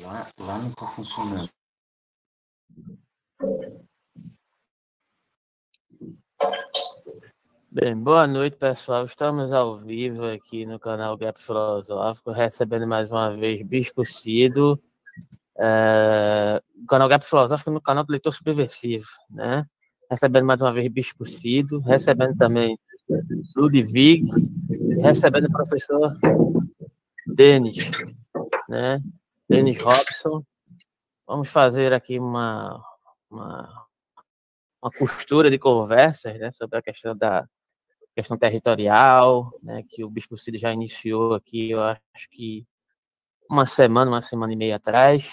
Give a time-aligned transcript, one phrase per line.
[0.00, 1.48] Lá, lá não está funcionando.
[7.70, 9.04] Bem, boa noite, pessoal.
[9.04, 14.80] Estamos ao vivo aqui no canal Gap Filosófico, recebendo mais uma vez Bispo Cido,
[15.58, 19.66] é, canal Gap Filosófico no canal do Leitor Subversivo, né?
[20.08, 22.78] Recebendo mais uma vez Bispo Cido, recebendo também
[23.56, 24.24] Ludwig,
[25.02, 26.08] recebendo o professor
[27.26, 27.90] Denis,
[28.68, 29.02] né?
[29.48, 30.44] Denis Robson.
[31.26, 32.84] Vamos fazer aqui uma,
[33.30, 33.86] uma,
[34.82, 37.48] uma costura de conversas né, sobre a questão da
[38.14, 42.66] questão territorial, né, que o Bispo Cid já iniciou aqui, eu acho que
[43.48, 45.24] uma semana, uma semana e meia atrás.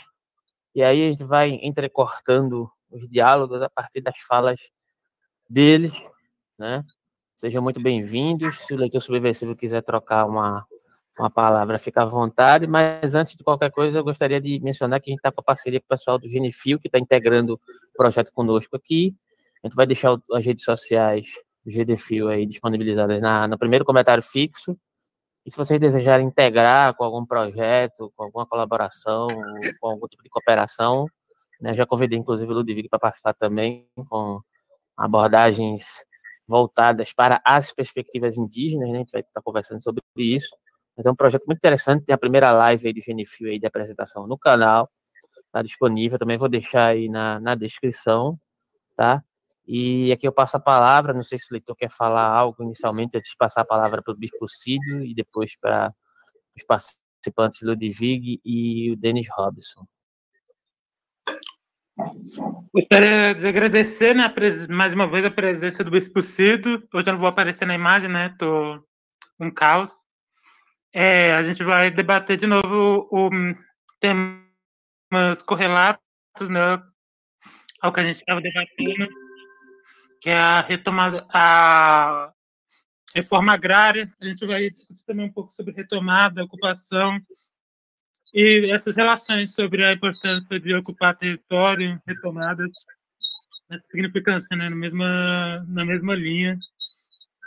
[0.74, 4.60] E aí a gente vai entrecortando os diálogos a partir das falas
[5.50, 5.92] deles,
[6.58, 6.86] né?
[7.36, 8.60] Sejam muito bem-vindos.
[8.60, 10.66] Se o leitor subversivo quiser trocar uma,
[11.18, 12.68] uma palavra, fica à vontade.
[12.68, 15.44] Mas antes de qualquer coisa, eu gostaria de mencionar que a gente está com a
[15.44, 17.60] parceria com o pessoal do Genifil, que está integrando o
[17.98, 19.16] projeto conosco aqui.
[19.64, 21.28] A gente vai deixar as redes sociais
[21.66, 24.78] do GDFio aí disponibilizadas na, no primeiro comentário fixo.
[25.46, 29.28] E se vocês desejarem integrar com algum projeto, com alguma colaboração,
[29.80, 31.08] com algum tipo de cooperação,
[31.62, 34.42] né, já convidei inclusive o Ludwig para participar também com
[34.98, 35.86] abordagens
[36.48, 40.50] voltadas para as perspectivas indígenas, né, a gente vai estar conversando sobre isso.
[40.96, 43.66] Mas é um projeto muito interessante, tem a primeira live aí do Genifil aí de
[43.66, 44.90] apresentação no canal,
[45.46, 48.40] está disponível, também vou deixar aí na, na descrição,
[48.96, 49.24] tá?
[49.68, 53.18] E aqui eu passo a palavra, não sei se o leitor quer falar algo inicialmente,
[53.18, 55.94] antes de passar a palavra para o Bispo Cídio e depois para
[56.56, 59.86] os participantes Ludwig e o Denis Robson.
[62.74, 64.32] Gostaria de agradecer né,
[64.70, 66.88] mais uma vez a presença do Bispo Cido.
[66.94, 68.28] Hoje eu não vou aparecer na imagem, né?
[68.28, 68.86] Estou
[69.40, 70.05] um caos.
[70.98, 73.30] É, a gente vai debater de novo o,
[74.00, 76.82] temas correlatos né,
[77.82, 79.10] ao que a gente estava debatendo
[80.22, 82.34] que é a retomada, a
[83.14, 84.10] reforma agrária.
[84.22, 87.20] A gente vai discutir também um pouco sobre retomada, ocupação
[88.34, 92.66] e essas relações sobre a importância de ocupar território, retomada,
[93.70, 96.58] essa significância, né, na mesma na mesma linha.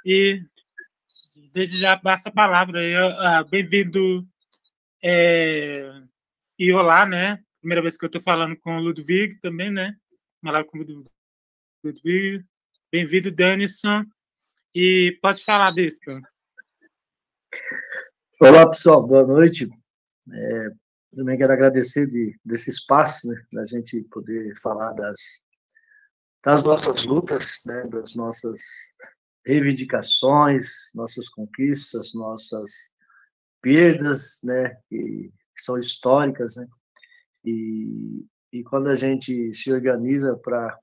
[0.04, 0.42] E
[1.53, 2.81] desde já passa a palavra
[3.50, 4.26] bem-vindo
[5.03, 6.03] é,
[6.59, 7.43] e olá, né?
[7.60, 9.97] Primeira vez que eu estou falando com o Ludwig também, né?
[10.43, 11.04] Live com o
[11.84, 12.44] Ludwig.
[12.91, 14.04] Bem-vindo, Danison.
[14.75, 16.10] E pode falar, Bispo.
[18.41, 19.06] Olá, pessoal.
[19.06, 19.69] Boa noite.
[20.32, 20.69] É,
[21.16, 25.19] também quero agradecer de, desse espaço, né, da gente poder falar das,
[26.44, 28.60] das nossas lutas, né, das nossas
[29.48, 32.92] reivindicações, nossas conquistas, nossas
[33.62, 36.69] perdas, né, que, são históricas, né,
[37.42, 40.78] e, e quando a gente se organiza para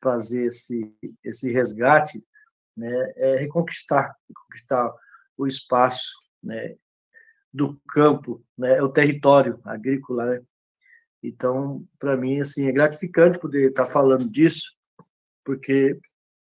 [0.00, 0.94] fazer esse,
[1.24, 2.20] esse resgate
[2.76, 4.94] né, é reconquistar, reconquistar
[5.36, 6.76] o espaço né,
[7.52, 10.26] do campo, né, o território agrícola.
[10.26, 10.40] Né?
[11.20, 14.76] Então, para mim, assim, é gratificante poder estar falando disso,
[15.44, 15.98] porque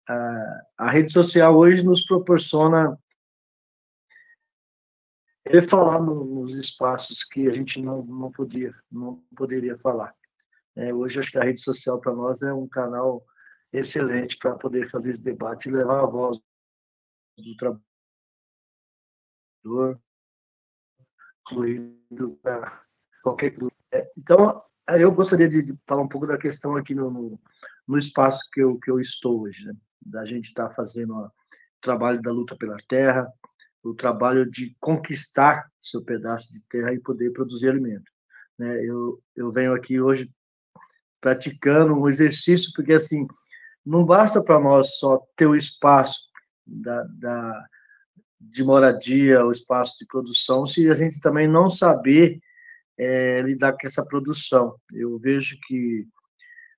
[0.07, 2.97] a, rede social hoje nos proporciona
[5.69, 10.15] falar nos espaços que a gente não, não podia, não poderia falar.
[10.75, 13.23] É, hoje acho que a rede social para nós é um canal
[13.71, 16.39] excelente para poder fazer esse debate e levar a voz
[17.37, 17.55] do
[19.63, 19.99] trabalhador,
[21.41, 22.83] incluído para
[23.21, 23.75] qualquer grupo.
[23.91, 27.39] É, então, eu gostaria de falar um pouco da questão aqui no, no,
[27.87, 29.73] no espaço que eu, que eu estou hoje, né?
[30.05, 31.31] Da gente estar tá fazendo o
[31.81, 33.31] trabalho da luta pela terra,
[33.83, 38.09] o trabalho de conquistar seu pedaço de terra e poder produzir alimento.
[38.57, 38.83] Né?
[38.85, 40.31] Eu, eu venho aqui hoje
[41.19, 43.27] praticando um exercício, porque assim,
[43.85, 46.29] não basta para nós só ter o espaço
[46.65, 47.67] da, da,
[48.39, 52.39] de moradia, o espaço de produção, se a gente também não saber
[52.97, 54.75] é, lidar com essa produção.
[54.93, 56.07] Eu vejo que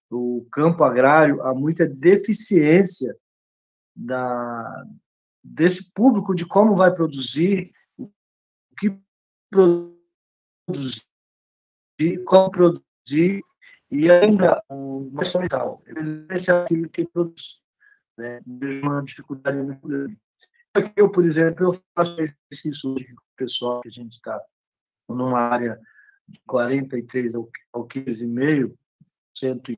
[0.10, 3.16] o campo agrário há muita deficiência
[3.96, 4.86] da,
[5.44, 8.12] desse público de como vai produzir, o
[8.78, 9.00] que
[9.50, 11.06] produzir,
[12.26, 13.42] como produzir,
[13.92, 15.82] e ainda, o mais fundamental,
[16.32, 17.62] esse é aquilo que produz.
[18.18, 18.42] Né?
[18.46, 20.18] Uma dificuldade muito grande.
[20.96, 24.42] Eu, por exemplo, eu faço exercício hoje com o pessoal que a gente está
[25.08, 25.80] numa área
[26.28, 28.76] de 43 ao 15,5,
[29.38, 29.72] cento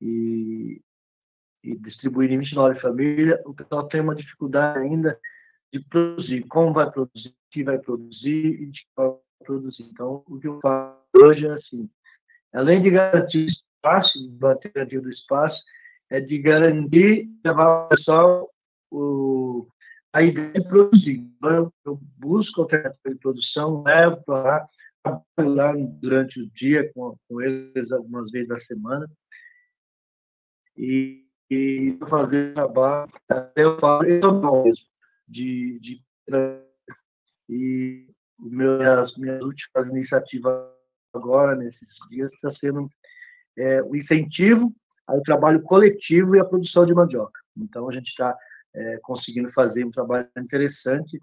[0.00, 0.82] e,
[1.62, 5.18] e distribuir em 29 famílias, o pessoal tem uma dificuldade ainda
[5.72, 9.12] de produzir, como vai produzir, que vai produzir e de que vai
[9.44, 9.82] produzir.
[9.84, 11.88] Então, o que eu faço hoje é assim,
[12.52, 15.62] além de garantir espaço, bater garantia do espaço,
[16.10, 18.50] é de garantir levar o pessoal
[18.90, 19.68] o,
[20.12, 21.18] a ideia de produzir.
[21.36, 24.68] Então, eu, eu busco alternativa de produção, levo para
[25.38, 29.08] lá, durante o dia com, com eles algumas vezes da semana
[30.76, 34.86] e, e fazer trabalho até eu falo mesmo
[35.26, 36.02] de, de
[37.48, 38.06] e
[38.38, 40.68] minhas, minhas últimas iniciativas
[41.12, 42.88] agora nesses dias está sendo
[43.58, 44.72] é, o incentivo
[45.06, 47.40] ao trabalho coletivo e à produção de mandioca.
[47.56, 48.36] Então a gente está
[48.74, 51.18] é, conseguindo fazer um trabalho interessante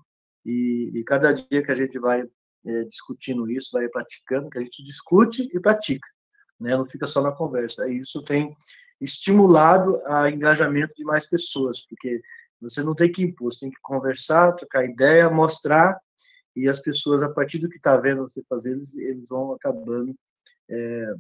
[0.45, 2.23] e, e, cada dia que a gente vai
[2.65, 6.07] é, discutindo isso, vai praticando, que a gente discute e pratica,
[6.59, 6.75] né?
[6.75, 7.89] não fica só na conversa.
[7.89, 8.55] E isso tem
[8.99, 12.21] estimulado a engajamento de mais pessoas, porque
[12.59, 15.99] você não tem que impor, você tem que conversar, trocar ideia, mostrar,
[16.55, 20.15] e as pessoas, a partir do que está vendo você fazer, eles, eles vão acabando
[20.69, 21.13] é,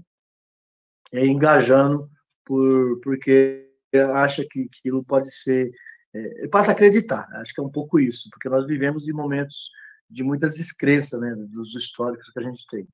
[1.11, 2.09] é, engajando
[2.43, 3.69] por, porque
[4.15, 5.71] acha que aquilo pode ser
[6.13, 7.27] é, passa a acreditar.
[7.33, 9.69] Acho que é um pouco isso, porque nós vivemos em momentos
[10.09, 12.87] de muitas descrenças, né, dos históricos que a gente tem.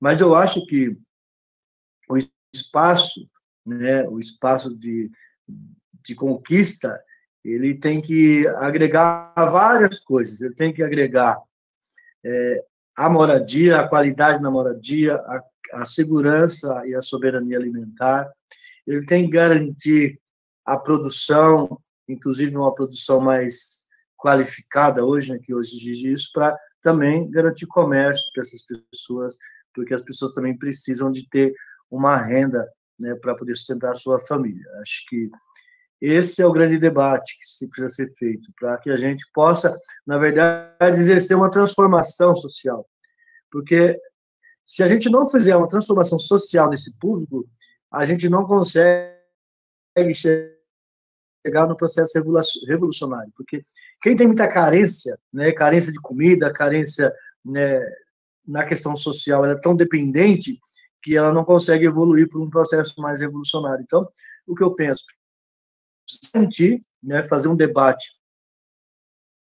[0.00, 0.96] Mas eu acho que
[2.08, 2.16] o
[2.52, 3.28] espaço,
[3.64, 5.10] né, o espaço de,
[6.02, 6.98] de conquista,
[7.44, 10.40] ele tem que agregar várias coisas.
[10.40, 11.38] Ele tem que agregar
[12.24, 12.64] é,
[12.96, 15.42] a moradia, a qualidade na moradia, a,
[15.74, 18.30] a segurança e a soberania alimentar.
[18.86, 20.20] Ele tem que garantir
[20.64, 23.86] a produção, inclusive uma produção mais
[24.16, 29.36] qualificada hoje, né, que hoje exige isso, para também garantir comércio para essas pessoas,
[29.74, 31.54] porque as pessoas também precisam de ter
[31.90, 32.68] uma renda
[32.98, 34.64] né, para poder sustentar a sua família.
[34.80, 35.30] Acho que
[36.00, 39.76] esse é o grande debate que precisa ser feito, para que a gente possa,
[40.06, 42.86] na verdade, exercer uma transformação social.
[43.50, 43.98] Porque
[44.64, 47.48] se a gente não fizer uma transformação social nesse público,
[47.90, 49.16] a gente não consegue
[50.14, 52.12] chegar no processo
[52.66, 53.62] revolucionário, porque
[54.02, 57.12] quem tem muita carência, né, carência de comida, carência
[57.44, 57.80] né,
[58.46, 60.60] na questão social, ela é tão dependente
[61.02, 63.82] que ela não consegue evoluir para um processo mais revolucionário.
[63.82, 64.08] Então,
[64.46, 65.04] o que eu penso,
[66.06, 68.12] sentir, né, fazer um debate,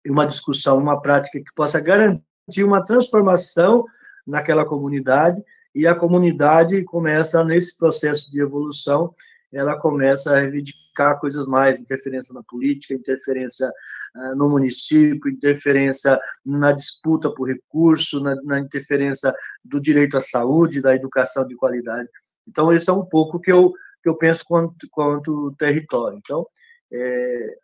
[0.06, 3.86] uma discussão, uma prática que possa garantir uma transformação
[4.26, 5.44] naquela comunidade
[5.74, 9.14] e a comunidade começa nesse processo de evolução,
[9.52, 13.72] ela começa a reivindicar coisas mais, interferência na política, interferência
[14.16, 19.34] uh, no município, interferência na disputa por recurso, na, na, interferência
[19.64, 22.10] do direito à saúde, da educação de qualidade.
[22.48, 23.72] Então, esse é um pouco que eu,
[24.04, 26.18] que eu penso quanto, quanto território.
[26.18, 26.46] Então,
[26.92, 27.58] é,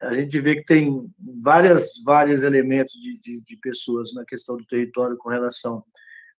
[0.00, 1.10] a gente vê que tem
[1.42, 5.82] várias, vários elementos de, de, de pessoas na questão do território com relação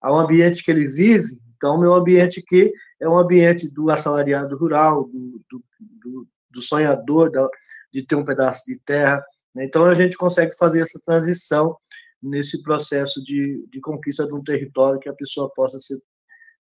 [0.01, 5.05] ao ambiente que ele vive, então, meu ambiente aqui é um ambiente do assalariado rural,
[5.09, 7.49] do, do, do, do sonhador, da,
[7.93, 9.25] de ter um pedaço de terra.
[9.55, 9.65] Né?
[9.65, 11.77] Então, a gente consegue fazer essa transição
[12.23, 15.99] nesse processo de, de conquista de um território que a pessoa possa ser,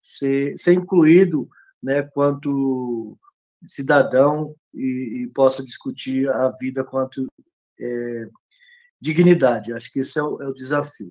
[0.03, 1.49] ser, ser incluído
[1.83, 3.19] né, quanto
[3.65, 7.27] cidadão e, e possa discutir a vida quanto
[7.81, 8.29] é,
[9.01, 9.73] dignidade.
[9.73, 11.11] Acho que esse é o, é o desafio.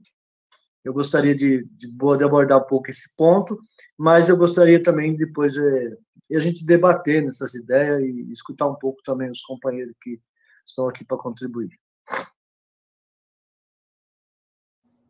[0.85, 3.59] Eu gostaria de, de, de, abordar um pouco esse ponto,
[3.97, 5.97] mas eu gostaria também depois é,
[6.35, 10.21] a gente debater nessas ideias e escutar um pouco também os companheiros que
[10.63, 11.71] estão aqui para contribuir.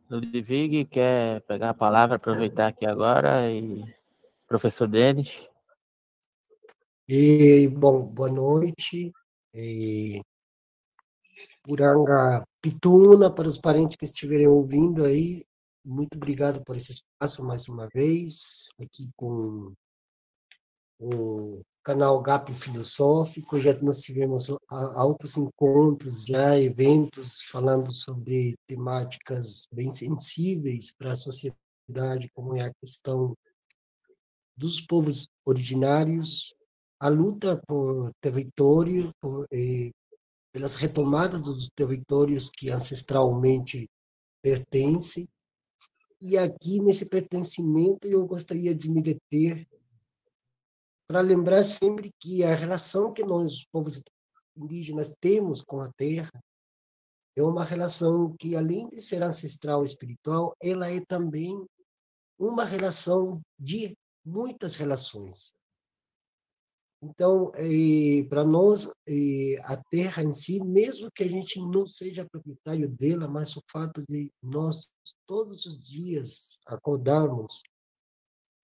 [0.08, 3.84] Ludwig quer pegar a palavra, aproveitar aqui agora e
[4.48, 5.46] professor Denis.
[7.06, 9.12] E, bom, boa noite.
[9.52, 10.22] E,
[11.62, 15.42] Puranga Pituna, para os parentes que estiverem ouvindo aí,
[15.86, 19.72] muito obrigado por esse espaço mais uma vez, aqui com
[20.98, 23.60] o canal GAP Filosófico.
[23.60, 32.28] Já nós tivemos altos encontros, já eventos falando sobre temáticas bem sensíveis para a sociedade,
[32.34, 33.36] como é a questão
[34.56, 36.52] dos povos originários,
[36.98, 39.90] a luta por território, por, eh,
[40.52, 43.88] pelas retomadas dos territórios que ancestralmente
[44.42, 45.28] pertencem,
[46.20, 49.68] e aqui, nesse pertencimento, eu gostaria de me deter
[51.06, 54.02] para lembrar sempre que a relação que nós, povos
[54.56, 56.32] indígenas, temos com a terra
[57.36, 61.54] é uma relação que, além de ser ancestral espiritual, ela é também
[62.38, 65.52] uma relação de muitas relações.
[67.08, 67.52] Então,
[68.28, 68.90] para nós,
[69.64, 74.02] a terra em si, mesmo que a gente não seja proprietário dela, mas o fato
[74.08, 74.88] de nós
[75.26, 77.62] todos os dias acordarmos,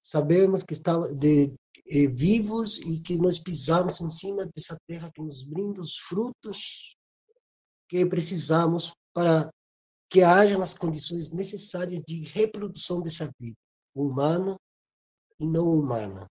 [0.03, 1.55] sabemos que estamos de,
[1.89, 6.97] eh, vivos e que nós pisamos em cima dessa terra que nos brinda os frutos
[7.89, 9.49] que precisamos para
[10.11, 13.57] que haja as condições necessárias de reprodução dessa vida
[13.95, 14.57] humana
[15.41, 16.27] e não humana.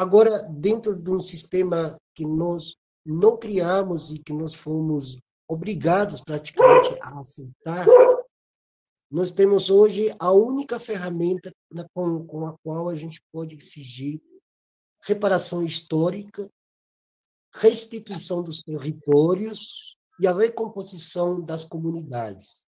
[0.00, 6.88] Agora, dentro de um sistema que nós não criamos e que nós fomos obrigados praticamente
[7.02, 7.86] a aceitar,
[9.10, 11.52] nós temos hoje a única ferramenta
[11.92, 14.22] com, com a qual a gente pode exigir
[15.04, 16.50] reparação histórica,
[17.52, 22.64] restituição dos territórios e a recomposição das comunidades,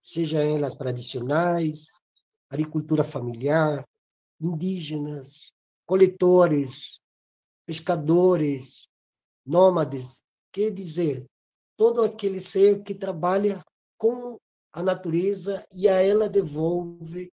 [0.00, 1.88] seja elas tradicionais,
[2.48, 3.84] agricultura familiar,
[4.40, 5.55] indígenas,
[5.86, 7.00] coletores,
[7.64, 8.88] pescadores,
[9.44, 10.20] nômades,
[10.52, 11.24] quer dizer,
[11.76, 13.62] todo aquele ser que trabalha
[13.96, 14.38] com
[14.72, 17.30] a natureza e a ela devolve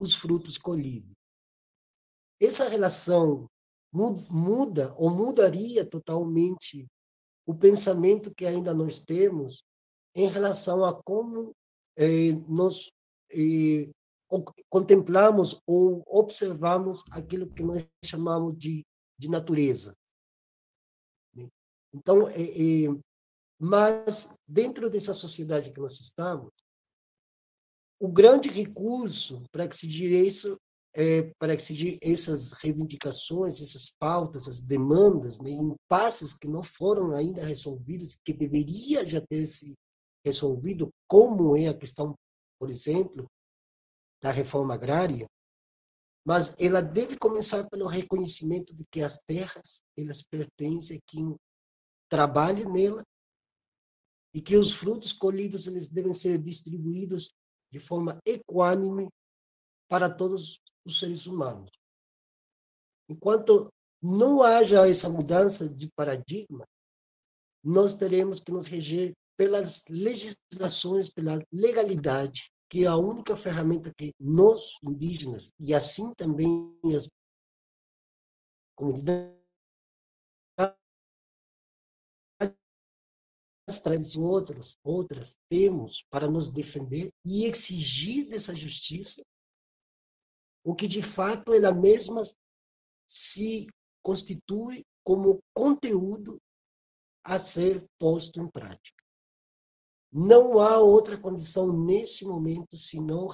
[0.00, 1.12] os frutos colhidos.
[2.40, 3.48] Essa relação
[3.92, 6.86] muda ou mudaria totalmente
[7.46, 9.62] o pensamento que ainda nós temos
[10.14, 11.54] em relação a como
[11.96, 12.90] eh, nós
[13.32, 13.90] eh,
[14.68, 18.84] contemplamos ou observamos aquilo que nós chamamos de,
[19.18, 19.94] de natureza.
[21.94, 22.88] Então, é, é,
[23.58, 26.50] mas dentro dessa sociedade que nós estamos,
[27.98, 30.58] o grande recurso para exigir isso,
[30.94, 37.44] é, para exigir essas reivindicações, essas pautas, essas demandas, né, impasses que não foram ainda
[37.44, 39.74] resolvidos, que deveria já ter se
[40.24, 42.14] resolvido, como é a questão,
[42.58, 43.26] por exemplo,
[44.26, 45.24] da reforma agrária,
[46.26, 51.36] mas ela deve começar pelo reconhecimento de que as terras elas pertencem a quem
[52.10, 53.04] trabalha nela
[54.34, 57.32] e que os frutos colhidos eles devem ser distribuídos
[57.70, 59.08] de forma equânime
[59.88, 61.70] para todos os seres humanos.
[63.08, 66.66] Enquanto não haja essa mudança de paradigma,
[67.62, 74.12] nós teremos que nos reger pelas legislações, pela legalidade que é a única ferramenta que
[74.18, 77.08] nós, indígenas, e assim também as
[78.76, 79.36] comunidades
[83.82, 89.22] tradições outras, outras temos para nos defender e exigir dessa justiça
[90.64, 92.22] o que de fato ela mesma
[93.08, 93.68] se
[94.02, 96.40] constitui como conteúdo
[97.24, 99.05] a ser posto em prática.
[100.18, 103.28] Não há outra condição nesse momento senão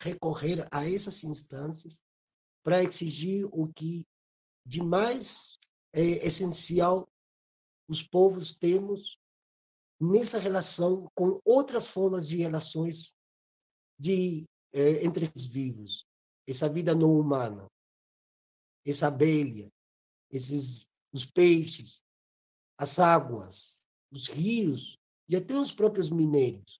[0.00, 2.00] recorrer a essas instâncias
[2.62, 4.04] para exigir o que
[4.64, 5.58] de mais
[5.92, 7.08] é, essencial
[7.88, 9.18] os povos temos
[10.00, 13.16] nessa relação com outras formas de relações
[13.98, 16.06] de é, entre os vivos,
[16.48, 17.66] essa vida não humana,
[18.86, 19.68] essa abelha,
[20.30, 22.00] esses os peixes,
[22.78, 23.80] as águas,
[24.12, 25.01] os rios,
[25.32, 26.78] e até os próprios mineiros.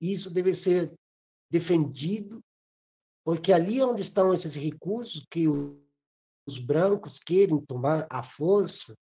[0.00, 0.94] Isso deve ser
[1.50, 2.40] defendido,
[3.24, 8.94] porque ali onde estão esses recursos que os brancos querem tomar à força,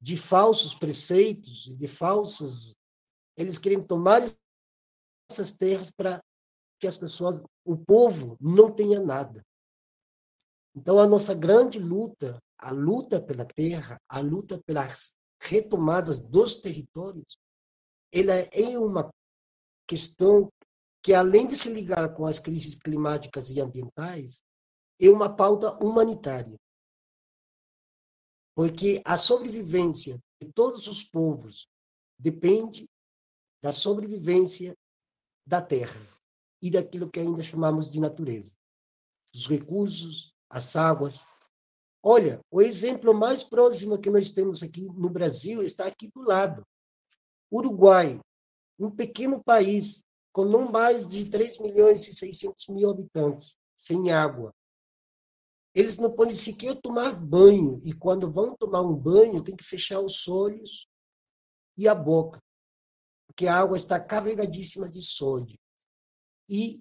[0.00, 2.74] de falsos preceitos, de falsas.
[3.36, 4.20] Eles querem tomar
[5.30, 6.20] essas terras para
[6.80, 9.40] que as pessoas, o povo, não tenha nada.
[10.74, 17.38] Então, a nossa grande luta, a luta pela terra, a luta pelas retomadas dos territórios,
[18.12, 19.10] ela é uma
[19.86, 20.52] questão
[21.02, 24.42] que, além de se ligar com as crises climáticas e ambientais,
[25.00, 26.56] é uma pauta humanitária.
[28.54, 31.66] Porque a sobrevivência de todos os povos
[32.18, 32.88] depende
[33.62, 34.76] da sobrevivência
[35.46, 36.00] da terra
[36.62, 38.56] e daquilo que ainda chamamos de natureza.
[39.34, 41.24] Os recursos, as águas.
[42.02, 46.64] Olha, o exemplo mais próximo que nós temos aqui no Brasil está aqui do lado.
[47.52, 48.18] Uruguai,
[48.78, 54.54] um pequeno país com não mais de 3 milhões e 600 mil habitantes, sem água.
[55.74, 60.00] Eles não podem sequer tomar banho, e quando vão tomar um banho, tem que fechar
[60.00, 60.86] os olhos
[61.76, 62.42] e a boca,
[63.26, 65.58] porque a água está carregadíssima de sódio.
[66.48, 66.78] E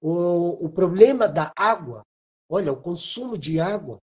[0.00, 2.04] o, o problema da água,
[2.48, 4.00] olha, o consumo de água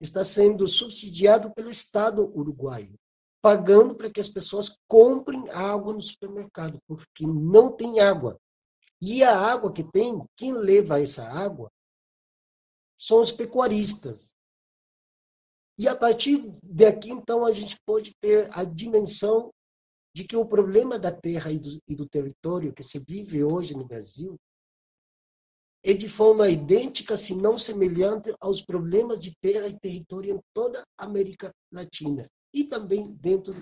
[0.00, 2.96] está sendo subsidiado pelo Estado uruguaio
[3.44, 8.40] pagando para que as pessoas comprem água no supermercado, porque não tem água.
[9.02, 11.70] E a água que tem, quem leva essa água
[12.98, 14.32] são os pecuaristas.
[15.78, 19.50] E a partir daqui, então, a gente pode ter a dimensão
[20.16, 23.76] de que o problema da terra e do, e do território que se vive hoje
[23.76, 24.36] no Brasil
[25.84, 30.82] é de forma idêntica, se não semelhante, aos problemas de terra e território em toda
[30.98, 33.52] a América Latina e também dentro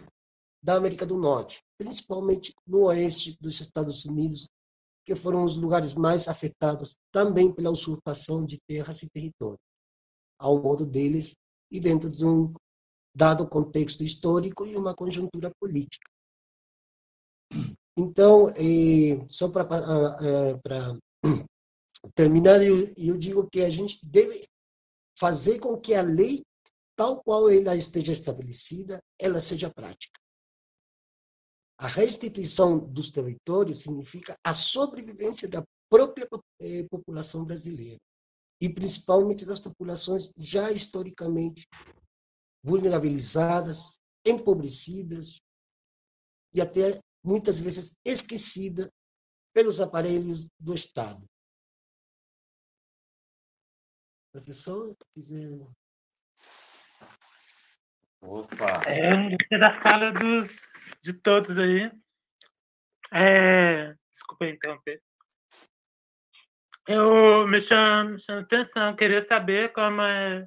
[0.63, 4.49] da América do Norte, principalmente no oeste dos Estados Unidos,
[5.05, 9.59] que foram os lugares mais afetados também pela usurpação de terras e território,
[10.39, 11.35] ao modo deles
[11.71, 12.53] e dentro de um
[13.15, 16.09] dado contexto histórico e uma conjuntura política.
[17.97, 19.67] Então, eh, só para
[22.15, 24.45] terminar, eu, eu digo que a gente deve
[25.19, 26.43] fazer com que a lei,
[26.97, 30.21] tal qual ela esteja estabelecida, ela seja prática.
[31.79, 36.29] A restituição dos territórios significa a sobrevivência da própria
[36.61, 37.99] eh, população brasileira
[38.61, 41.67] e principalmente das populações já historicamente
[42.63, 45.41] vulnerabilizadas, empobrecidas
[46.55, 48.89] e até muitas vezes esquecidas
[49.53, 51.25] pelos aparelhos do Estado.
[54.33, 55.67] Professor, quiser.
[58.23, 58.83] Opa!
[58.87, 61.91] É, da fala dos, de todos aí.
[63.13, 65.03] É, desculpa interromper.
[66.87, 70.47] Eu me chamo, chamo atenção, queria saber como é,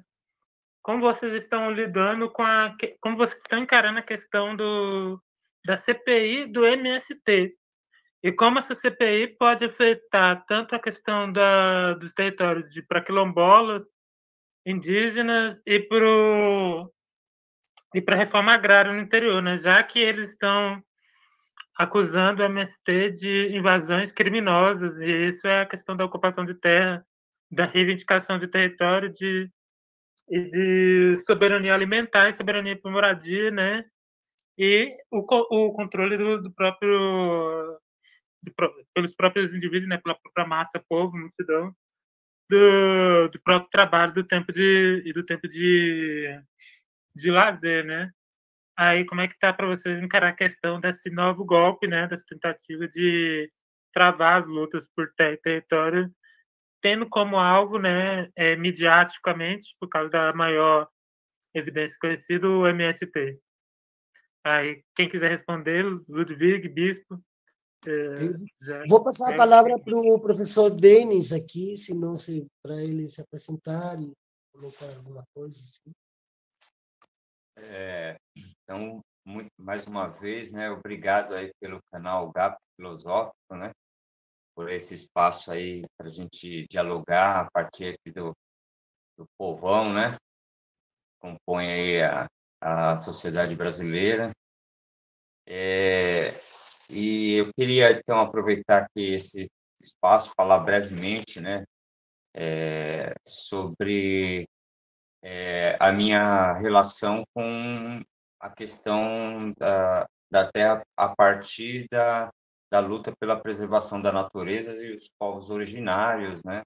[0.82, 5.22] como vocês estão lidando com a, como vocês estão encarando a questão do
[5.64, 7.56] da CPI do MST
[8.22, 13.86] e como essa CPI pode afetar tanto a questão da, dos territórios para quilombolas,
[14.64, 16.06] indígenas e para
[17.94, 19.58] e para a reforma agrária no interior, né?
[19.58, 20.82] já que eles estão
[21.76, 27.04] acusando o MST de invasões criminosas, e isso é a questão da ocupação de terra,
[27.50, 29.50] da reivindicação de território de,
[30.28, 33.84] e de soberania alimentar e soberania por moradia, né?
[34.58, 37.78] e o, o controle do, do próprio
[38.94, 41.74] pelos próprios indivíduos, né, pela própria massa, povo, multidão,
[42.48, 46.40] do, do próprio trabalho, do tempo de e do tempo de,
[47.16, 48.10] de lazer, né?
[48.76, 52.24] Aí como é que tá para vocês encarar a questão desse novo golpe, né, dessa
[52.28, 53.50] tentativa de
[53.92, 56.12] travar as lutas por ter território,
[56.82, 60.86] tendo como alvo, né, é, midiaticamente, por causa da maior
[61.54, 63.40] evidência conhecida, o MST.
[64.44, 67.18] Aí, quem quiser responder, Ludwig, Bispo,
[67.86, 73.06] é, Vou passar a palavra para o professor Denis aqui, se não se para ele
[73.06, 74.12] se apresentar e
[74.52, 75.58] comentar alguma coisa.
[75.58, 75.92] Assim.
[77.58, 83.72] É, então, muito, mais uma vez, né, obrigado aí pelo canal GAP Filosófico, né,
[84.54, 88.32] por esse espaço aí para a gente dialogar a partir aqui do,
[89.18, 90.16] do povão, né,
[91.18, 92.26] compõe aí a,
[92.60, 94.30] a sociedade brasileira.
[95.48, 96.30] É,
[96.90, 99.48] e eu queria, então, aproveitar aqui esse
[99.80, 101.64] espaço, falar brevemente né,
[102.34, 104.46] é, sobre
[105.28, 108.00] é, a minha relação com
[108.40, 112.30] a questão da, da terra a partir da,
[112.70, 116.62] da luta pela preservação da natureza e os povos originários, né,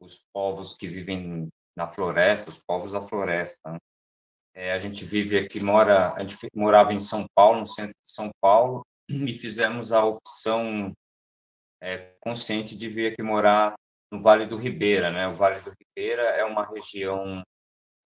[0.00, 3.72] os povos que vivem na floresta, os povos da floresta.
[3.72, 3.78] Né.
[4.54, 8.12] É, a gente vive aqui, mora, a gente morava em São Paulo, no centro de
[8.12, 10.92] São Paulo, e fizemos a opção
[11.82, 13.74] é, consciente de vir aqui morar
[14.12, 15.10] no Vale do Ribeira.
[15.10, 15.26] Né?
[15.26, 17.42] O Vale do Ribeira é uma região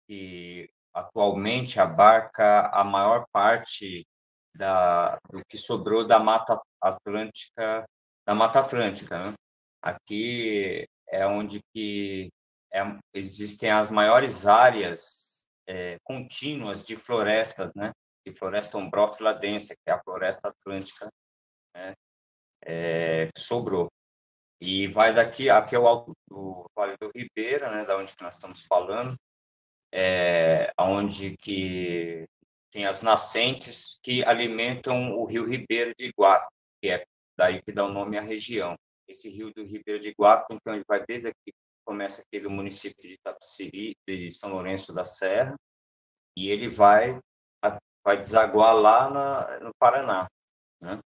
[0.08, 4.06] que atualmente abarca a maior parte
[4.56, 7.86] da, do que sobrou da Mata Atlântica,
[8.26, 9.18] da Mata Atlântica.
[9.18, 9.34] Né?
[9.82, 12.30] Aqui é onde que
[12.74, 12.82] é,
[13.14, 17.92] existem as maiores áreas é, contínuas de florestas, né?
[18.28, 21.08] de floresta ombrófila densa, que é a floresta atlântica,
[21.74, 21.94] né,
[22.66, 23.88] é, sobrou.
[24.60, 28.24] E vai daqui, aqui é o alto do Vale do Ribeira, né, da onde que
[28.24, 29.16] nós estamos falando,
[29.94, 32.28] é, onde que
[32.72, 36.48] tem as nascentes que alimentam o rio Ribeiro de Iguape,
[36.82, 37.06] que é
[37.38, 38.76] daí que dá o nome à região.
[39.08, 41.54] Esse rio do Ribeiro de Iguape, então, ele vai desde aqui,
[41.86, 45.56] começa aqui do município de Itapeciri, de São Lourenço da Serra,
[46.36, 47.20] e ele vai
[48.08, 50.26] vai desaguar lá na, no Paraná.
[50.82, 50.98] Né?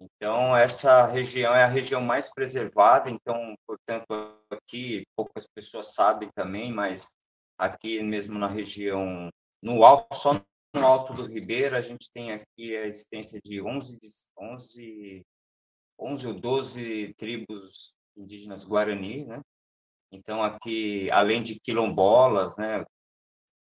[0.00, 4.04] Então, essa região é a região mais preservada, então, portanto,
[4.50, 7.14] aqui poucas pessoas sabem também, mas
[7.58, 9.28] aqui mesmo na região,
[9.62, 10.32] no alto, só
[10.74, 13.98] no alto do Ribeiro, a gente tem aqui a existência de 11,
[14.38, 15.22] 11,
[15.98, 19.40] 11 ou 12 tribos indígenas Guarani, né?
[20.12, 22.84] Então, aqui, além de quilombolas, né,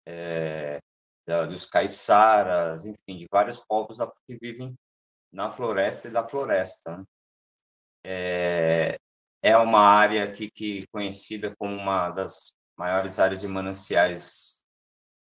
[0.06, 0.78] é,
[1.46, 4.74] dos caiçaras, enfim, de vários povos que vivem
[5.30, 6.96] na floresta e da floresta.
[6.96, 7.04] Né?
[8.04, 8.98] É,
[9.42, 14.62] é uma área aqui que conhecida como uma das maiores áreas de mananciais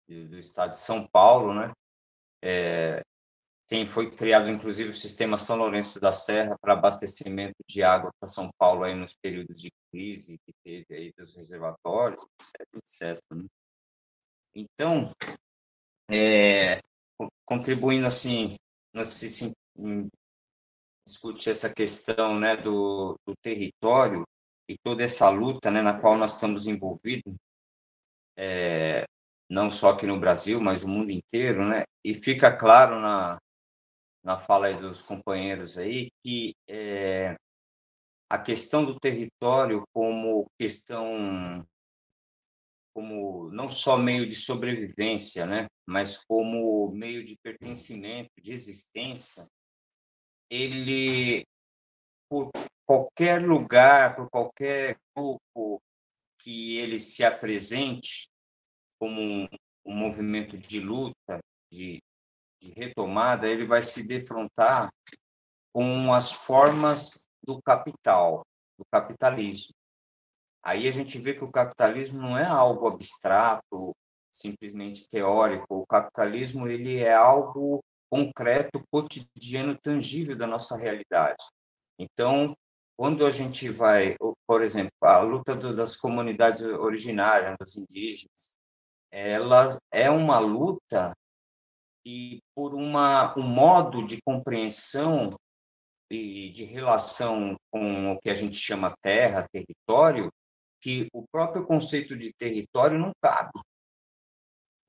[0.08, 1.72] do estado de São Paulo, né?
[2.42, 3.02] É,
[3.68, 8.30] tem, foi criado, inclusive, o sistema São Lourenço da Serra para abastecimento de água para
[8.30, 12.62] São Paulo aí nos períodos de crise que teve aí dos reservatórios, etc.
[12.76, 13.46] etc né?
[14.56, 15.12] Então,
[16.10, 16.82] é,
[17.46, 18.56] contribuindo assim,
[18.94, 19.54] nesse,
[21.06, 24.24] discutir essa questão né, do, do território
[24.70, 27.34] e toda essa luta né, na qual nós estamos envolvidos,
[28.38, 29.06] é,
[29.50, 31.84] não só aqui no Brasil, mas no mundo inteiro, né?
[32.04, 33.38] E fica claro na,
[34.24, 37.36] na fala dos companheiros aí que é,
[38.30, 41.66] a questão do território como questão
[42.94, 49.48] como não só meio de sobrevivência, né, mas como meio de pertencimento, de existência,
[50.50, 51.46] ele
[52.28, 52.50] por
[52.88, 55.80] qualquer lugar, por qualquer grupo
[56.48, 58.30] que ele se apresente
[58.98, 59.50] como um,
[59.86, 62.02] um movimento de luta, de,
[62.64, 64.88] de retomada, ele vai se defrontar
[65.74, 68.46] com as formas do capital,
[68.80, 69.74] do capitalismo.
[70.64, 73.94] Aí a gente vê que o capitalismo não é algo abstrato,
[74.32, 75.82] simplesmente teórico.
[75.82, 81.44] O capitalismo ele é algo concreto, cotidiano, tangível da nossa realidade.
[82.00, 82.56] Então,
[82.98, 84.16] quando a gente vai,
[84.48, 88.56] por exemplo, a luta das comunidades originárias, dos indígenas,
[89.12, 91.14] ela é uma luta
[92.06, 95.30] e por uma, um modo de compreensão
[96.10, 100.32] e de relação com o que a gente chama terra, território,
[100.82, 103.52] que o próprio conceito de território não cabe.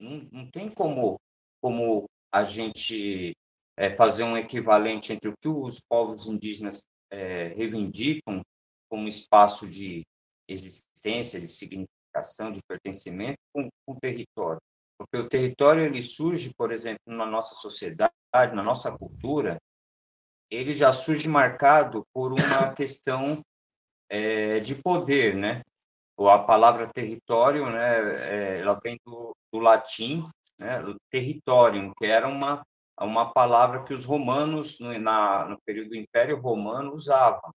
[0.00, 1.18] Não, não tem como,
[1.60, 3.36] como a gente
[3.76, 8.42] é, fazer um equivalente entre o que os povos indígenas é, reivindicam
[8.88, 10.06] como espaço de
[10.48, 14.60] existência, de significação, de pertencimento com, com o território.
[14.98, 19.58] Porque o território ele surge, por exemplo, na nossa sociedade, na nossa cultura,
[20.50, 23.40] ele já surge marcado por uma questão
[24.08, 25.62] é, de poder, né?
[26.18, 30.24] A palavra território, né, é, ela vem do, do latim,
[30.58, 32.66] né, território, que era uma
[33.04, 37.52] uma palavra que os romanos no, na, no período do Império Romano usavam.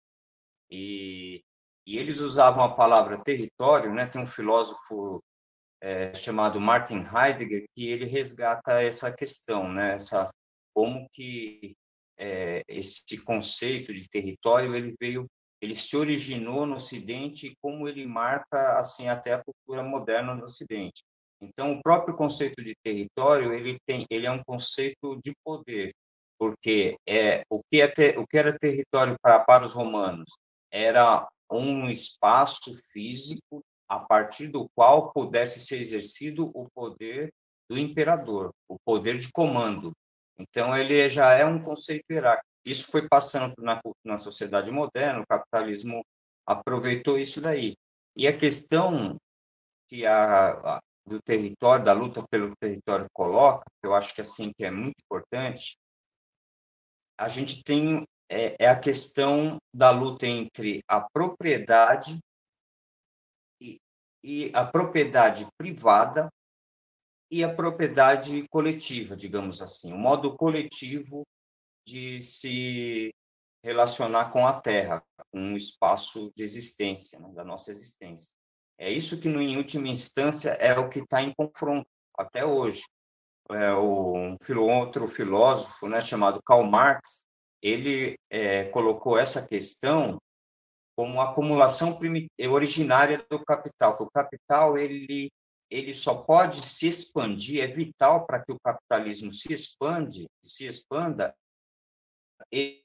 [0.70, 1.42] E,
[1.86, 4.06] e eles usavam a palavra território, né?
[4.06, 5.20] Tem um filósofo
[5.82, 9.94] é, chamado Martin Heidegger que ele resgata essa questão, né?
[9.94, 10.30] Essa
[10.74, 11.74] como que
[12.18, 15.26] é, esse conceito de território ele veio
[15.60, 20.44] ele se originou no Ocidente e como ele marca assim até a cultura moderna no
[20.44, 21.02] Ocidente.
[21.40, 25.94] Então, o próprio conceito de território ele tem, ele é um conceito de poder,
[26.38, 30.30] porque é o que é ter, o que era território para para os romanos
[30.70, 37.32] era um espaço físico a partir do qual pudesse ser exercido o poder
[37.68, 39.92] do imperador, o poder de comando.
[40.38, 42.46] Então, ele já é um conceito hierárquico.
[42.64, 46.04] Isso foi passando na, na sociedade moderna, o capitalismo
[46.46, 47.74] aproveitou isso daí.
[48.16, 49.16] E a questão
[49.88, 54.64] que a, do território, da luta pelo território coloca, que eu acho que assim que
[54.64, 55.76] é muito importante,
[57.18, 62.18] a gente tem é, é a questão da luta entre a propriedade
[63.60, 63.78] e,
[64.24, 66.28] e a propriedade privada
[67.30, 71.24] e a propriedade coletiva, digamos assim, o modo coletivo
[71.86, 73.10] de se
[73.62, 78.36] relacionar com a Terra, com um espaço de existência, né, da nossa existência.
[78.80, 82.82] É isso que, em última instância, é o que está em confronto até hoje.
[83.50, 87.26] É, um outro filósofo né, chamado Karl Marx,
[87.60, 90.18] ele é, colocou essa questão
[90.96, 91.98] como acumulação
[92.50, 95.30] originária do capital, que o capital ele,
[95.70, 101.34] ele só pode se expandir, é vital para que o capitalismo se expande, se expanda,
[102.50, 102.79] ele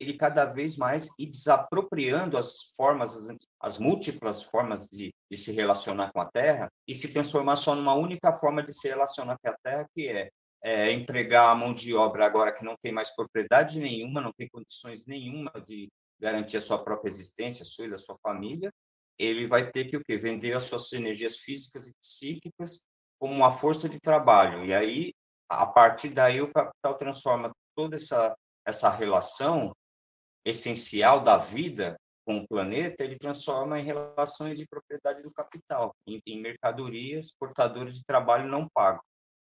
[0.00, 5.52] ele cada vez mais ir desapropriando as formas, as, as múltiplas formas de, de, se
[5.52, 9.50] relacionar com a Terra e se transformar só numa única forma de se relacionar com
[9.50, 10.30] a Terra, que é,
[10.62, 14.48] é empregar a mão de obra agora que não tem mais propriedade nenhuma, não tem
[14.48, 15.88] condições nenhuma de
[16.20, 18.72] garantir a sua própria existência, sua e da sua família,
[19.18, 20.16] ele vai ter que o quê?
[20.16, 22.86] vender as suas energias físicas e psíquicas
[23.18, 24.64] como uma força de trabalho.
[24.64, 25.12] E aí,
[25.48, 29.72] a partir daí, o capital transforma toda essa, essa relação
[30.44, 36.20] essencial da vida com o planeta, ele transforma em relações de propriedade do capital, em,
[36.26, 39.02] em mercadorias portadoras de trabalho não pago,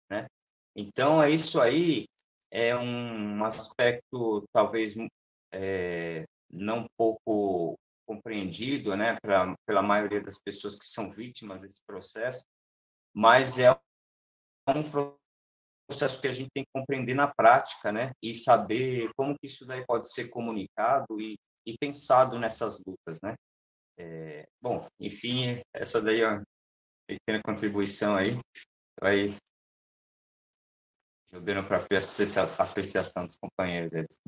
[0.09, 0.27] né?
[0.77, 2.07] Então, é isso aí
[2.51, 4.95] é um aspecto talvez
[5.53, 12.45] é, não pouco compreendido, né, pra, pela maioria das pessoas que são vítimas desse processo,
[13.13, 13.71] mas é
[14.69, 14.83] um
[15.89, 19.67] processo que a gente tem que compreender na prática, né, e saber como que isso
[19.67, 21.35] daí pode ser comunicado e,
[21.67, 23.35] e pensado nessas lutas, né.
[23.99, 26.43] É, bom, enfim, essa daí é uma
[27.07, 28.39] pequena contribuição aí,
[29.01, 29.31] vai
[31.33, 34.19] ajudando para a apreciação dos companheiros.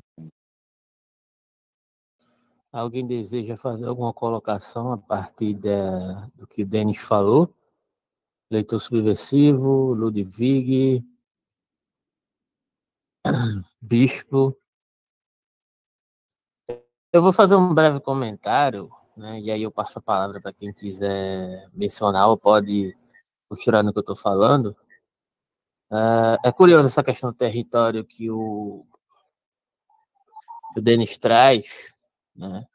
[2.71, 7.53] Alguém deseja fazer alguma colocação a partir da, do que o Denis falou?
[8.49, 11.03] Leitor subversivo, Ludwig,
[13.81, 14.57] Bispo.
[17.13, 20.73] Eu vou fazer um breve comentário, né, e aí eu passo a palavra para quem
[20.73, 22.95] quiser mencionar ou pode
[23.49, 24.75] costurar no que eu estou falando.
[25.91, 28.85] Uh, é curioso essa questão do território que o,
[30.73, 31.65] que o Denis traz,
[32.33, 32.65] né?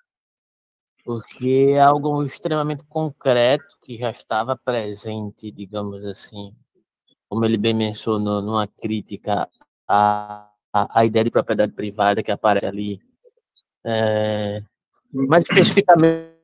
[1.02, 6.54] porque é algo extremamente concreto que já estava presente, digamos assim,
[7.28, 9.48] como ele bem mencionou, numa crítica
[9.88, 13.00] à, à ideia de propriedade privada que aparece ali,
[13.84, 14.60] é,
[15.12, 16.36] mais especificamente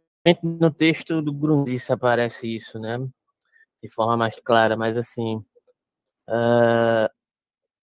[0.42, 2.98] no texto do Grundis aparece isso, né,
[3.82, 5.36] de forma mais clara, mas assim,
[6.28, 7.08] uh,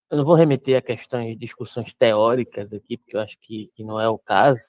[0.10, 4.00] eu não vou remeter a questões discussões teóricas aqui, porque eu acho que, que não
[4.00, 4.62] é o caso,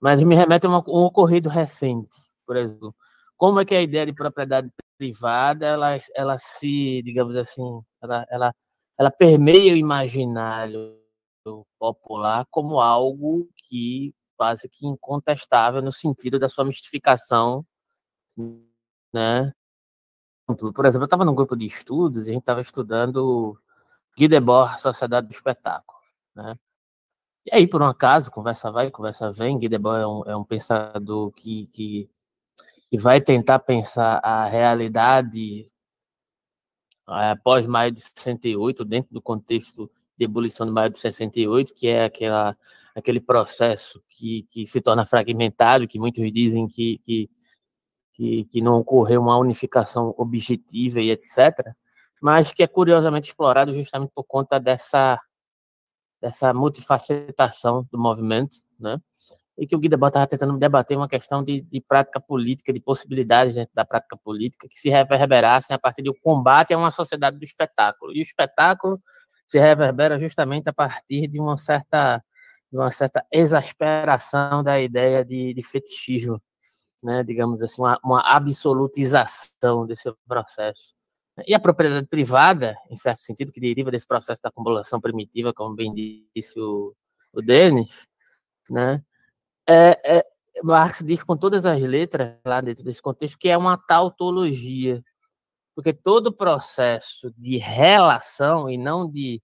[0.00, 2.94] mas me remete a um ocorrido recente, por exemplo.
[3.36, 8.54] Como é que a ideia de propriedade privada, ela, ela se, digamos assim, ela, ela,
[9.02, 10.96] ela permeia o imaginário
[11.76, 17.66] popular como algo que quase que incontestável no sentido da sua mistificação,
[19.12, 19.52] né?
[20.46, 23.58] Por exemplo, eu estava num grupo de estudos e a gente estava estudando
[24.16, 25.98] Guy Debord, Sociedade do Espetáculo,
[26.34, 26.56] né?
[27.44, 30.44] E aí, por um acaso, conversa vai, conversa vem, Guy Debord é um, é um
[30.44, 32.08] pensador que, que,
[32.88, 35.71] que, vai tentar pensar a realidade
[37.12, 42.04] após maio de 68, dentro do contexto de ebulição de maio de 68, que é
[42.04, 42.56] aquela,
[42.94, 47.30] aquele processo que, que se torna fragmentado, que muitos dizem que, que,
[48.12, 51.74] que, que não ocorreu uma unificação objetiva e etc.,
[52.20, 55.20] mas que é curiosamente explorado justamente por conta dessa
[56.20, 58.96] dessa multifacetação do movimento, né?
[59.62, 63.54] E que o Guida estava tentando debater uma questão de, de, prática política, de possibilidades
[63.54, 67.44] dentro da prática política que se reverberassem a partir do combate a uma sociedade do
[67.44, 68.12] espetáculo.
[68.12, 68.96] E o espetáculo
[69.46, 72.18] se reverbera justamente a partir de uma certa,
[72.72, 76.42] de uma certa exasperação da ideia de, de fetichismo,
[77.00, 77.22] né?
[77.22, 80.92] digamos assim, uma, uma absolutização desse processo.
[81.46, 85.76] E a propriedade privada, em certo sentido, que deriva desse processo da acumulação primitiva, como
[85.76, 85.94] bem
[86.34, 86.92] disse o,
[87.32, 88.08] o Denis,
[88.68, 89.00] né?
[89.68, 90.26] É, é,
[90.62, 95.02] Marx diz com todas as letras lá dentro desse contexto que é uma tautologia,
[95.74, 99.42] porque todo processo de relação e não de,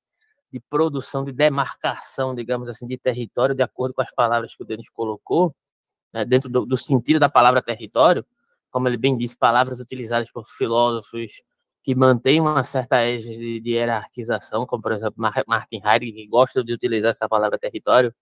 [0.52, 4.66] de produção, de demarcação, digamos assim, de território, de acordo com as palavras que o
[4.66, 5.54] Denis colocou,
[6.12, 8.24] né, dentro do, do sentido da palavra território,
[8.70, 11.32] como ele bem disse, palavras utilizadas por filósofos
[11.82, 15.14] que mantém uma certa égide de hierarquização, como por exemplo
[15.46, 18.14] Martin Heidegger, que gosta de utilizar essa palavra território.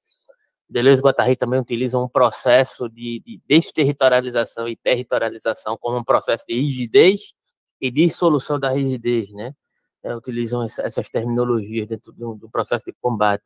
[0.68, 6.44] Deleuze e Guattari também utilizam um processo de, de desterritorialização e territorialização como um processo
[6.46, 7.34] de rigidez
[7.80, 9.54] e dissolução da rigidez, né?
[10.02, 13.44] É, utilizam essas terminologias dentro do, do, processo de combate.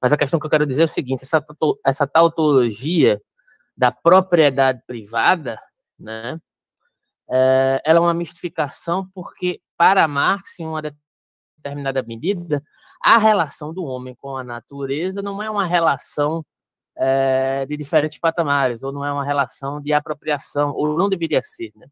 [0.00, 1.44] Mas a questão que eu quero dizer é o seguinte: essa,
[1.84, 3.20] essa tautologia
[3.76, 5.58] da propriedade privada,
[5.98, 6.36] né?
[7.30, 10.82] é, ela é uma mistificação porque, para Marx, em uma
[11.56, 12.62] determinada medida,
[13.02, 16.44] a relação do homem com a natureza não é uma relação
[16.98, 21.72] é, de diferentes patamares, ou não é uma relação de apropriação, ou não deveria ser,
[21.76, 21.86] né?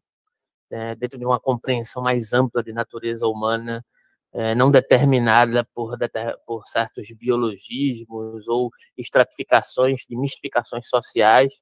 [0.69, 3.85] É, dentro de uma compreensão mais ampla de natureza humana,
[4.33, 5.97] é, não determinada por,
[6.45, 11.53] por certos biologismos ou estratificações de mistificações sociais,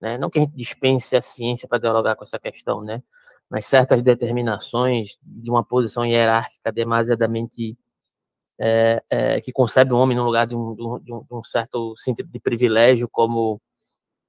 [0.00, 0.16] né?
[0.16, 3.02] Não que a gente dispense a ciência para dialogar com essa questão, né?
[3.50, 7.76] Mas certas determinações de uma posição hierárquica demasiadamente
[8.58, 11.94] é, é, que concebe o homem no lugar de um, de, um, de um, certo
[11.96, 13.60] sentido de privilégio, como,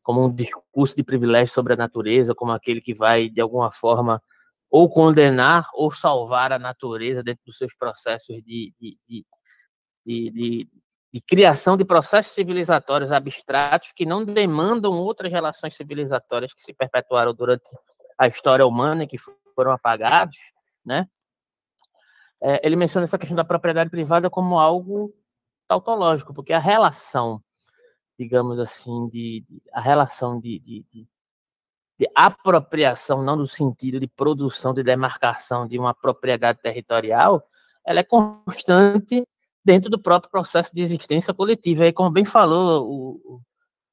[0.04, 4.22] como um discurso de privilégio sobre a natureza, como aquele que vai, de alguma forma,
[4.70, 10.70] ou condenar ou salvar a natureza dentro dos seus processos de, de, de,
[11.14, 17.34] de criação de processos civilizatórios abstratos que não demandam outras relações civilizatórias que se perpetuaram
[17.34, 17.70] durante
[18.18, 19.18] a história humana e que
[19.56, 20.38] foram apagados,
[20.86, 21.08] né?
[22.42, 25.14] É, ele menciona essa questão da propriedade privada como algo
[25.68, 27.42] tautológico, porque a relação,
[28.18, 31.08] digamos assim, de, de a relação de, de, de,
[32.16, 37.44] apropriação, não no sentido de produção, de demarcação de uma propriedade territorial,
[37.86, 39.28] ela é constante
[39.64, 41.86] dentro do próprio processo de existência coletiva.
[41.86, 43.42] E como bem falou o,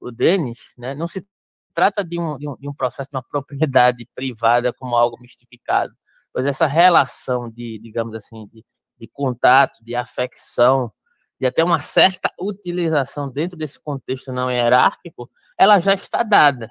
[0.01, 1.27] o, Denis, né, não se
[1.75, 5.93] trata de um, de, um, de um processo de uma propriedade privada como algo mistificado,
[6.35, 8.66] pois essa relação de, digamos assim, de,
[8.99, 10.92] de contato, de afecção,
[11.40, 16.68] de até uma certa utilização dentro desse contexto não hierárquico, ela já está dada.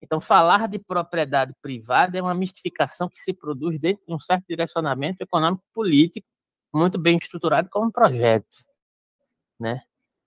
[0.00, 4.44] Então, falar de propriedade privada é uma mistificação que se produz dentro de um certo
[4.48, 6.26] direcionamento econômico-político
[6.74, 8.46] muito bem estruturado como projeto,
[9.60, 9.82] né?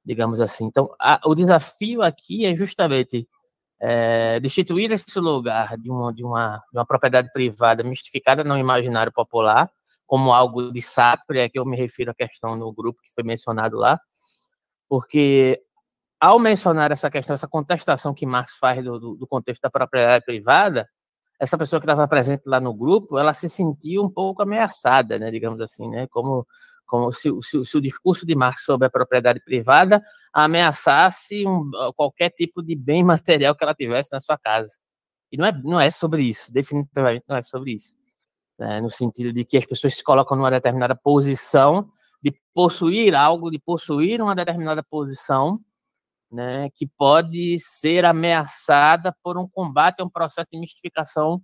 [0.05, 0.65] Digamos assim.
[0.65, 3.27] Então, a, o desafio aqui é justamente
[3.79, 9.11] é, destituir esse lugar de uma, de, uma, de uma propriedade privada mistificada no imaginário
[9.11, 9.69] popular,
[10.05, 13.23] como algo de sacro, é que eu me refiro à questão no grupo que foi
[13.23, 13.99] mencionado lá,
[14.87, 15.61] porque
[16.19, 20.23] ao mencionar essa questão, essa contestação que Marx faz do, do, do contexto da propriedade
[20.23, 20.87] privada,
[21.39, 25.29] essa pessoa que estava presente lá no grupo, ela se sentiu um pouco ameaçada, né,
[25.31, 26.47] digamos assim, né, como,
[26.85, 30.01] como se, se, se o discurso de Marx sobre a propriedade privada
[30.33, 34.71] ameaçasse um, qualquer tipo de bem material que ela tivesse na sua casa.
[35.31, 37.95] E não é, não é sobre isso, definitivamente não é sobre isso.
[38.57, 41.89] Né, no sentido de que as pessoas se colocam numa determinada posição
[42.23, 45.59] de possuir algo, de possuir uma determinada posição,
[46.31, 51.41] né, que pode ser ameaçada por um combate um processo de mistificação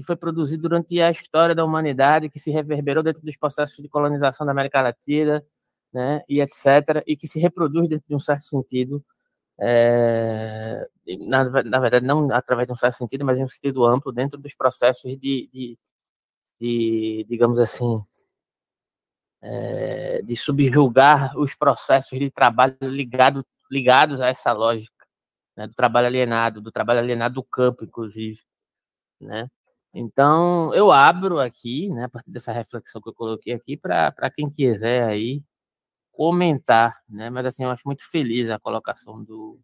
[0.00, 3.88] que foi produzido durante a história da humanidade, que se reverberou dentro dos processos de
[3.88, 5.44] colonização da América Latina,
[5.92, 9.04] né, e etc., e que se reproduz dentro de um certo sentido,
[9.60, 10.88] é,
[11.28, 14.38] na, na, verdade, não através de um certo sentido, mas em um sentido amplo, dentro
[14.40, 15.78] dos processos de, de,
[16.60, 18.02] de digamos assim,
[19.42, 25.06] é, de subjugar os processos de trabalho ligado ligados a essa lógica
[25.56, 28.40] né, do trabalho alienado, do trabalho alienado do campo, inclusive,
[29.20, 29.48] né?
[29.92, 34.48] Então, eu abro aqui, né, a partir dessa reflexão que eu coloquei aqui, para quem
[34.48, 35.42] quiser aí
[36.12, 37.30] comentar, né?
[37.30, 39.58] Mas assim, eu acho muito feliz a colocação do,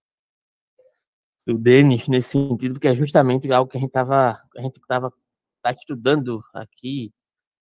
[1.47, 5.13] do Denis nesse sentido, porque é justamente algo que a gente estava a gente estava
[5.63, 7.13] tá estudando aqui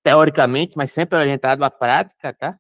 [0.04, 2.60] teoricamente, mas sempre orientado à prática, tá?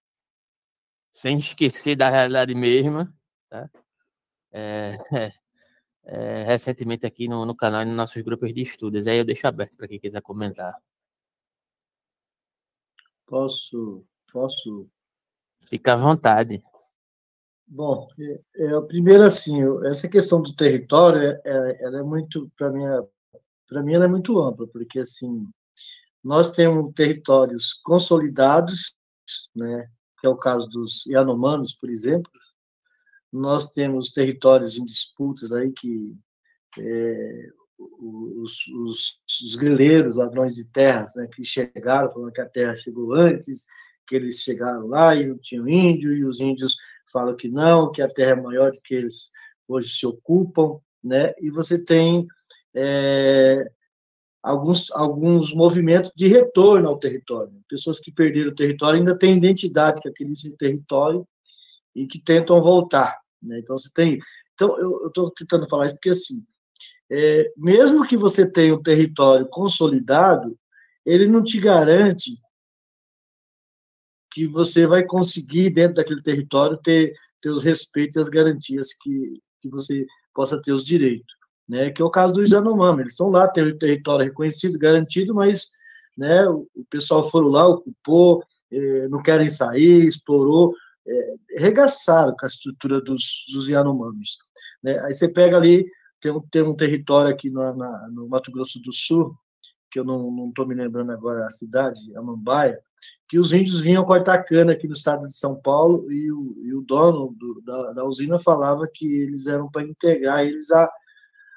[1.11, 3.13] Sem esquecer da realidade mesma,
[3.49, 3.69] tá?
[4.51, 5.31] É, é,
[6.05, 9.07] é, recentemente aqui no, no canal e nos nossos grupos de estudos.
[9.07, 10.75] Aí eu deixo aberto para quem quiser comentar.
[13.25, 14.87] Posso, posso?
[15.67, 16.61] Fica à vontade.
[17.67, 22.71] Bom, é, é, primeiro assim, essa questão do território, é, é ela é muito, para
[22.71, 22.83] mim,
[23.67, 25.47] para mim ela é muito ampla, porque assim,
[26.23, 28.95] nós temos territórios consolidados,
[29.55, 29.89] né,
[30.19, 32.31] que é o caso dos Yanomanos, por exemplo,
[33.35, 36.15] nós temos territórios em disputas aí que
[36.79, 42.75] é, os, os, os, grileiros, ladrões de terras, né, que chegaram, falando que a terra
[42.75, 43.65] chegou antes,
[44.07, 46.75] que eles chegaram lá e não tinham índio, e os índios
[47.11, 49.31] falam que não, que a terra é maior do que eles
[49.67, 51.33] hoje se ocupam, né?
[51.39, 52.27] E você tem
[52.73, 53.65] é,
[54.41, 57.53] alguns, alguns movimentos de retorno ao território.
[57.67, 61.27] Pessoas que perderam o território ainda têm identidade com aquele território
[61.95, 63.17] e que tentam voltar.
[63.45, 63.59] Né?
[63.59, 64.19] Então, você tem.
[64.53, 66.43] Então, eu estou tentando falar isso porque, assim,
[67.09, 70.57] é, mesmo que você tenha um território consolidado,
[71.05, 72.31] ele não te garante
[74.31, 79.33] que você vai conseguir, dentro daquele território, ter, ter os respeitos e as garantias que,
[79.61, 81.33] que você possa ter os direitos.
[81.67, 85.33] Né, que é o caso do Yanomami, eles estão lá, tem o território reconhecido, garantido,
[85.33, 85.71] mas
[86.15, 90.75] né, o, pessoal foram lá, ocupou, eh, não querem sair, explorou,
[91.07, 94.37] é, regaçaram com a estrutura dos, dos Yanomamis.
[94.83, 94.99] Né?
[95.01, 95.85] Aí você pega ali,
[96.19, 97.73] tem um, tem um território aqui na,
[98.09, 99.35] no Mato Grosso do Sul,
[99.91, 102.79] que eu não estou me lembrando agora a cidade, Amambaia,
[103.29, 106.73] que os índios vinham cortar cana aqui no estado de São Paulo e o, e
[106.73, 110.89] o dono do, da, da, usina falava que eles eram para integrar eles a,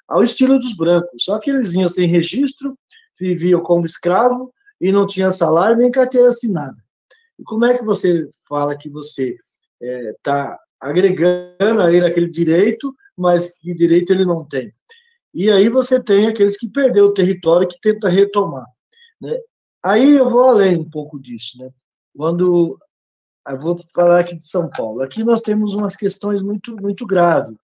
[0.07, 1.24] ao estilo dos brancos.
[1.24, 2.78] Só que eles vinham sem registro,
[3.18, 6.76] viviam como escravo e não tinham salário nem carteira assinada.
[7.39, 9.36] E como é que você fala que você
[9.80, 14.72] está é, agregando a ele aquele direito, mas que direito ele não tem?
[15.32, 18.66] E aí você tem aqueles que perderam o território que tenta retomar.
[19.20, 19.39] Né?
[19.84, 21.59] Aí eu vou além um pouco disso.
[21.59, 21.70] Né?
[22.16, 22.78] Quando
[23.49, 25.03] eu vou falar aqui de São Paulo.
[25.03, 27.57] Aqui nós temos umas questões muito, muito graves,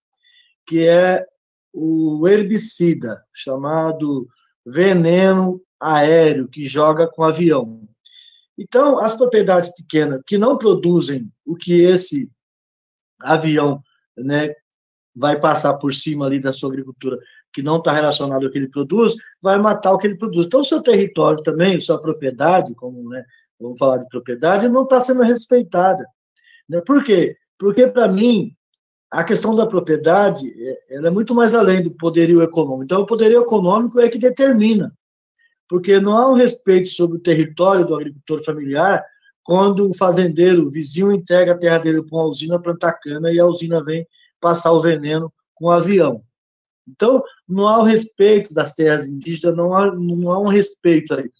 [0.65, 1.25] que é
[1.71, 4.27] o herbicida, chamado
[4.65, 7.87] veneno aéreo, que joga com avião.
[8.57, 12.31] Então, as propriedades pequenas que não produzem o que esse
[13.21, 13.81] avião
[14.17, 14.53] né,
[15.15, 17.17] vai passar por cima ali da sua agricultura,
[17.53, 20.45] que não está relacionado ao que ele produz, vai matar o que ele produz.
[20.45, 23.23] Então, o seu território também, sua propriedade, como né,
[23.59, 26.05] vamos falar de propriedade, não está sendo respeitada.
[26.67, 26.81] Né?
[26.85, 27.37] Por quê?
[27.57, 28.51] Porque, para mim,
[29.09, 32.83] a questão da propriedade é, ela é muito mais além do poderio econômico.
[32.83, 34.93] Então, o poderio econômico é que determina,
[35.67, 39.03] porque não há um respeito sobre o território do agricultor familiar
[39.43, 43.39] quando o fazendeiro, o vizinho, entrega a terra dele para uma usina plantar cana e
[43.39, 44.07] a usina vem
[44.39, 46.23] passar o veneno com o avião.
[46.87, 51.31] Então, não há o respeito das terras indígenas, não há, não há um respeito aí.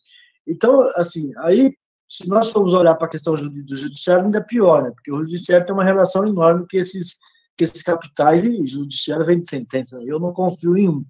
[0.47, 1.75] Então, assim, aí
[2.09, 4.91] se nós formos olhar para a questão do judiciário, ainda é pior, né?
[4.91, 7.19] Porque o judiciário tem uma relação enorme com esses,
[7.57, 9.99] com esses capitais e judiciário vem de sentença.
[10.03, 11.05] Eu não confio em um.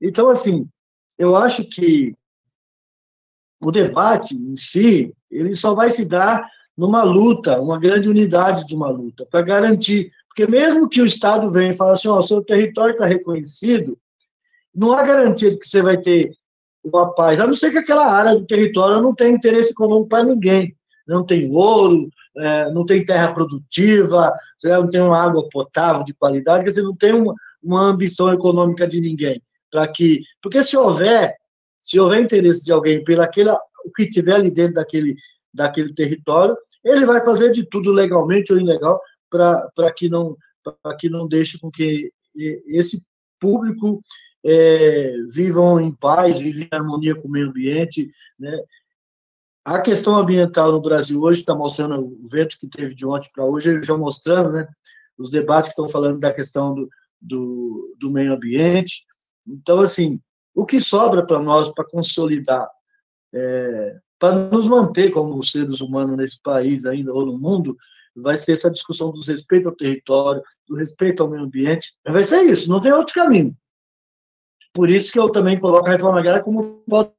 [0.00, 0.68] Então, assim,
[1.18, 2.14] eu acho que
[3.60, 8.74] o debate em si, ele só vai se dar numa luta, uma grande unidade de
[8.74, 10.10] uma luta, para garantir.
[10.28, 13.98] Porque mesmo que o Estado venha e fale assim, ó, oh, seu território está reconhecido,
[14.74, 16.32] não há garantia de que você vai ter
[16.82, 20.24] uma paz, a não ser que aquela área do território não tenha interesse econômico para
[20.24, 20.74] ninguém.
[21.06, 22.08] Não tem ouro,
[22.38, 24.32] é, não tem terra produtiva,
[24.62, 28.86] não tem uma água potável de qualidade, quer dizer, não tem uma, uma ambição econômica
[28.86, 29.42] de ninguém.
[29.70, 31.34] para que Porque se houver,
[31.90, 35.16] se houver interesse de alguém pelo aquele, o que tiver ali dentro daquele,
[35.52, 41.08] daquele território, ele vai fazer de tudo legalmente ou ilegal para que não para que
[41.08, 43.04] não deixe com que esse
[43.40, 44.00] público
[44.44, 48.56] é, vivam em paz, vivam em harmonia com o meio ambiente, né?
[49.64, 53.44] A questão ambiental no Brasil hoje está mostrando o vento que teve de ontem para
[53.44, 54.68] hoje, já mostrando, né?
[55.18, 56.88] Os debates que estão falando da questão do,
[57.20, 59.04] do, do meio ambiente.
[59.46, 60.20] Então, assim,
[60.60, 62.68] o que sobra para nós para consolidar,
[63.32, 67.74] é, para nos manter como seres humanos nesse país ainda ou no mundo,
[68.14, 71.94] vai ser essa discussão do respeito ao território, do respeito ao meio ambiente.
[72.06, 73.56] Vai ser isso, não tem outro caminho.
[74.74, 77.14] Por isso que eu também coloco a reforma agrária como um ponto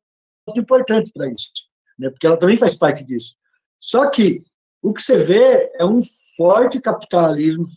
[0.55, 1.49] importante para isso,
[1.97, 2.11] né?
[2.11, 3.35] porque ela também faz parte disso.
[3.79, 4.43] Só que
[4.83, 5.99] o que você vê é um
[6.37, 7.67] forte capitalismo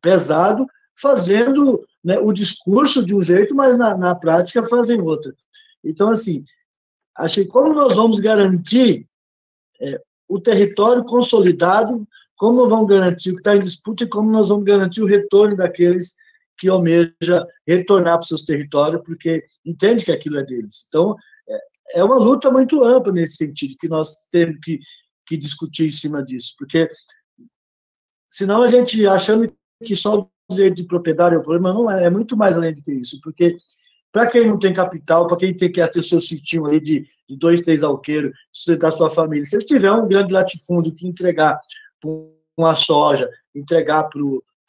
[0.00, 0.64] pesado
[0.96, 5.34] fazendo né, o discurso de um jeito, mas na, na prática fazem outro.
[5.84, 6.44] Então, assim,
[7.16, 9.06] achei como nós vamos garantir
[9.80, 14.30] é, o território consolidado, como nós vamos garantir o que está em disputa e como
[14.30, 16.14] nós vamos garantir o retorno daqueles
[16.58, 20.86] que almeja retornar para os seus territórios, porque entende que aquilo é deles.
[20.88, 21.16] Então,
[21.48, 21.58] é,
[22.00, 24.78] é uma luta muito ampla nesse sentido, que nós temos que,
[25.26, 26.88] que discutir em cima disso, porque
[28.30, 29.52] senão a gente achando
[29.84, 32.82] que só direito de propriedade é o problema, não é, é muito mais além do
[32.82, 33.56] que isso, porque
[34.10, 37.36] para quem não tem capital, para quem tem que ter seu sítio aí de, de
[37.36, 41.58] dois, três alqueiros, sustentar sua família, se ele tiver um grande latifúndio que entregar
[42.56, 44.20] uma soja, entregar para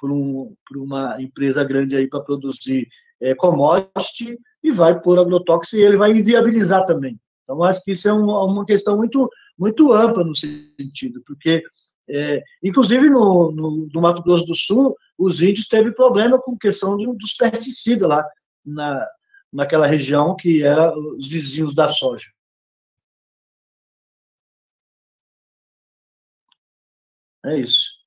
[0.10, 2.88] um, uma empresa grande aí para produzir
[3.20, 7.20] é, commodity e vai por agrotóxico e ele vai inviabilizar também.
[7.44, 11.64] Então, acho que isso é uma, uma questão muito, muito ampla no sentido, porque,
[12.10, 16.98] é, inclusive, no, no, no, Mato Grosso do Sul, os índios teve problema com questão
[16.98, 18.28] de, dos pesticidas lá
[18.66, 19.08] na,
[19.52, 22.30] naquela região que era os vizinhos da soja.
[27.46, 28.04] É isso.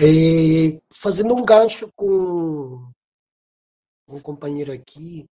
[0.00, 2.90] É, fazendo um gancho com
[4.08, 5.26] um companheiro aqui,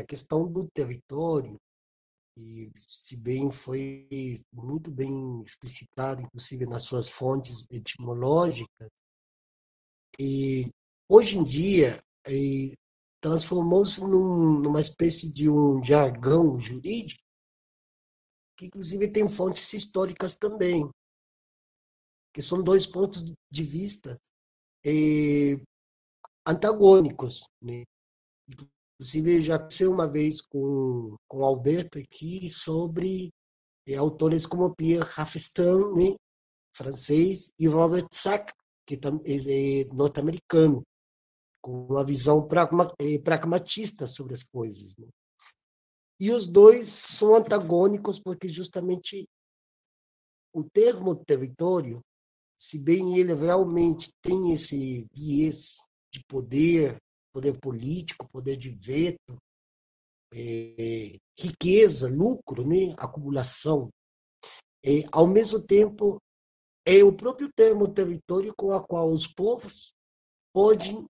[0.00, 1.56] a questão do território,
[2.36, 4.08] e se bem foi
[4.52, 8.90] muito bem explicitado, inclusive nas suas fontes etimológicas,
[10.18, 10.70] e
[11.08, 12.02] hoje em dia
[13.20, 17.22] transformou-se num, numa espécie de um jargão jurídico,
[18.56, 20.88] que inclusive tem fontes históricas também
[22.34, 24.20] que são dois pontos de vista
[24.84, 25.56] é,
[26.44, 27.48] antagônicos.
[27.62, 27.84] Né?
[28.94, 33.32] Inclusive, já aconteceu uma vez com, com o Alberto aqui sobre
[33.86, 36.16] é, autores como Pierre Rafestin, né?
[36.74, 38.52] francês, e Robert Sack,
[38.86, 40.82] que é, é norte-americano,
[41.62, 42.46] com uma visão
[42.98, 44.96] é, pragmatista sobre as coisas.
[44.96, 45.08] Né?
[46.20, 49.26] E os dois são antagônicos porque justamente
[50.52, 52.00] o termo território
[52.56, 55.78] se bem ele realmente tem esse viés
[56.12, 56.96] de poder,
[57.34, 59.36] poder político, poder de veto,
[60.32, 62.94] é, riqueza, lucro, né?
[62.96, 63.90] acumulação.
[64.84, 66.20] é, ao mesmo tempo,
[66.86, 69.92] é o próprio termo território com a qual os povos
[70.52, 71.04] podem,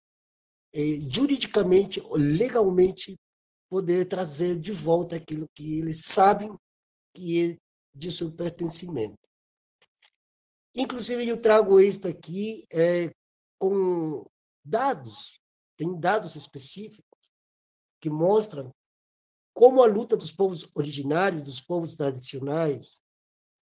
[0.72, 3.16] é, juridicamente, legalmente,
[3.68, 6.56] poder trazer de volta aquilo que eles sabem
[7.14, 7.56] que é
[7.94, 9.18] de seu pertencimento.
[10.76, 13.10] Inclusive, eu trago isto aqui é,
[13.58, 14.24] com
[14.64, 15.38] dados,
[15.76, 17.04] tem dados específicos
[18.00, 18.72] que mostram
[19.54, 23.00] como a luta dos povos originários, dos povos tradicionais,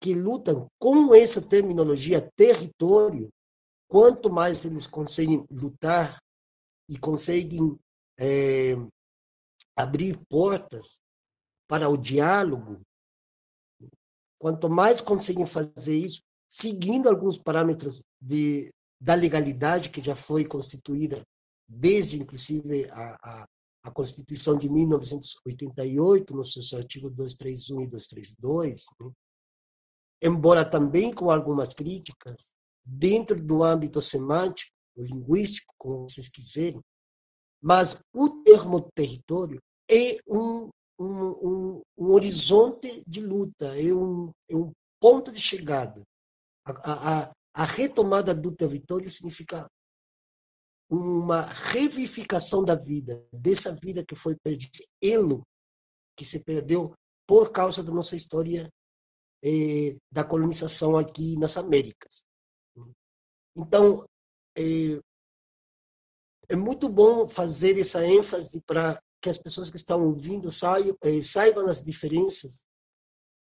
[0.01, 3.29] que lutam com essa terminologia território,
[3.89, 6.23] quanto mais eles conseguem lutar
[6.89, 7.79] e conseguem
[8.19, 8.75] é,
[9.75, 11.01] abrir portas
[11.67, 12.81] para o diálogo,
[14.39, 21.27] quanto mais conseguem fazer isso, seguindo alguns parâmetros de, da legalidade que já foi constituída
[21.69, 23.49] desde, inclusive, a, a,
[23.85, 29.11] a Constituição de 1988, nos seus artigos 231 e 232, né?
[30.23, 32.55] embora também com algumas críticas,
[32.85, 36.81] dentro do âmbito semântico, linguístico, como vocês quiserem,
[37.63, 39.61] mas o termo território
[39.91, 46.03] é um, um, um, um horizonte de luta, é um, é um ponto de chegada.
[46.65, 46.73] A,
[47.23, 49.67] a, a retomada do território significa
[50.89, 55.47] uma revivificação da vida, dessa vida que foi perdida, esse elo
[56.17, 56.95] que se perdeu
[57.27, 58.73] por causa da nossa história
[59.45, 62.25] eh, da colonização aqui nas Américas.
[63.57, 64.07] Então,
[64.57, 65.01] eh,
[66.49, 71.21] é muito bom fazer essa ênfase para que as pessoas que estão ouvindo saibam, eh,
[71.21, 72.65] saibam as diferenças,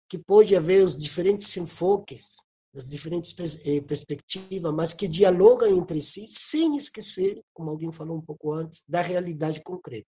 [0.08, 2.36] que pode haver os diferentes enfoques
[2.76, 3.34] das diferentes
[3.66, 8.84] eh, perspectivas, mas que dialogam entre si, sem esquecer, como alguém falou um pouco antes,
[8.86, 10.06] da realidade concreta.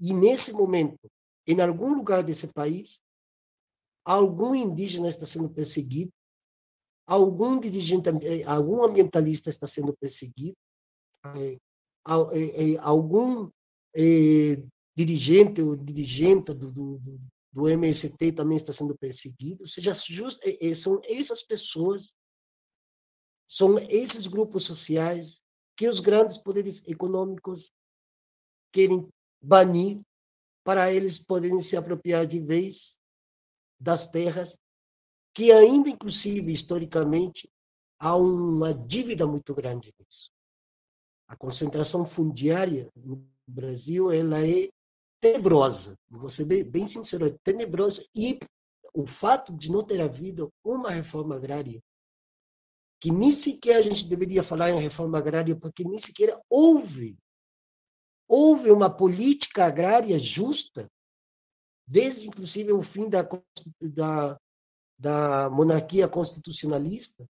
[0.00, 0.98] E nesse momento,
[1.46, 3.02] em algum lugar desse país,
[4.06, 6.10] algum indígena está sendo perseguido,
[7.06, 10.56] algum dirigente, eh, algum ambientalista está sendo perseguido,
[11.36, 11.58] eh,
[12.80, 13.50] algum
[14.96, 17.20] dirigente ou dirigente do, do,
[17.52, 19.62] do MST também está sendo perseguido.
[19.62, 20.40] Ou seja, just,
[20.76, 22.14] são essas pessoas,
[23.48, 25.42] são esses grupos sociais
[25.76, 27.72] que os grandes poderes econômicos
[28.72, 29.08] querem
[29.40, 30.02] banir
[30.64, 32.98] para eles poderem se apropriar de vez
[33.80, 34.58] das terras
[35.38, 37.48] que ainda, inclusive, historicamente,
[38.00, 40.32] há uma dívida muito grande nisso.
[41.28, 44.68] A concentração fundiária no Brasil ela é
[45.20, 48.04] tenebrosa, vou ser bem, bem sincero, é tenebrosa.
[48.14, 48.38] E
[48.94, 51.82] o fato de não ter havido uma reforma agrária,
[53.00, 57.16] que nem sequer a gente deveria falar em reforma agrária, porque nem sequer houve,
[58.28, 60.90] houve uma política agrária justa,
[61.86, 63.22] desde inclusive o fim da,
[63.80, 64.38] da,
[64.98, 67.24] da monarquia constitucionalista,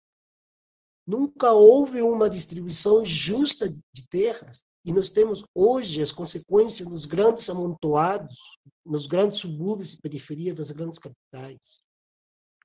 [1.06, 4.64] nunca houve uma distribuição justa de terras.
[4.86, 8.36] E nós temos hoje as consequências nos grandes amontoados,
[8.84, 11.80] nos grandes subúrbios e periferia das grandes capitais.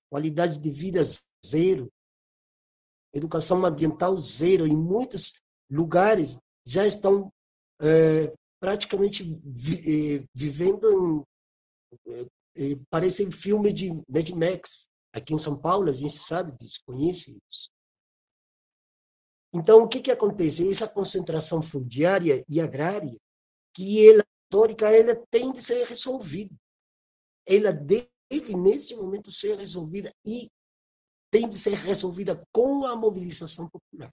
[0.08, 1.02] Qualidade de vida
[1.44, 1.92] zero,
[3.12, 4.68] educação ambiental zero.
[4.68, 7.34] Em muitos lugares já estão
[7.82, 11.26] é, praticamente vi, é, vivendo
[12.08, 14.86] em, é, parece filme de Mad Max.
[15.12, 17.72] Aqui em São Paulo, a gente sabe disso, conhece isso.
[19.54, 20.70] Então, o que, que acontece?
[20.70, 23.18] Essa concentração fundiária e agrária,
[23.76, 26.56] que ela, histórica, ela tem de ser resolvida.
[27.46, 28.10] Ela deve,
[28.58, 30.50] nesse momento, ser resolvida e
[31.32, 34.12] tem de ser resolvida com a mobilização popular.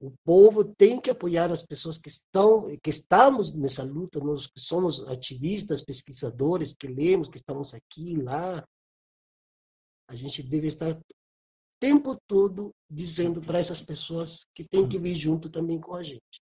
[0.00, 4.60] O povo tem que apoiar as pessoas que estão, que estamos nessa luta, nós que
[4.60, 8.64] somos ativistas, pesquisadores, que lemos, que estamos aqui, lá.
[10.08, 10.96] A gente deve estar
[11.80, 16.42] tempo todo dizendo para essas pessoas que tem que vir junto também com a gente.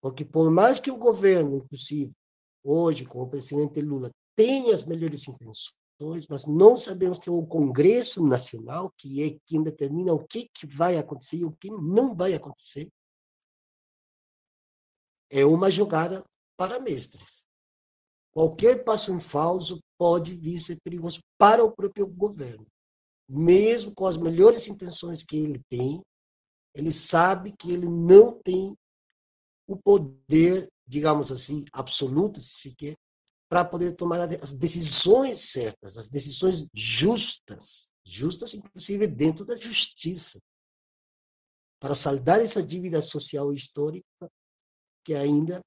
[0.00, 2.12] Porque por mais que o governo, inclusive,
[2.64, 7.46] hoje, com o presidente Lula, tenha as melhores intenções, mas não sabemos que é o
[7.46, 12.14] Congresso Nacional, que é quem determina o que, que vai acontecer e o que não
[12.14, 12.88] vai acontecer,
[15.30, 16.24] é uma jogada
[16.56, 17.46] para mestres.
[18.32, 22.66] Qualquer passo em falso pode vir ser perigoso para o próprio governo
[23.32, 26.02] mesmo com as melhores intenções que ele tem,
[26.74, 28.76] ele sabe que ele não tem
[29.68, 32.74] o poder, digamos assim, absoluto, se
[33.48, 40.40] para poder tomar as decisões certas, as decisões justas, justas inclusive dentro da justiça,
[41.80, 44.06] para saldar essa dívida social e histórica
[45.04, 45.60] que ainda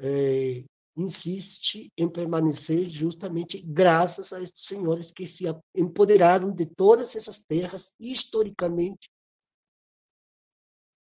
[0.00, 0.64] é,
[0.96, 7.94] insiste em permanecer justamente graças a estes senhores que se empoderaram de todas essas terras
[7.98, 9.08] historicamente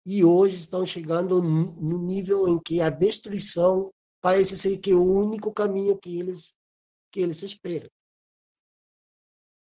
[0.05, 5.03] e hoje estão chegando no nível em que a destruição parece ser que é o
[5.03, 6.57] único caminho que eles
[7.11, 7.89] que eles esperam.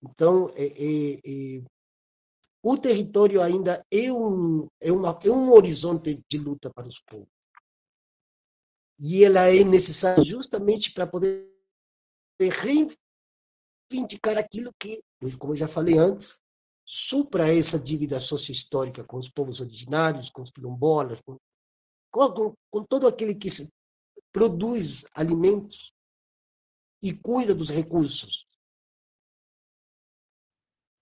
[0.02, 1.62] Então, é, é, é,
[2.62, 7.33] o território ainda é um, é, uma, é um horizonte de luta para os povos.
[8.98, 11.50] E ela é necessária justamente para poder
[12.40, 15.02] reivindicar aquilo que,
[15.38, 16.40] como eu já falei antes,
[16.84, 21.38] supra essa dívida sociohistórica com os povos originários, com os quilombolas, com,
[22.10, 23.48] com, com todo aquele que
[24.32, 25.92] produz alimentos
[27.02, 28.46] e cuida dos recursos.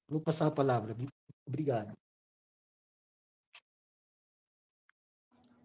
[0.08, 0.96] Vou passar a palavra.
[1.46, 2.01] Obrigado.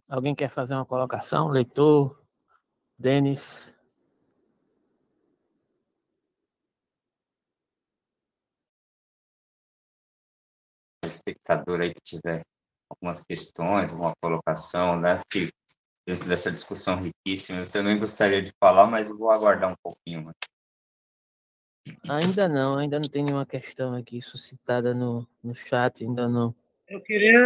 [0.08, 1.49] Alguém quer fazer uma colocação?
[1.49, 2.22] Leitor?
[2.97, 3.76] Denis?
[11.08, 12.41] espectador aí que tiver
[12.89, 15.20] algumas questões, uma colocação, né?
[15.30, 15.49] Que
[16.08, 20.26] dentro dessa discussão riquíssima, eu também gostaria de falar, mas vou aguardar um pouquinho.
[20.26, 20.32] Né?
[22.10, 26.55] Ainda não, ainda não tem nenhuma questão aqui suscitada no, no chat, ainda não.
[26.90, 27.44] Eu queria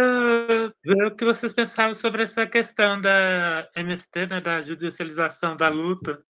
[0.84, 6.24] ver o que vocês pensavam sobre essa questão da MST, né, da judicialização da luta,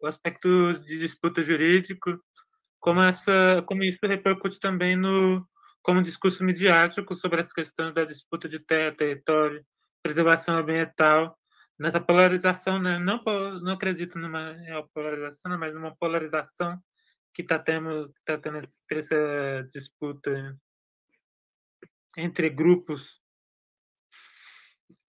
[0.00, 2.16] o aspecto de disputa jurídico,
[2.78, 5.44] como, essa, como isso repercute também no,
[5.82, 9.64] como discurso midiático sobre as questões da disputa de terra, território,
[10.00, 11.36] preservação ambiental,
[11.76, 13.00] nessa polarização, né?
[13.00, 13.20] não,
[13.62, 14.54] não acredito numa
[14.94, 16.78] polarização, mas numa polarização
[17.34, 20.56] que está tendo, tá tendo essa disputa
[22.16, 23.20] entre grupos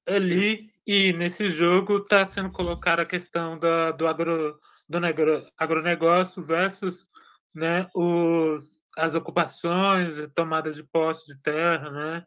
[0.08, 6.42] ali e nesse jogo está sendo colocada a questão da, do, agro, do negro, agronegócio
[6.42, 7.08] versus
[7.54, 12.26] né, os as ocupações, tomada de posse de terra, né?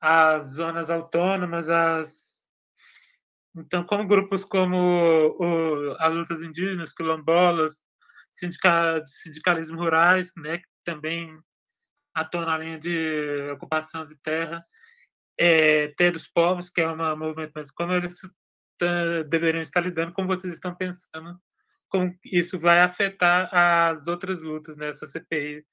[0.00, 2.48] as zonas autônomas, as
[3.54, 4.76] então como grupos como
[5.38, 7.82] o, as lutas indígenas, quilombolas,
[8.32, 11.38] sindical, sindicalismo rurais, né, que também
[12.20, 14.60] atuam na linha de ocupação de terra,
[15.38, 18.18] é, ter dos povos, que é um movimento, mas como eles
[18.78, 21.38] tá, deveriam estar lidando, como vocês estão pensando,
[21.88, 25.64] como isso vai afetar as outras lutas nessa CPI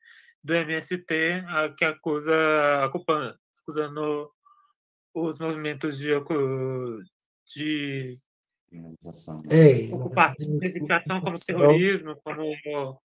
[0.44, 1.44] do MST
[1.78, 2.34] que acusa
[2.86, 4.32] acusando
[5.14, 6.12] os movimentos de,
[7.48, 8.18] de
[9.50, 13.02] é, ocupação, como terrorismo, como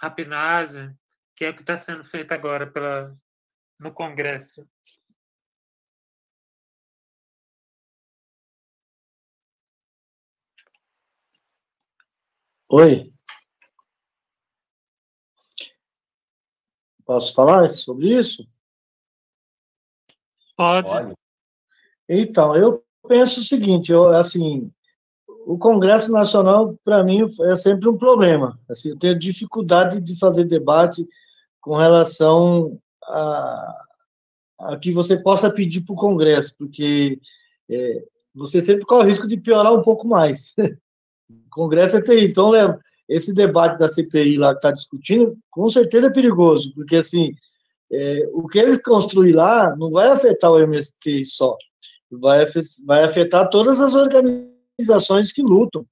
[0.00, 0.94] rapinagem,
[1.38, 3.16] que é o que está sendo feito agora pela,
[3.78, 4.68] no Congresso.
[12.68, 13.12] Oi.
[17.04, 18.44] Posso falar sobre isso?
[20.56, 21.14] Pode.
[22.08, 24.72] Então, eu penso o seguinte, eu, assim,
[25.46, 28.60] o Congresso Nacional, para mim, é sempre um problema.
[28.68, 31.08] Assim, eu tenho dificuldade de fazer debate
[31.60, 33.84] com relação a,
[34.60, 37.18] a que você possa pedir para o Congresso, porque
[37.70, 38.04] é,
[38.34, 40.54] você sempre corre o risco de piorar um pouco mais.
[40.58, 42.30] o Congresso é terrível.
[42.30, 46.96] Então, leva, esse debate da CPI lá que está discutindo, com certeza é perigoso, porque
[46.96, 47.34] assim,
[47.90, 51.56] é, o que eles construir lá não vai afetar o MST só,
[52.10, 52.44] vai,
[52.86, 55.86] vai afetar todas as organizações que lutam,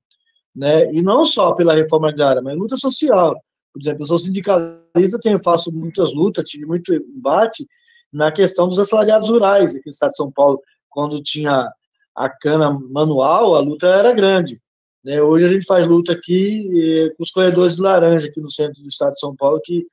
[0.54, 0.92] né?
[0.92, 3.40] E não só pela reforma agrária, mas luta social.
[3.76, 7.66] Por exemplo, eu sou sindicalista, tenho, faço muitas lutas, tive muito embate
[8.10, 11.70] na questão dos assalariados rurais aqui no estado de São Paulo, quando tinha
[12.14, 14.58] a cana manual, a luta era grande.
[15.04, 15.20] Né?
[15.20, 18.82] Hoje a gente faz luta aqui eh, com os colhedores de laranja aqui no centro
[18.82, 19.86] do estado de São Paulo, que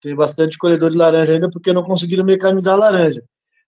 [0.00, 3.20] tem bastante colhedor de laranja ainda porque não conseguiram mecanizar a laranja.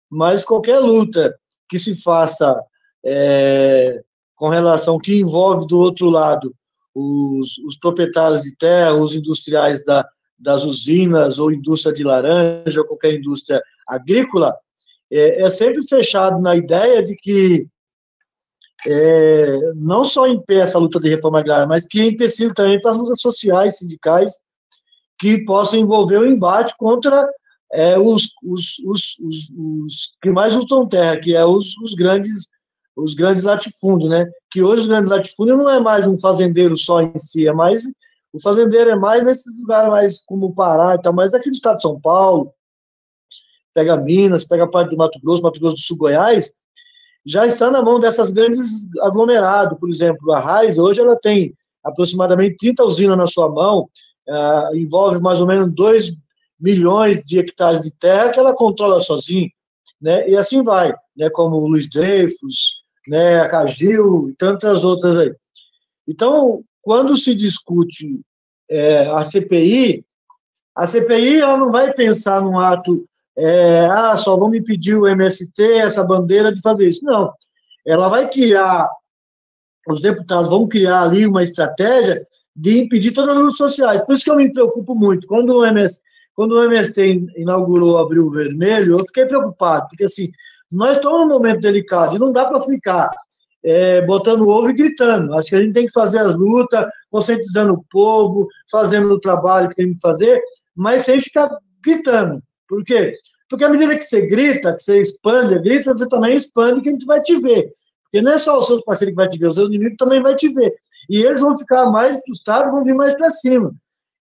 [0.08, 1.34] Mas qualquer luta
[1.68, 2.62] que se faça
[3.04, 4.00] é,
[4.36, 6.54] com relação que envolve do outro lado
[6.94, 10.06] os, os proprietários de terra, os industriais da,
[10.38, 14.54] das usinas ou indústria de laranja ou qualquer indústria agrícola,
[15.10, 17.66] é, é sempre fechado na ideia de que
[18.86, 22.96] é, não só impeça a luta de reforma agrária, mas que empecilhe também para as
[22.96, 24.42] lutas sociais, sindicais,
[25.18, 27.28] que possam envolver o embate contra
[27.72, 32.48] é, os, os, os, os, que mais usam terra, que é os grandes
[32.96, 34.26] os grandes latifúndios, né?
[34.50, 37.84] Que hoje os grandes latifúndios não é mais um fazendeiro só em si, é mais
[38.32, 41.54] o fazendeiro é mais nesses lugares mais como o Pará e tal, mas aqui no
[41.54, 42.52] estado de São Paulo,
[43.74, 46.60] pega Minas, pega parte do Mato Grosso, Mato Grosso do Sul, Goiás,
[47.26, 49.78] já está na mão dessas grandes aglomerados.
[49.78, 53.88] Por exemplo, a Raiz, hoje ela tem aproximadamente 30 usinas na sua mão,
[54.28, 56.12] uh, envolve mais ou menos 2
[56.58, 59.48] milhões de hectares de terra que ela controla sozinha,
[60.00, 60.28] né?
[60.28, 61.30] E assim vai, né?
[61.30, 62.79] Como o Luiz Dreyfus,
[63.10, 63.40] né?
[63.40, 65.34] A Cagil e tantas outras aí.
[66.06, 68.20] Então, quando se discute
[68.70, 70.04] é, a CPI,
[70.76, 73.04] a CPI ela não vai pensar num ato,
[73.36, 77.04] é, ah, só vão me pedir o MST, essa bandeira de fazer isso.
[77.04, 77.32] Não.
[77.84, 78.88] Ela vai criar,
[79.88, 84.02] os deputados vão criar ali uma estratégia de impedir todas as lutas sociais.
[84.02, 85.26] Por isso que eu me preocupo muito.
[85.26, 86.04] Quando o MST,
[86.36, 90.30] quando o MST inaugurou Abril Vermelho, eu fiquei preocupado, porque assim,
[90.70, 93.10] nós estamos num momento delicado e não dá para ficar
[93.64, 95.34] é, botando ovo e gritando.
[95.34, 99.68] Acho que a gente tem que fazer as lutas, conscientizando o povo, fazendo o trabalho
[99.68, 100.40] que tem que fazer,
[100.74, 101.50] mas sem ficar
[101.82, 102.42] gritando.
[102.68, 103.16] Por quê?
[103.48, 106.92] Porque à medida que você grita, que você expande, grita, você também expande que a
[106.92, 107.72] gente vai te ver.
[108.04, 110.22] Porque não é só os seus parceiros que vai te ver, os seus inimigos também
[110.22, 110.72] vai te ver.
[111.08, 113.72] E eles vão ficar mais frustrados, vão vir mais para cima.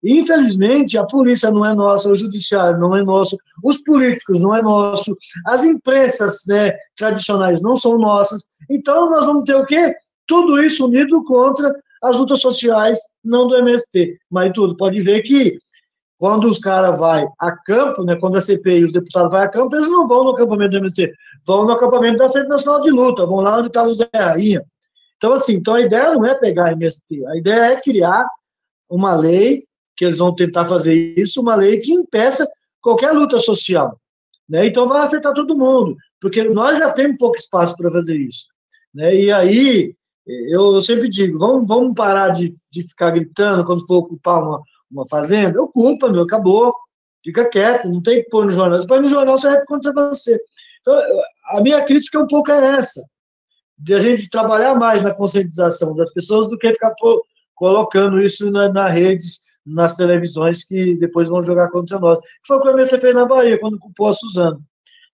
[0.03, 4.61] Infelizmente, a polícia não é nossa, o judiciário não é nosso, os políticos não é
[4.61, 8.45] nosso, as imprensas né, tradicionais não são nossas.
[8.69, 9.93] Então, nós vamos ter o quê?
[10.25, 14.17] Tudo isso unido contra as lutas sociais, não do MST.
[14.31, 15.59] Mas tudo, pode ver que
[16.17, 19.47] quando os caras vão a campo, né, quando a CPI e os deputados vão a
[19.47, 21.13] campo, eles não vão no acampamento do MST,
[21.45, 24.63] vão no acampamento da Frente Nacional de Luta, vão lá onde está o Zé Rainha.
[25.17, 28.25] Então, assim, então a ideia não é pegar MST, a ideia é criar
[28.89, 29.65] uma lei
[29.99, 32.47] que eles vão tentar fazer isso, uma lei que impeça
[32.81, 33.99] qualquer luta social.
[34.47, 34.65] Né?
[34.67, 38.45] Então vai afetar todo mundo, porque nós já temos pouco espaço para fazer isso.
[38.95, 39.13] Né?
[39.13, 39.93] E aí,
[40.25, 45.05] eu sempre digo, vamos, vamos parar de, de ficar gritando quando for ocupar uma, uma
[45.05, 45.61] fazenda?
[45.61, 46.73] Ocupa, meu, acabou.
[47.21, 48.81] Fica quieto, não tem que pôr no jornal.
[48.81, 50.39] Se põe no jornal, serve contra você.
[50.79, 50.97] Então,
[51.47, 53.05] a minha crítica um pouco é essa,
[53.77, 56.95] de a gente trabalhar mais na conscientização das pessoas do que ficar
[57.53, 62.19] colocando isso na, nas redes nas televisões que depois vão jogar contra nós.
[62.45, 64.61] Foi o que o MST fez na Bahia, quando culpou a Suzano.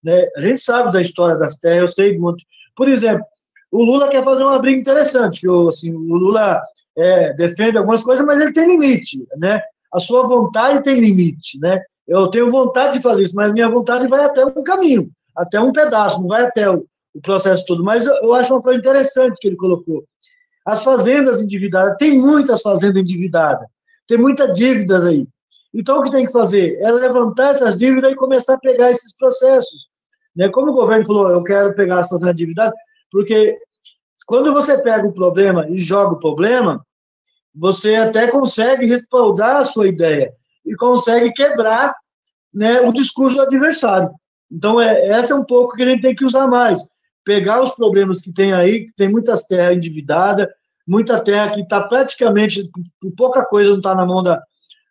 [0.03, 0.27] Né?
[0.37, 2.43] A gente sabe da história das terras, eu sei muito.
[2.75, 3.25] Por exemplo,
[3.71, 6.61] o Lula quer fazer uma briga interessante, que assim, o Lula
[6.97, 9.61] é, defende algumas coisas, mas ele tem limite, né?
[9.93, 11.81] A sua vontade tem limite, né?
[12.07, 15.71] Eu tenho vontade de fazer isso, mas minha vontade vai até um caminho, até um
[15.71, 17.83] pedaço, não vai até o, o processo todo.
[17.83, 20.03] Mas eu, eu acho uma coisa interessante que ele colocou.
[20.65, 23.67] As fazendas endividadas, tem muitas fazendas endividadas,
[24.07, 25.27] tem muita dívida aí.
[25.73, 29.15] Então, o que tem que fazer é levantar essas dívidas e começar a pegar esses
[29.17, 29.87] processos.
[30.35, 30.49] Né?
[30.49, 32.71] Como o governo falou, eu quero pegar essas dívidas,
[33.11, 33.57] porque
[34.25, 36.85] quando você pega o problema e joga o problema,
[37.53, 40.33] você até consegue respaldar a sua ideia
[40.65, 41.95] e consegue quebrar
[42.53, 44.09] né, o discurso do adversário.
[44.51, 46.81] Então, é, essa é um pouco que a gente tem que usar mais.
[47.23, 50.47] Pegar os problemas que tem aí, que tem muitas terras endividadas,
[50.87, 52.69] muita terra que está praticamente,
[53.17, 54.41] pouca coisa não está na mão da,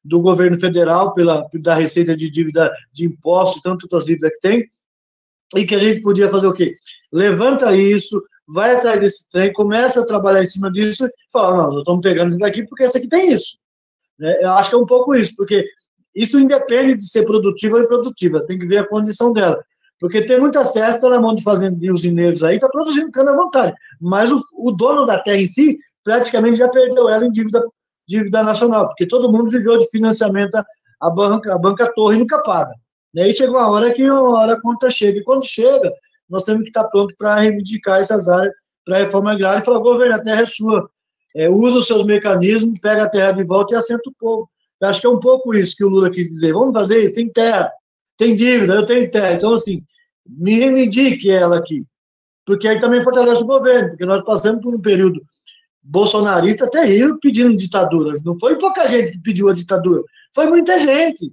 [0.05, 4.71] do governo federal, pela, da receita de dívida de impostos, tantas dívidas que tem,
[5.57, 6.77] e que a gente podia fazer o quê?
[7.13, 11.71] Levanta isso, vai atrás desse trem, começa a trabalhar em cima disso e fala, não,
[11.71, 13.59] nós estamos pegando isso daqui porque esse aqui tem isso.
[14.19, 14.37] Né?
[14.41, 15.67] Eu acho que é um pouco isso, porque
[16.15, 19.63] isso independe de ser produtiva ou improdutiva, tem que ver a condição dela.
[20.05, 23.33] Porque tem muitas terras que estão na mão de fazendeiros usineiros aí, está produzindo cana
[23.33, 23.75] à vontade.
[23.99, 27.65] Mas o, o, dono da terra em si, praticamente já perdeu ela em dívida,
[28.07, 30.63] dívida nacional, porque todo mundo viveu de financiamento
[31.01, 32.75] a banca, a banca torre nunca paga.
[33.15, 35.21] E aí chegou a hora que uma hora a conta chega.
[35.21, 35.91] E quando chega,
[36.29, 38.53] nós temos que estar pronto para reivindicar essas áreas
[38.85, 40.87] para a reforma agrária e falar, governo, a terra é sua.
[41.35, 44.51] É, usa os seus mecanismos, pega a terra de volta e assenta o povo.
[44.83, 46.53] Eu acho que é um pouco isso que o Lula quis dizer.
[46.53, 47.73] Vamos fazer isso, tem terra,
[48.19, 49.33] tem dívida, eu tenho terra.
[49.33, 49.83] Então, assim,
[50.27, 51.85] me reivindique ela aqui.
[52.47, 55.23] Porque aí também fortalece o governo, porque nós passamos por um período
[55.83, 58.19] bolsonarista terrível pedindo ditadura.
[58.25, 60.03] Não foi pouca gente que pediu a ditadura,
[60.35, 61.33] foi muita gente.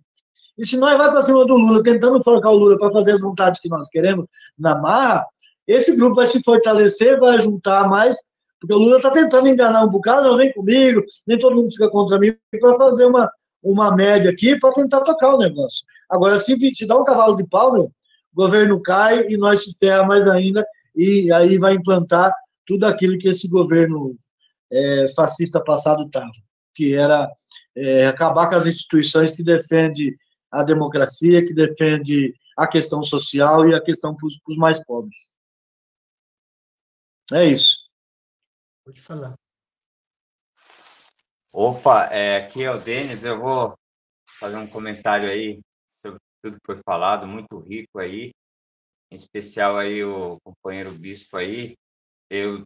[0.57, 3.21] E se nós vamos para cima do Lula, tentando focar o Lula para fazer as
[3.21, 4.25] vontades que nós queremos
[4.57, 5.25] na marra,
[5.65, 8.15] esse grupo vai se fortalecer, vai juntar mais,
[8.59, 11.89] porque o Lula está tentando enganar um bocado, não vem comigo, nem todo mundo fica
[11.89, 13.31] contra mim, para fazer uma,
[13.63, 15.85] uma média aqui, para tentar tocar o negócio.
[16.09, 17.91] Agora, se, se dá um cavalo de pau, meu,
[18.34, 20.65] o governo cai e nós se ferra mais ainda,
[20.95, 22.34] e aí vai implantar
[22.65, 24.17] tudo aquilo que esse governo
[24.71, 26.32] é, fascista passado estava,
[26.75, 27.29] que era
[27.75, 30.15] é, acabar com as instituições que defendem
[30.51, 35.32] a democracia, que defende a questão social e a questão para os mais pobres.
[37.32, 37.89] É isso.
[38.86, 39.36] Pode falar.
[41.53, 43.77] Opa, é, aqui é o Denis, eu vou
[44.39, 48.31] fazer um comentário aí sobre tudo que foi falado, muito rico aí.
[49.11, 51.75] em especial aí o companheiro bispo aí,
[52.29, 52.63] eu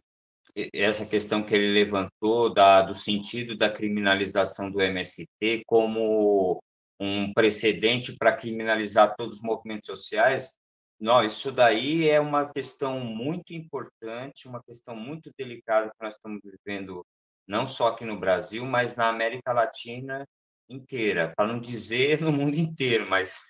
[0.72, 6.62] essa questão que ele levantou da, do sentido da criminalização do MST como
[7.00, 10.56] um precedente para criminalizar todos os movimentos sociais,
[10.98, 16.40] não, isso daí é uma questão muito importante, uma questão muito delicada que nós estamos
[16.42, 17.04] vivendo,
[17.46, 20.26] não só aqui no Brasil, mas na América Latina
[20.68, 23.44] inteira, para não dizer no mundo inteiro, mas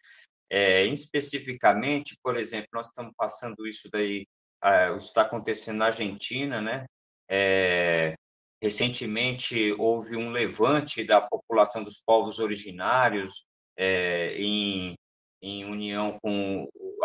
[0.51, 4.27] é, especificamente, por exemplo, nós estamos passando isso daí,
[4.63, 6.87] ah, isso está acontecendo na Argentina, né?
[7.29, 8.15] É,
[8.63, 13.47] recentemente houve um levante da população dos povos originários
[13.77, 14.95] é, em,
[15.43, 16.99] em união com o,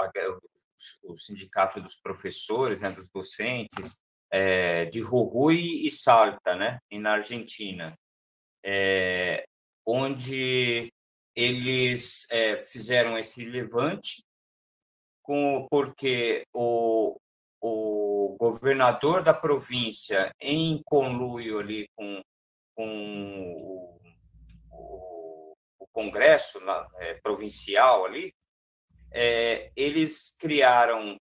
[1.04, 4.00] o, sindicato dos professores, né, dos docentes,
[4.32, 7.94] é, de Jujuy e Salta, né, na Argentina,
[8.64, 9.44] é,
[9.86, 10.92] onde
[11.36, 14.24] eles é, fizeram esse levante
[15.22, 17.18] com, porque o,
[17.62, 22.22] o governador da província, em conluio ali com,
[22.76, 24.00] com o,
[24.72, 26.60] o, o Congresso
[26.98, 28.34] é, provincial ali,
[29.12, 31.18] é, eles criaram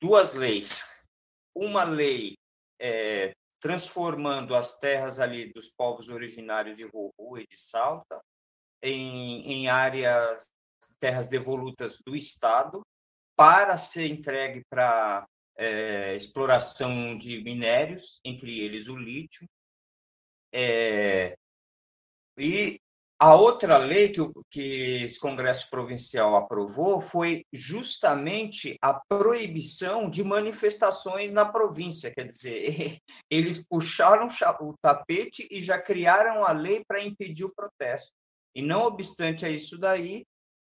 [0.00, 1.08] duas leis.
[1.54, 2.36] Uma lei
[2.80, 8.20] é, transformando as terras ali dos povos originários de Ruhu e de Salta
[8.82, 10.48] em, em áreas,
[10.98, 12.80] terras devolutas do Estado,
[13.36, 19.46] para ser entregue para é, exploração de minérios, entre eles o lítio.
[20.52, 21.36] É,
[22.38, 22.80] e
[23.20, 30.24] a outra lei que, o, que esse Congresso Provincial aprovou foi justamente a proibição de
[30.24, 32.12] manifestações na província.
[32.12, 32.98] Quer dizer,
[33.30, 34.26] eles puxaram
[34.62, 38.12] o tapete e já criaram a lei para impedir o protesto.
[38.54, 40.24] E não obstante a isso daí,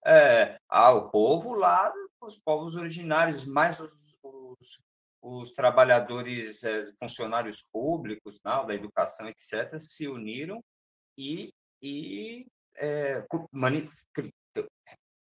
[0.06, 1.92] é, ah, o povo lá
[2.22, 4.84] os povos originários, mais os, os,
[5.22, 10.64] os trabalhadores, é, funcionários públicos, não, da educação, etc., se uniram
[11.18, 11.52] e,
[11.82, 13.26] e é,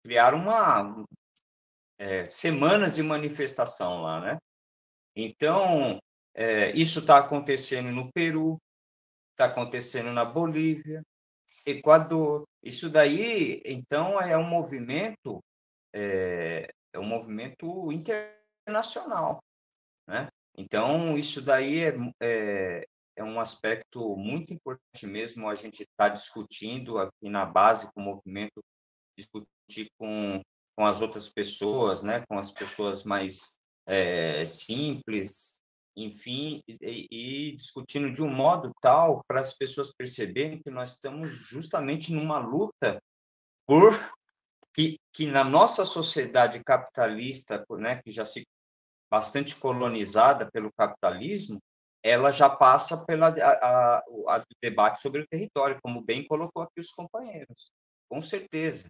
[0.04, 1.04] criaram uma
[1.98, 4.38] é, semanas de manifestação lá, né?
[5.14, 5.98] Então,
[6.34, 8.58] é, isso está acontecendo no Peru,
[9.32, 11.02] está acontecendo na Bolívia,
[11.64, 12.44] Equador.
[12.62, 15.42] Isso daí, então, é um movimento
[15.94, 19.42] é, é um movimento internacional,
[20.06, 20.28] né?
[20.56, 21.92] Então, isso daí é,
[22.22, 22.86] é,
[23.16, 28.04] é um aspecto muito importante mesmo a gente está discutindo aqui na base com o
[28.04, 28.62] movimento,
[29.18, 30.40] discutir com,
[30.76, 32.24] com as outras pessoas, né?
[32.28, 35.56] com as pessoas mais é, simples,
[35.96, 41.48] enfim, e, e, discutindo de um modo tal para as pessoas perceberem que nós estamos
[41.48, 43.00] justamente numa luta
[43.66, 43.92] por
[44.74, 48.46] que, que na nossa sociedade capitalista, né, que já se
[49.10, 51.58] bastante colonizada pelo capitalismo,
[52.06, 56.78] ela já passa pela a, a, a debate sobre o território, como bem colocou aqui
[56.78, 57.70] os companheiros,
[58.08, 58.88] com certeza.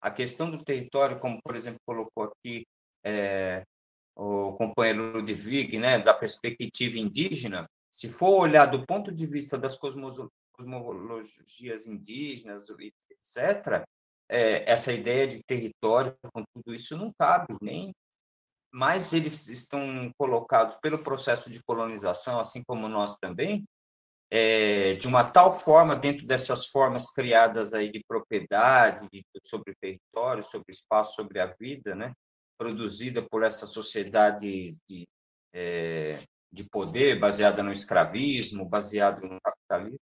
[0.00, 2.66] A questão do território, como por exemplo colocou aqui
[3.04, 3.62] é,
[4.16, 9.78] o companheiro Ludwig, né, da perspectiva indígena, se for olhar do ponto de vista das
[10.52, 13.84] cosmologias indígenas, etc.,
[14.28, 17.94] é, essa ideia de território com tudo isso não cabe nem
[18.76, 23.64] mas eles estão colocados pelo processo de colonização, assim como nós também,
[24.30, 29.76] é, de uma tal forma dentro dessas formas criadas aí de propriedade de, sobre o
[29.80, 32.12] território, sobre o espaço, sobre a vida, né,
[32.58, 35.08] produzida por essa sociedade de,
[35.54, 36.12] é,
[36.52, 40.00] de poder baseada no escravismo, baseado no capitalismo,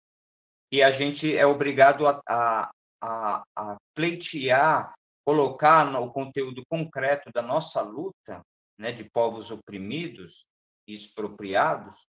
[0.71, 4.93] e a gente é obrigado a, a, a, a pleitear,
[5.25, 8.43] colocar no conteúdo concreto da nossa luta
[8.79, 10.45] né, de povos oprimidos
[10.87, 12.07] e expropriados,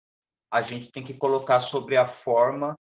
[0.51, 2.77] a gente tem que colocar sobre a forma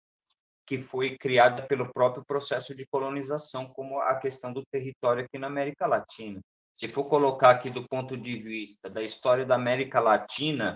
[0.66, 5.48] que foi criada pelo próprio processo de colonização, como a questão do território aqui na
[5.48, 6.40] América Latina.
[6.72, 10.76] Se for colocar aqui do ponto de vista da história da América Latina,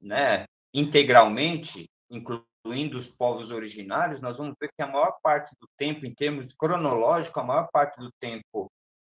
[0.00, 0.44] né,
[0.74, 6.12] integralmente, incluindo os povos originários, nós vamos ver que a maior parte do tempo, em
[6.12, 8.68] termos cronológico, a maior parte do tempo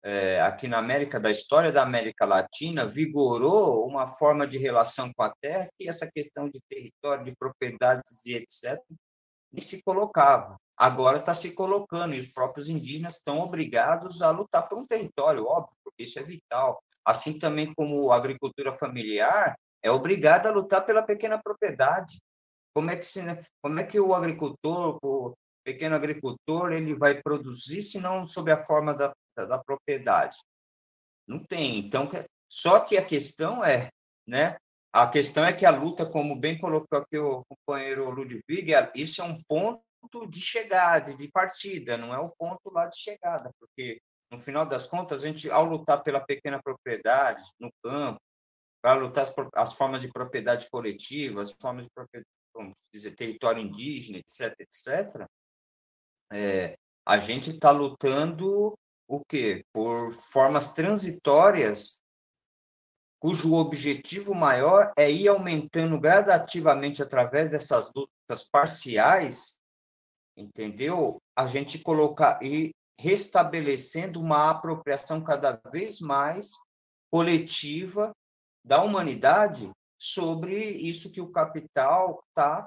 [0.04, 5.22] é, aqui na América, da história da América Latina, vigorou uma forma de relação com
[5.22, 8.78] a terra que essa questão de território, de propriedades e etc.,
[9.50, 10.56] nem se colocava.
[10.76, 15.46] Agora está se colocando, e os próprios indígenas estão obrigados a lutar por um território,
[15.46, 16.82] óbvio, porque isso é vital.
[17.02, 22.18] Assim também como a agricultura familiar é obrigada a lutar pela pequena propriedade,
[22.74, 23.20] como é que, se,
[23.62, 25.32] como é que o agricultor, o
[25.64, 30.36] pequeno agricultor, ele vai produzir, se não sob a forma da, da, da propriedade?
[31.26, 31.78] Não tem.
[31.78, 32.10] Então,
[32.48, 33.90] só que a questão é,
[34.26, 34.56] né?
[34.92, 39.24] A questão é que a luta, como bem colocou aqui o companheiro Ludwig, isso é
[39.24, 39.82] um ponto
[40.28, 44.86] de chegada, de partida, não é o ponto lá de chegada, porque no final das
[44.86, 48.20] contas, a gente, ao lutar pela pequena propriedade no campo,
[48.80, 52.28] para lutar as, as, formas de propriedade coletiva, as formas de propriedade,
[52.92, 55.26] dizer, território indígena, etc., etc.,
[56.32, 56.76] é,
[57.06, 58.76] a gente está lutando
[59.08, 59.64] o quê?
[59.72, 62.00] Por formas transitórias
[63.24, 69.58] cujo objetivo maior é ir aumentando gradativamente através dessas lutas parciais,
[70.36, 71.16] entendeu?
[71.34, 76.52] A gente colocar e restabelecendo uma apropriação cada vez mais
[77.10, 78.12] coletiva
[78.62, 82.66] da humanidade sobre isso que o capital está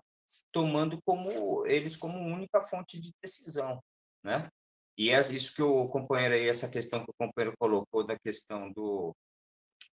[0.51, 3.79] tomando como eles como única fonte de decisão,
[4.23, 4.49] né?
[4.97, 8.71] E é isso que o companheiro aí, essa questão que o companheiro colocou da questão
[8.73, 9.15] do,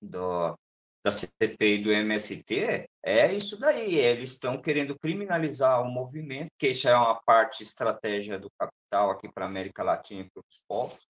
[0.01, 0.55] do
[1.03, 3.95] da CPI do MST, é isso daí.
[3.95, 9.31] Eles estão querendo criminalizar o movimento, que isso é uma parte estratégia do capital aqui
[9.33, 11.07] para a América Latina e para os povos,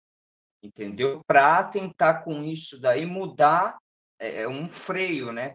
[0.63, 1.21] entendeu?
[1.27, 3.77] Para tentar com isso daí mudar
[4.19, 5.53] é, é, um freio, né,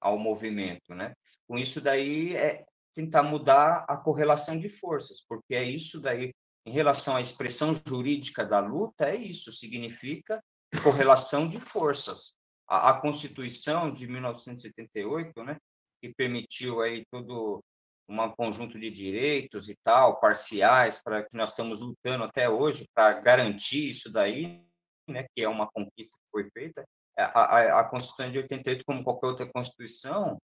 [0.00, 1.12] ao movimento, né?
[1.46, 6.32] Com isso daí é tentar mudar a correlação de forças, porque é isso daí
[6.66, 10.42] em relação à expressão jurídica da luta, é isso, significa
[10.82, 12.36] correlação de forças.
[12.68, 15.56] A, a Constituição de 1978, né,
[16.00, 17.62] que permitiu aí todo
[18.08, 23.20] um conjunto de direitos e tal, parciais, para que nós estamos lutando até hoje para
[23.20, 24.64] garantir isso daí,
[25.08, 26.84] né, que é uma conquista que foi feita.
[27.16, 30.38] A, a, a Constituição de 88, como qualquer outra Constituição,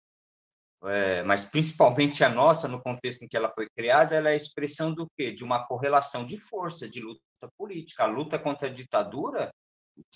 [0.84, 4.36] é, mas principalmente a nossa, no contexto em que ela foi criada, ela é a
[4.36, 5.32] expressão do quê?
[5.32, 7.20] De uma correlação de força, de luta
[7.56, 8.04] política.
[8.04, 9.50] A luta contra a ditadura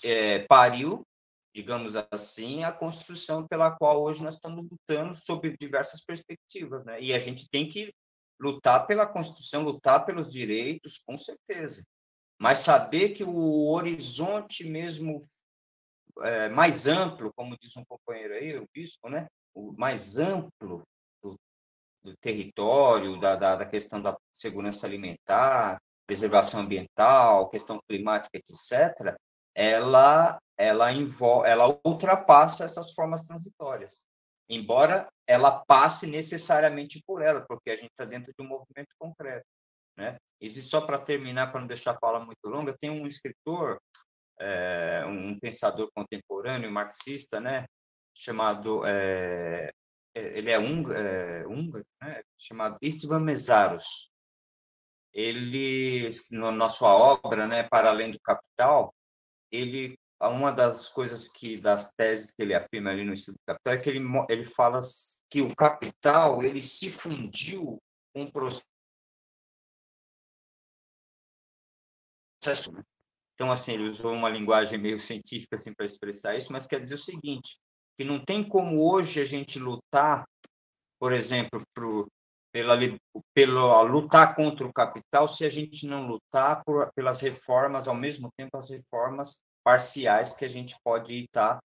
[0.03, 1.05] é, pariu,
[1.53, 7.01] digamos assim, a construção pela qual hoje nós estamos lutando sob diversas perspectivas, né?
[7.01, 7.91] E a gente tem que
[8.39, 11.83] lutar pela Constituição, lutar pelos direitos, com certeza.
[12.39, 15.17] Mas saber que o horizonte mesmo
[16.21, 19.27] é, mais amplo, como diz um companheiro aí, o bispo, né?
[19.53, 20.83] O mais amplo
[21.21, 21.35] do,
[22.03, 29.15] do território, da, da, da, questão da segurança alimentar, preservação ambiental, questão climática, etc.,
[29.53, 34.05] ela, ela, envolve, ela ultrapassa essas formas transitórias,
[34.49, 39.45] embora ela passe necessariamente por ela, porque a gente está dentro de um movimento concreto.
[39.97, 40.17] Né?
[40.39, 43.79] E só para terminar, para não deixar a fala muito longa, tem um escritor,
[44.39, 47.65] é, um pensador contemporâneo, marxista, né,
[48.13, 49.71] chamado é,
[50.13, 50.59] ele é, é
[51.47, 52.21] húngaro, né?
[52.37, 54.09] chamado Istvan Mesaros.
[55.13, 56.07] Ele,
[56.55, 58.93] na sua obra, né, para além do capital,
[59.51, 63.73] ele uma das coisas que das teses que ele afirma ali no estudo do capital
[63.73, 63.99] é que ele
[64.29, 64.79] ele fala
[65.29, 67.81] que o capital ele se fundiu
[68.13, 68.63] com o processo
[72.71, 72.83] né?
[73.33, 76.95] Então, assim, ele usou uma linguagem meio científica assim, para expressar isso, mas quer dizer
[76.95, 77.57] o seguinte:
[77.97, 80.25] que não tem como hoje a gente lutar,
[80.99, 82.07] por exemplo, pro,
[82.51, 82.77] pela,
[83.33, 88.29] pela lutar contra o capital se a gente não lutar por, pelas reformas, ao mesmo
[88.37, 91.59] tempo as reformas parciais que a gente pode estar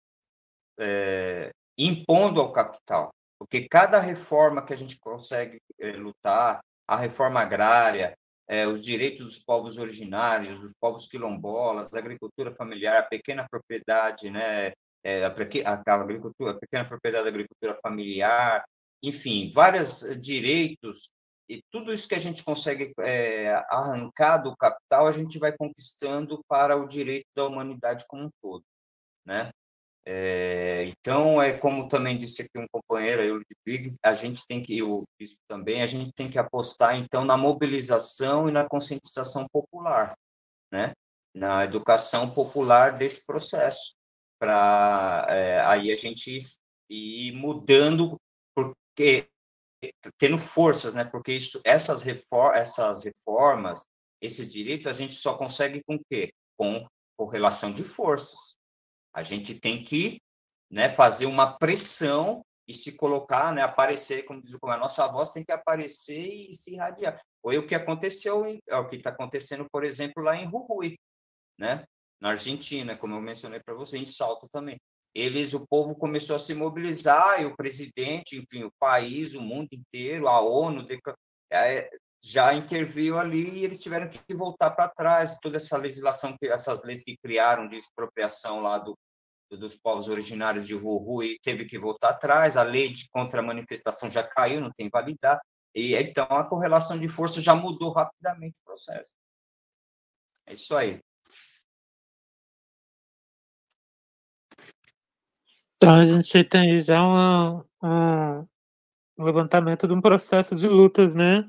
[0.80, 3.12] é, impondo ao capital.
[3.40, 8.16] Porque cada reforma que a gente consegue é, lutar, a reforma agrária,
[8.48, 14.30] é, os direitos dos povos originários, dos povos quilombolas, a agricultura familiar, a pequena propriedade,
[14.30, 14.74] né,
[15.04, 18.64] é, a, a, agricultura, a pequena propriedade da agricultura familiar,
[19.02, 21.10] enfim, vários direitos
[21.50, 26.42] e tudo isso que a gente consegue é, arrancar do capital, a gente vai conquistando
[26.48, 28.64] para o direito da humanidade como um todo,
[29.26, 29.52] né?
[30.06, 34.82] É, então, é como também disse aqui um companheiro, eu, Big, a gente tem que,
[34.84, 35.04] o
[35.48, 40.14] também, a gente tem que apostar, então, na mobilização e na conscientização popular,
[40.72, 40.94] né?
[41.34, 43.94] Na educação popular desse processo,
[44.44, 46.42] para é, aí a gente
[46.90, 48.20] ir mudando,
[48.54, 49.30] porque
[50.18, 51.06] tendo forças, né?
[51.06, 52.06] Porque isso, essas,
[52.54, 53.86] essas reformas,
[54.22, 56.34] esses direitos, a gente só consegue com o quê?
[56.58, 56.86] Com
[57.18, 58.58] correlação de forças.
[59.14, 60.20] A gente tem que
[60.70, 65.32] né, fazer uma pressão e se colocar, né, aparecer, como diz como a nossa voz
[65.32, 67.18] tem que aparecer e se irradiar.
[67.42, 71.00] Foi o que aconteceu, é o que está acontecendo, por exemplo, lá em Jujuy,
[71.58, 71.86] né?
[72.24, 74.80] Na Argentina, como eu mencionei para você, em Salto também.
[75.14, 79.68] Eles, o povo começou a se mobilizar e o presidente, enfim, o país, o mundo
[79.74, 80.88] inteiro, a ONU,
[81.52, 81.90] é,
[82.24, 85.38] já interviu ali e eles tiveram que voltar para trás.
[85.42, 88.98] Toda essa legislação, essas leis que criaram de expropriação lá do,
[89.52, 92.56] dos povos originários de Ruhu e teve que voltar atrás.
[92.56, 95.42] A lei de contra-manifestação já caiu, não tem validade.
[95.76, 99.14] E então a correlação de força já mudou rapidamente o processo.
[100.46, 101.02] É isso aí.
[105.84, 108.46] Então a gente tem já uma,
[109.20, 111.44] um levantamento de um processo de lutas, né?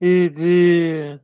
[0.00, 1.20] E de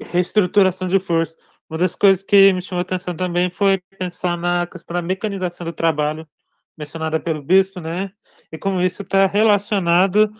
[0.00, 1.34] reestruturação de força.
[1.68, 5.66] Uma das coisas que me chamou a atenção também foi pensar na questão da mecanização
[5.66, 6.28] do trabalho,
[6.78, 8.12] mencionada pelo bispo, né?
[8.52, 10.30] E como isso está relacionado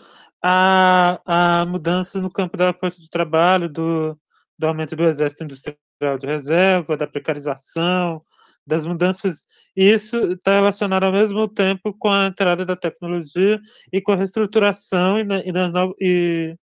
[0.41, 4.17] a, a mudanças no campo da força de trabalho, do,
[4.57, 8.23] do aumento do exército industrial de reserva, da precarização,
[8.65, 9.43] das mudanças.
[9.75, 13.59] Isso está relacionado ao mesmo tempo com a entrada da tecnologia
[13.91, 16.55] e com a reestruturação e, e, das, no, e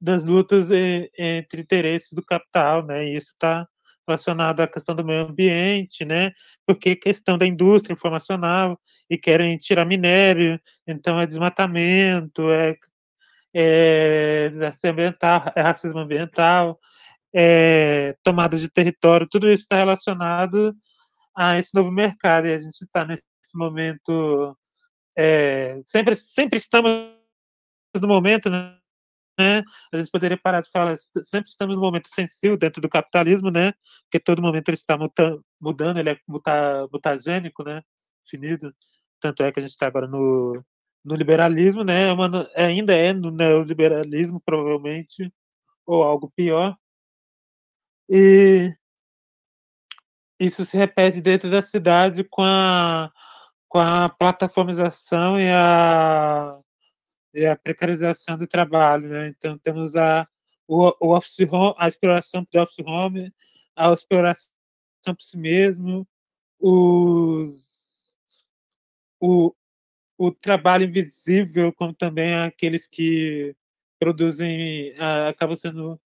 [0.00, 3.06] das lutas e, entre interesses do capital, né?
[3.06, 3.66] E isso está
[4.06, 6.32] relacionado à questão do meio ambiente, né?
[6.66, 8.78] Porque questão da indústria informacional
[9.10, 12.76] e querem tirar minério, então é desmatamento, é,
[13.54, 14.50] é
[14.84, 16.78] ambiental, é racismo ambiental,
[17.34, 20.74] é tomada de território, tudo isso está relacionado
[21.38, 23.22] a esse novo mercado e a gente está nesse
[23.54, 24.56] momento
[25.16, 26.90] é, sempre sempre estamos
[27.94, 28.76] no momento, né?
[29.38, 29.62] né?
[29.92, 33.72] A gente poderia parar de falar, sempre estamos num momento sensível dentro do capitalismo, né?
[34.04, 34.98] Porque todo momento ele está
[35.60, 37.82] mudando, ele é muta, mutagênico, né?
[38.28, 38.74] Finido.
[39.20, 40.62] Tanto é que a gente está agora no,
[41.04, 42.08] no liberalismo, né?
[42.08, 45.32] É uma, ainda é no neoliberalismo, provavelmente,
[45.86, 46.76] ou algo pior.
[48.08, 48.72] E
[50.38, 53.10] isso se repete dentro da cidade com a,
[53.68, 56.58] com a plataformização e a
[57.34, 59.28] e a precarização do trabalho, né?
[59.28, 60.26] Então temos a
[60.66, 63.32] o, o office home, a exploração do office home,
[63.74, 64.50] a exploração
[65.04, 66.06] por si mesmo,
[66.58, 68.14] os,
[69.20, 69.54] o,
[70.18, 73.56] o trabalho invisível, como também aqueles que
[73.98, 74.92] produzem,
[75.28, 76.00] acabam sendo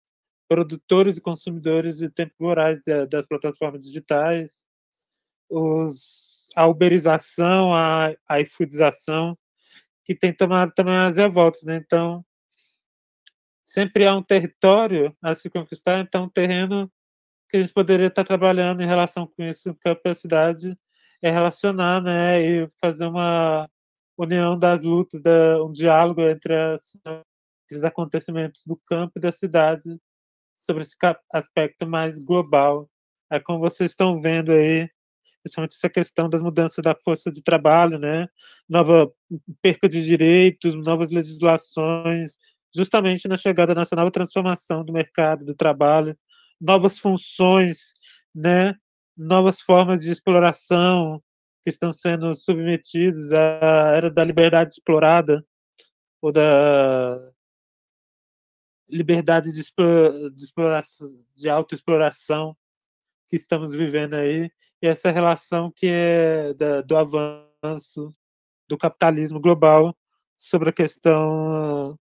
[0.51, 4.67] produtores e consumidores de temporais das plataformas digitais,
[5.49, 9.39] os, a uberização, a, a iFoodização,
[10.05, 11.77] que tem tomado também as revoltas, né?
[11.77, 12.25] Então,
[13.65, 16.91] sempre há um território a se conquistar, então um terreno
[17.49, 20.77] que a gente poderia estar trabalhando em relação com isso, capacidade
[21.23, 23.71] é relacionar, né, e fazer uma
[24.19, 26.99] união das lutas, da, um diálogo entre as,
[27.71, 29.97] os acontecimentos do campo e da cidade
[30.61, 30.95] sobre esse
[31.33, 32.89] aspecto mais global.
[33.33, 34.89] É como vocês estão vendo aí,
[35.43, 38.29] principalmente essa questão das mudanças da força de trabalho, né?
[38.69, 39.11] Nova
[39.63, 42.37] perca de direitos, novas legislações,
[42.75, 46.17] justamente na chegada dessa nova transformação do mercado do trabalho,
[46.61, 47.95] novas funções,
[48.35, 48.75] né?
[49.17, 51.23] Novas formas de exploração
[51.65, 55.45] que estão sendo submetidos à era da liberdade explorada
[56.23, 57.19] ou da
[58.91, 62.57] liberdade de, exploração, de autoexploração
[63.27, 64.51] que estamos vivendo aí
[64.83, 68.13] e essa relação que é da, do avanço
[68.69, 69.97] do capitalismo global
[70.37, 71.99] sobre a questão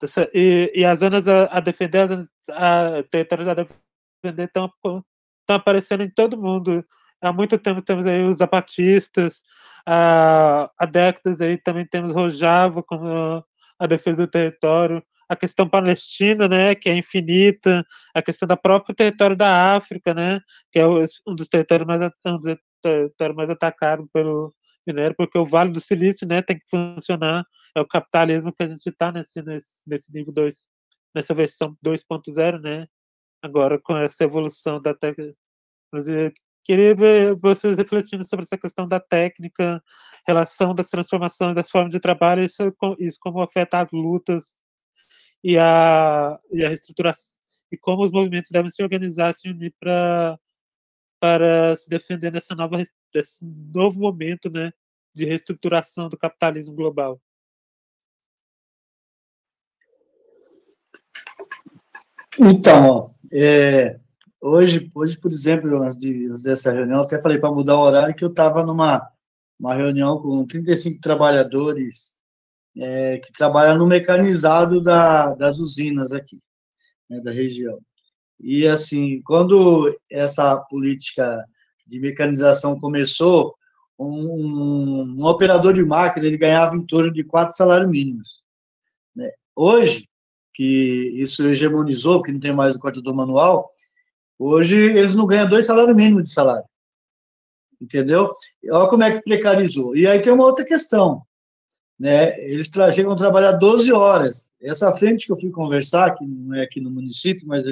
[0.00, 5.56] dessa, e, e as zonas a, a defender, as a, territórios a defender estão, estão
[5.56, 6.84] aparecendo em todo mundo.
[7.20, 9.42] Há muito tempo temos aí os zapatistas,
[9.86, 13.44] há, há décadas aí também temos Rojava como
[13.78, 18.94] a defesa do território, a questão palestina, né, que é infinita, a questão da próprio
[18.94, 24.06] território da África, né, que é um dos territórios mais, um dos territórios mais atacados
[24.12, 24.52] pelo
[24.86, 27.44] minério, porque o Vale do Silício, né, tem que funcionar,
[27.74, 30.66] é o capitalismo que a gente está nesse, nesse, nesse nível 2,
[31.14, 32.86] nessa versão 2.0, né,
[33.42, 36.32] agora com essa evolução da tecnologia.
[36.64, 39.82] Queria ver vocês refletindo sobre essa questão da técnica,
[40.26, 42.62] relação das transformações das formas de trabalho, isso,
[42.98, 44.56] isso como afeta as lutas
[45.44, 47.34] e a, e a reestruturação
[47.70, 50.38] e como os movimentos devem se organizar, se unir para
[51.20, 53.44] para se defender dessa nova desse
[53.74, 54.72] novo momento, né,
[55.14, 57.20] de reestruturação do capitalismo global.
[62.38, 63.98] Então, é,
[64.40, 68.24] hoje, hoje, por exemplo, antes de dessa reunião, até falei para mudar o horário que
[68.24, 69.10] eu estava numa
[69.58, 72.18] uma reunião com 35 trabalhadores
[72.76, 76.38] é, que trabalha no mecanizado da, das usinas aqui,
[77.08, 77.78] né, da região.
[78.40, 81.44] E, assim, quando essa política
[81.86, 83.54] de mecanização começou,
[83.98, 88.42] um, um, operador de máquina ele ganhava em torno de quatro salários mínimos.
[89.14, 89.30] Né?
[89.54, 90.08] hoje,
[90.52, 93.70] que isso hegemonizou, que não tem mais o cortador manual,
[94.38, 96.64] hoje eles não ganham dois salários mínimos de salário.
[97.80, 98.34] Entendeu?
[98.70, 99.96] Olha como é que precarizou.
[99.96, 101.22] E aí tem uma outra questão.
[101.98, 102.38] Né?
[102.40, 104.52] Eles chegam a trabalhar 12 horas.
[104.60, 107.64] Essa frente que eu fui conversar, que não é aqui no município, mas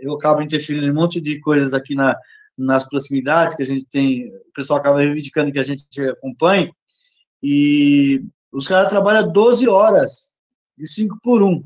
[0.00, 2.16] eu acabo interferindo em um monte de coisas aqui na,
[2.56, 6.72] nas proximidades que a gente tem, o pessoal acaba reivindicando que a gente acompanhe,
[7.42, 10.34] e os caras trabalham 12 horas,
[10.76, 11.62] de 5 por 1.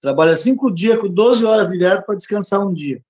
[0.00, 3.00] Trabalha 5 dias com 12 horas direto para descansar um dia.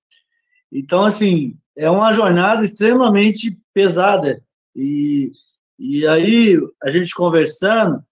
[0.71, 4.43] Então, assim, é uma jornada extremamente pesada.
[4.75, 5.31] E,
[5.79, 8.03] e aí, a gente conversando,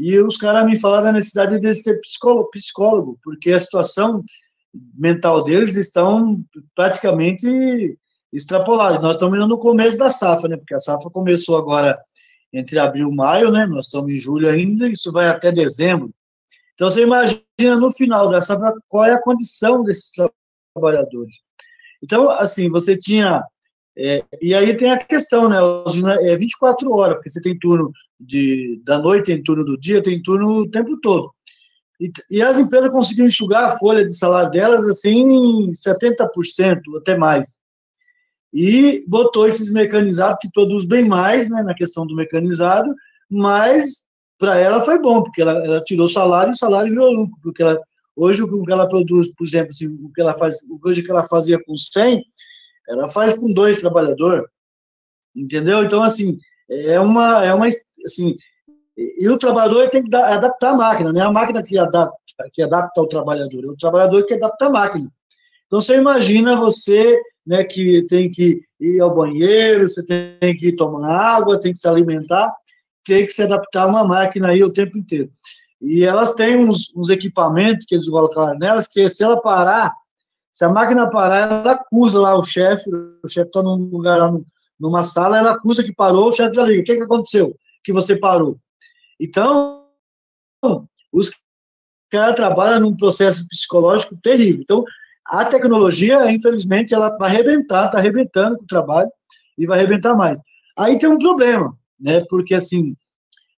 [0.00, 4.24] e os caras me falaram da necessidade de ter psicólogo, psicólogo, porque a situação
[4.94, 6.42] mental deles estão
[6.74, 7.98] praticamente
[8.32, 9.02] extrapolados.
[9.02, 10.56] Nós estamos no começo da safra, né?
[10.56, 12.00] Porque a safra começou agora
[12.52, 13.66] entre abril e maio, né?
[13.66, 16.10] Nós estamos em julho ainda, isso vai até dezembro.
[16.74, 20.10] Então, você imagina no final da safra qual é a condição desses
[20.74, 21.36] trabalhadores.
[22.02, 23.42] Então, assim, você tinha.
[24.02, 25.58] É, e aí tem a questão, né?
[26.22, 30.22] É 24 horas, porque você tem turno de, da noite, tem turno do dia, tem
[30.22, 31.30] turno o tempo todo.
[32.00, 37.60] E, e as empresas conseguiram enxugar a folha de salário delas assim 70%, até mais
[38.52, 42.92] e botou esses mecanizados que produz bem mais, né, na questão do mecanizado,
[43.30, 44.04] mas
[44.38, 47.62] para ela foi bom, porque ela, ela tirou salário e o salário virou lucro, porque
[47.62, 47.78] ela,
[48.16, 51.22] hoje o que ela produz, por exemplo, assim, o que ela faz, hoje que ela
[51.24, 52.24] fazia com 100,
[52.90, 54.44] ela faz com dois trabalhadores,
[55.34, 55.84] entendeu?
[55.84, 56.38] Então, assim,
[56.68, 57.66] é uma, é uma,
[58.04, 58.36] assim,
[58.96, 62.18] e o trabalhador tem que adaptar a máquina, não é a máquina que adapta,
[62.52, 65.10] que adapta ao trabalhador, é o trabalhador que adapta a máquina.
[65.66, 71.16] Então, você imagina você né, que tem que ir ao banheiro, você tem que tomar
[71.16, 72.52] água, tem que se alimentar,
[73.04, 75.30] tem que se adaptar a uma máquina aí o tempo inteiro.
[75.80, 79.94] E elas têm uns, uns equipamentos que eles colocaram nelas, que se ela parar,
[80.52, 84.38] se a máquina parar, ela acusa lá o chefe, o chefe está num lugar lá,
[84.78, 87.92] numa sala, ela acusa que parou, o chefe já liga, o que, que aconteceu que
[87.92, 88.58] você parou?
[89.18, 89.86] Então,
[91.12, 91.30] os
[92.10, 94.62] caras trabalham num processo psicológico terrível.
[94.62, 94.84] Então,
[95.26, 99.10] a tecnologia, infelizmente, ela vai arrebentar, está arrebentando com o trabalho
[99.56, 100.40] e vai arrebentar mais.
[100.76, 102.24] Aí tem um problema, né?
[102.28, 102.96] Porque, assim,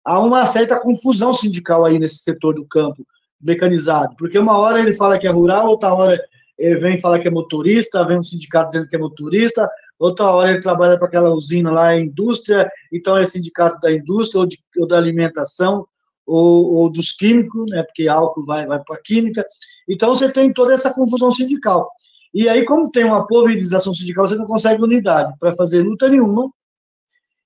[0.04, 3.06] há uma certa confusão sindical aí nesse setor do campo
[3.40, 6.20] mecanizado, porque uma hora ele fala que é rural, outra hora
[6.62, 9.68] ele vem falar que é motorista, vem um sindicato dizendo que é motorista,
[9.98, 14.38] outra hora ele trabalha para aquela usina lá, é indústria, então é sindicato da indústria
[14.38, 15.84] ou, de, ou da alimentação,
[16.24, 19.44] ou, ou, dos químicos, né, porque álcool vai, vai para a química.
[19.88, 21.90] Então, você tem toda essa confusão sindical.
[22.32, 26.48] E aí, como tem uma pulverização sindical, você não consegue unidade para fazer luta nenhuma.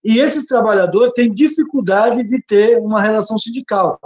[0.05, 3.99] E esses trabalhadores têm dificuldade de ter uma relação sindical.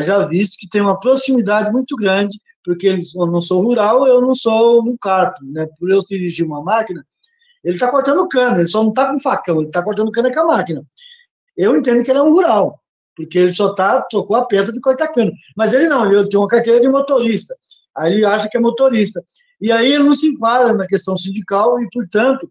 [0.00, 2.40] Já visto que tem uma proximidade muito grande,
[2.74, 5.66] porque eu não sou rural, eu não sou um carto, né?
[5.78, 7.04] Por eu dirigir uma máquina,
[7.64, 10.40] ele está cortando cana, ele só não está com facão, ele está cortando cana com
[10.40, 10.84] a máquina.
[11.56, 12.80] Eu entendo que ele é um rural
[13.20, 15.32] porque ele só tá, trocou a peça de cortar cano.
[15.56, 17.54] Mas ele não, ele tem uma carteira de motorista.
[17.96, 19.22] Aí ele acha que é motorista.
[19.60, 22.50] E aí ele não se enquadra na questão sindical e, portanto,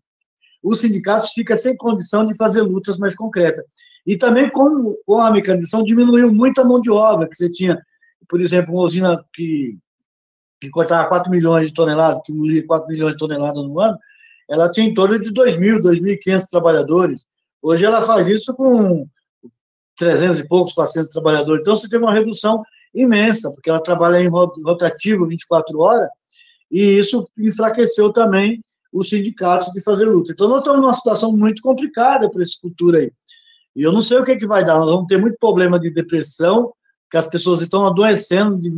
[0.61, 3.65] os sindicatos ficam sem condição de fazer lutas mais concretas.
[4.05, 7.81] E também com, com a mecanização diminuiu muito a mão de obra que você tinha,
[8.27, 9.77] por exemplo, uma usina que,
[10.59, 13.97] que cortava 4 milhões de toneladas, que molia 4 milhões de toneladas no ano,
[14.49, 17.25] ela tinha em torno de 2.000, 2.500 trabalhadores.
[17.61, 19.07] Hoje ela faz isso com
[19.97, 21.61] 300 e poucos, 400 trabalhadores.
[21.61, 22.63] Então, você tem uma redução
[22.93, 26.09] imensa, porque ela trabalha em rotativo 24 horas,
[26.71, 30.31] e isso enfraqueceu também os sindicatos de fazer luta.
[30.31, 33.11] Então, nós estamos numa situação muito complicada para esse futuro aí.
[33.75, 34.79] E eu não sei o que, é que vai dar.
[34.79, 36.73] Nós vamos ter muito problema de depressão,
[37.09, 38.71] que as pessoas estão adoecendo, de,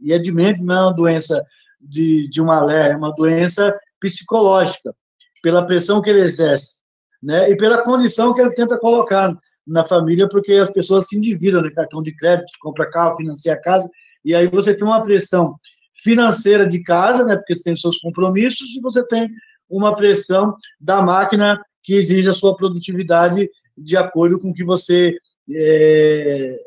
[0.00, 1.44] e é de não é uma doença
[1.80, 4.94] de, de uma é uma doença psicológica,
[5.42, 6.82] pela pressão que ele exerce,
[7.22, 9.36] né, e pela condição que ele tenta colocar
[9.66, 11.70] na família, porque as pessoas se endividam, né?
[11.70, 13.88] Cartão de crédito, compra carro, financia casa,
[14.24, 15.56] e aí você tem uma pressão
[16.02, 17.36] financeira de casa, né?
[17.36, 19.28] Porque você tem seus compromissos, e você tem
[19.68, 25.16] uma pressão da máquina que exige a sua produtividade de acordo com que você
[25.50, 26.60] é,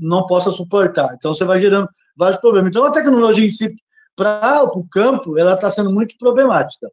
[0.00, 1.14] não possa suportar.
[1.16, 2.70] Então, você vai gerando vários problemas.
[2.70, 3.74] Então, a tecnologia em si,
[4.16, 6.90] para o campo, ela está sendo muito problemática.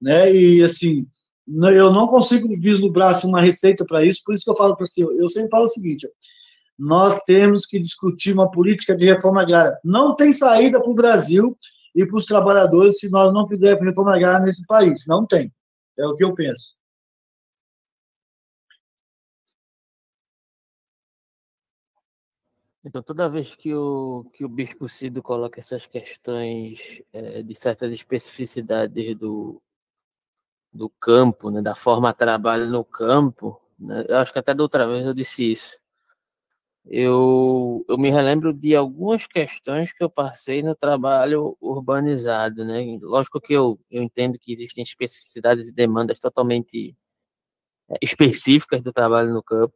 [0.00, 0.32] Né?
[0.34, 1.06] E, assim,
[1.46, 4.86] eu não consigo vislumbrar assim, uma receita para isso, por isso que eu falo para
[4.86, 6.06] você, eu sempre falo o seguinte,
[6.78, 9.78] nós temos que discutir uma política de reforma agrária.
[9.84, 11.56] Não tem saída para o Brasil
[11.94, 15.04] e para os trabalhadores se nós não fizermos reforma agrária nesse país.
[15.06, 15.52] Não tem.
[15.98, 16.81] É o que eu penso.
[22.84, 27.92] Então, toda vez que o, que o Bispo Cido coloca essas questões é, de certas
[27.92, 29.62] especificidades do,
[30.72, 34.62] do campo, né, da forma de trabalho no campo, né, eu acho que até da
[34.62, 35.80] outra vez eu disse isso.
[36.84, 42.64] Eu, eu me relembro de algumas questões que eu passei no trabalho urbanizado.
[42.64, 42.98] Né?
[43.00, 46.96] Lógico que eu, eu entendo que existem especificidades e demandas totalmente
[47.88, 49.74] é, específicas do trabalho no campo,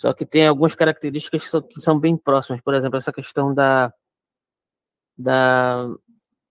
[0.00, 2.62] só que tem algumas características que são, bem próximas.
[2.62, 3.92] Por exemplo, essa questão da,
[5.14, 5.86] da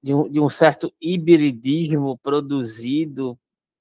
[0.03, 3.35] de, um, de um certo hibridismo produzido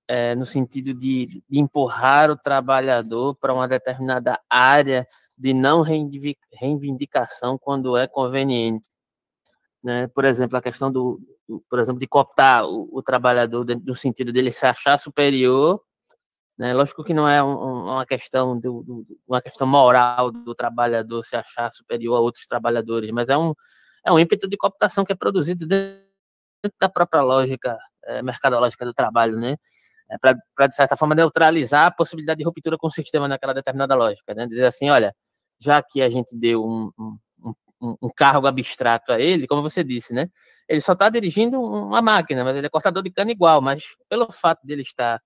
[0.09, 7.59] é, no sentido de, de, empurrar o trabalhador para uma determinada área de não reivindicação
[7.59, 8.89] quando é conveniente.
[9.85, 10.09] Né?
[10.09, 11.21] Por exemplo, a questão do
[11.69, 15.83] por exemplo, de cooptar o, o trabalhador no sentido dele se achar superior
[16.59, 16.75] né?
[16.75, 21.37] Lógico que não é um, uma questão do, do, uma questão moral do trabalhador se
[21.37, 23.55] achar superior a outros trabalhadores, mas é um,
[24.05, 26.03] é um ímpeto de cooptação que é produzido dentro
[26.81, 29.57] da própria lógica é, mercadológica do trabalho, né?
[30.11, 33.95] É, para, de certa forma, neutralizar a possibilidade de ruptura com o sistema naquela determinada
[33.95, 34.35] lógica.
[34.35, 34.47] Né?
[34.47, 35.15] Dizer assim, olha,
[35.61, 36.91] já que a gente deu um,
[37.81, 40.31] um, um, cargo abstrato a ele, como você disse, né?
[40.69, 44.33] Ele só está dirigindo uma máquina, mas ele é cortador de cana igual, mas pelo
[44.33, 45.21] fato dele estar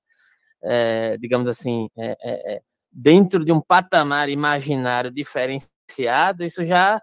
[0.62, 2.60] é, digamos assim, é,
[2.90, 7.00] dentro de um patamar imaginário diferenciado, isso já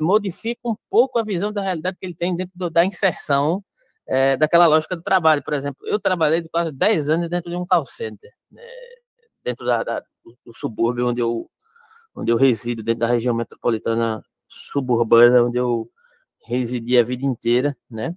[0.00, 3.62] modifica um pouco a visão da realidade que ele tem dentro do, da inserção
[4.06, 5.42] é, daquela lógica do trabalho.
[5.42, 8.62] Por exemplo, eu trabalhei de quase 10 anos dentro de um call center, né,
[9.44, 10.02] dentro da, da,
[10.44, 11.50] do subúrbio onde eu,
[12.14, 15.88] onde eu resido, dentro da região metropolitana suburbana, onde eu
[16.44, 18.14] residi a vida inteira, né?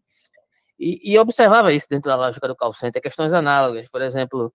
[0.78, 4.54] E, e observava isso dentro da lógica do call center, questões análogas, por exemplo,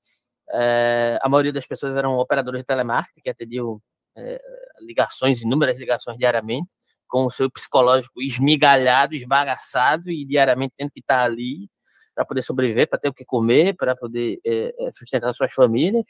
[0.52, 3.80] é, a maioria das pessoas eram operadores de telemarketing que atendiam
[4.16, 4.40] é,
[4.80, 6.74] ligações, inúmeras ligações diariamente,
[7.06, 11.68] com o seu psicológico esmigalhado, esbagaçado e diariamente tendo que estar ali
[12.14, 16.04] para poder sobreviver, para ter o que comer, para poder é, sustentar suas famílias,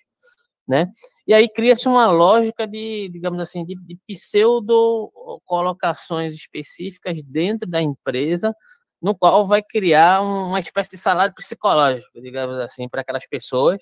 [0.67, 0.91] né?
[1.27, 5.11] E aí cria-se uma lógica de, digamos assim, de, de pseudo
[5.45, 8.55] colocações específicas dentro da empresa,
[9.01, 13.81] no qual vai criar uma espécie de salário psicológico, digamos assim, para aquelas pessoas,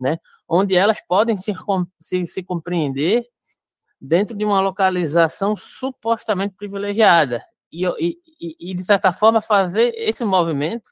[0.00, 0.18] né?
[0.48, 1.52] onde elas podem se,
[2.00, 3.24] se, se compreender
[4.00, 7.44] dentro de uma localização supostamente privilegiada.
[7.72, 10.90] E, e, e, de certa forma, fazer esse movimento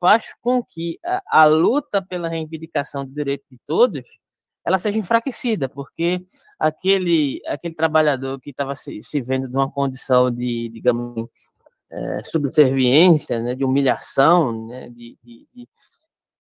[0.00, 4.02] faz com que a, a luta pela reivindicação do direito de todos
[4.64, 6.24] ela seja enfraquecida, porque
[6.58, 11.28] aquele, aquele trabalhador que estava se, se vendo numa condição de, digamos,
[11.90, 15.68] é, subserviência, né, de humilhação, né, de, de, de,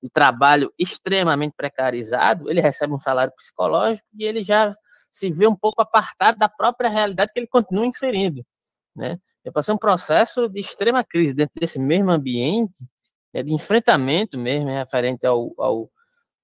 [0.04, 4.76] de trabalho extremamente precarizado, ele recebe um salário psicológico e ele já
[5.10, 8.46] se vê um pouco apartado da própria realidade que ele continua inserindo.
[8.94, 9.18] Né?
[9.46, 12.86] Eu passei um processo de extrema crise dentro desse mesmo ambiente,
[13.34, 15.90] né, de enfrentamento mesmo, referente ao, ao,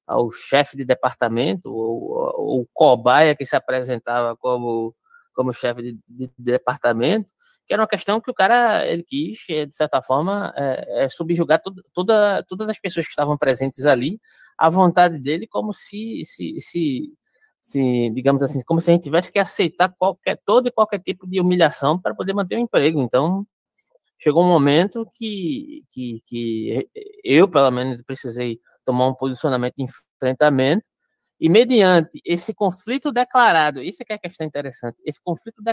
[0.07, 4.95] ao chefe de departamento, ou, o cobaia que se apresentava como,
[5.33, 7.29] como chefe de, de, departamento,
[7.69, 11.09] que era uma questão que o cara ele quis, eh, de certa forma, é, é
[11.09, 14.19] subjugar tudo, toda, todas as pessoas que estavam presentes ali
[14.57, 17.13] à vontade dele, como se, se, se,
[17.61, 21.27] se, digamos assim, como se a gente tivesse que aceitar qualquer, todo e qualquer tipo
[21.27, 22.99] de humilhação para poder manter o emprego.
[23.03, 23.45] Então,
[24.17, 26.89] chegou um momento que, que, que
[27.23, 29.85] eu, pelo menos, precisei tomar um posicionamento de
[30.17, 30.88] enfrentamento
[31.39, 35.63] e mediante esse conflito declarado, isso é que é a questão interessante, esse conflito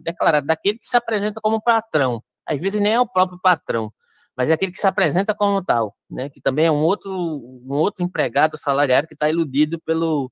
[0.00, 3.92] declarado daquele que se apresenta como patrão, às vezes nem é o próprio patrão,
[4.36, 6.28] mas é aquele que se apresenta como tal, né?
[6.30, 10.30] Que também é um outro, um outro empregado salariado que está iludido pelo,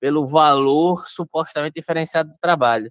[0.00, 2.90] pelo valor supostamente diferenciado do trabalho,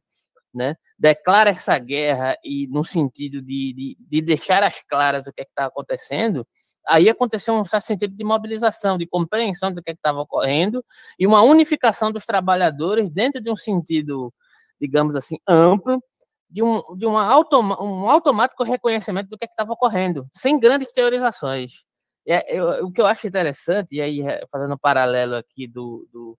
[0.54, 0.76] né?
[0.98, 5.46] Declara essa guerra e no sentido de, de, de deixar as claras o que é
[5.46, 6.46] está acontecendo,
[6.90, 10.84] aí aconteceu um certo sentido de mobilização, de compreensão do que é estava ocorrendo
[11.18, 14.34] e uma unificação dos trabalhadores dentro de um sentido,
[14.82, 16.04] digamos assim, amplo,
[16.50, 20.92] de um, de uma automa um automático reconhecimento do que é estava ocorrendo, sem grandes
[20.92, 21.84] teorizações.
[22.28, 24.22] É, eu, o que eu acho interessante, e aí
[24.52, 26.38] fazendo um paralelo aqui do, do,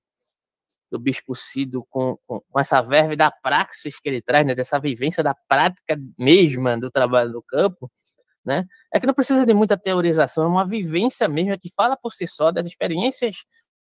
[0.91, 4.79] do Bispo Cido com, com, com, essa verve da praxis que ele traz, né, dessa
[4.79, 7.91] vivência da prática mesma do trabalho do campo,
[8.45, 8.65] né?
[8.93, 12.27] É que não precisa de muita teorização, é uma vivência mesmo que fala por si
[12.27, 13.37] só das experiências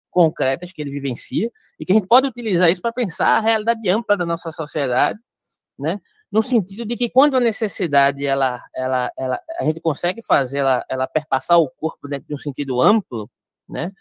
[0.10, 3.88] concretas que ele vivencia e que a gente pode utilizar isso para pensar a realidade
[3.90, 5.20] ampla da nossa sociedade,
[5.78, 6.00] né?
[6.32, 10.86] No sentido de que quando a necessidade ela, ela, ela a gente consegue fazer ela,
[10.90, 13.30] ela perpassar o corpo dentro de um sentido amplo,
[13.68, 13.92] né?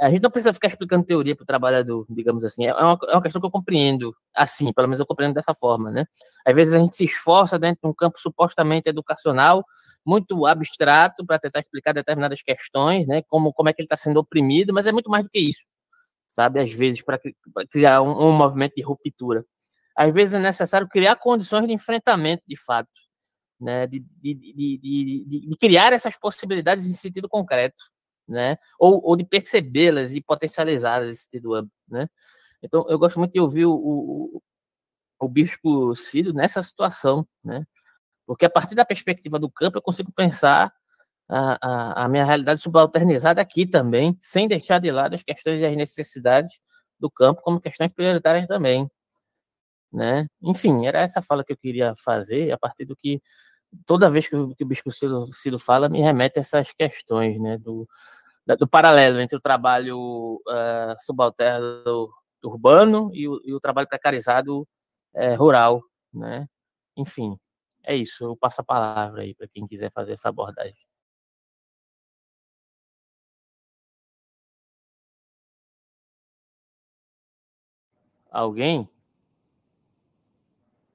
[0.00, 2.66] A gente não precisa ficar explicando teoria para o trabalhador, digamos assim.
[2.66, 5.90] É uma, é uma questão que eu compreendo assim, pelo menos eu compreendo dessa forma,
[5.90, 6.06] né?
[6.46, 9.64] Às vezes a gente se esforça dentro de um campo supostamente educacional,
[10.04, 13.22] muito abstrato, para tentar explicar determinadas questões, né?
[13.28, 15.72] Como, como é que ele está sendo oprimido, mas é muito mais do que isso,
[16.30, 16.60] sabe?
[16.60, 17.20] Às vezes, para
[17.70, 19.44] criar um, um movimento de ruptura.
[19.96, 22.90] Às vezes é necessário criar condições de enfrentamento, de fato,
[23.60, 23.86] né?
[23.86, 27.93] de, de, de, de criar essas possibilidades em sentido concreto
[28.28, 28.58] né?
[28.78, 32.08] Ou, ou de percebê-las e potencializá-las nesse sentido amplo, né?
[32.62, 34.42] Então, eu gosto muito de ouvir o, o,
[35.20, 37.66] o bispo Ciro nessa situação, né?
[38.26, 40.72] Porque a partir da perspectiva do campo, eu consigo pensar
[41.28, 45.66] a, a, a minha realidade subalternizada aqui também, sem deixar de lado as questões e
[45.66, 46.58] as necessidades
[46.98, 48.88] do campo como questões prioritárias também,
[49.92, 50.26] né?
[50.42, 53.20] Enfim, era essa fala que eu queria fazer, a partir do que
[53.86, 57.40] toda vez que o, que o bispo Ciro, Ciro fala, me remete a essas questões,
[57.40, 57.58] né?
[57.58, 57.88] Do,
[58.58, 62.10] do paralelo entre o trabalho uh, subalterno
[62.42, 64.68] urbano e o, e o, trabalho precarizado
[65.14, 65.82] uh, rural,
[66.12, 66.48] né?
[66.96, 67.38] Enfim,
[67.82, 68.24] é isso.
[68.24, 70.76] Eu passo a palavra aí para quem quiser fazer essa abordagem.
[78.30, 78.88] Alguém?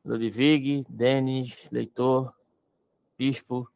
[0.04, 2.34] Ludwig, Denis, Leitor,
[3.20, 3.68] Bispo.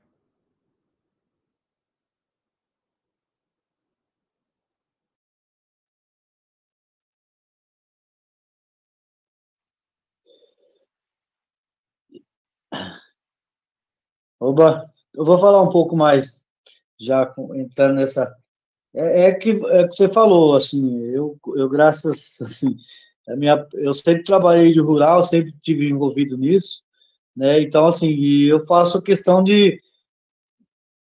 [14.39, 14.79] Oba,
[15.13, 16.45] eu vou falar um pouco mais,
[16.99, 18.33] já entrando nessa.
[18.93, 22.77] É, é, que, é que você falou, assim, eu, eu graças, assim,
[23.27, 26.83] a minha, eu sempre trabalhei de rural, sempre tive envolvido nisso,
[27.35, 29.81] né, então, assim, eu faço questão de,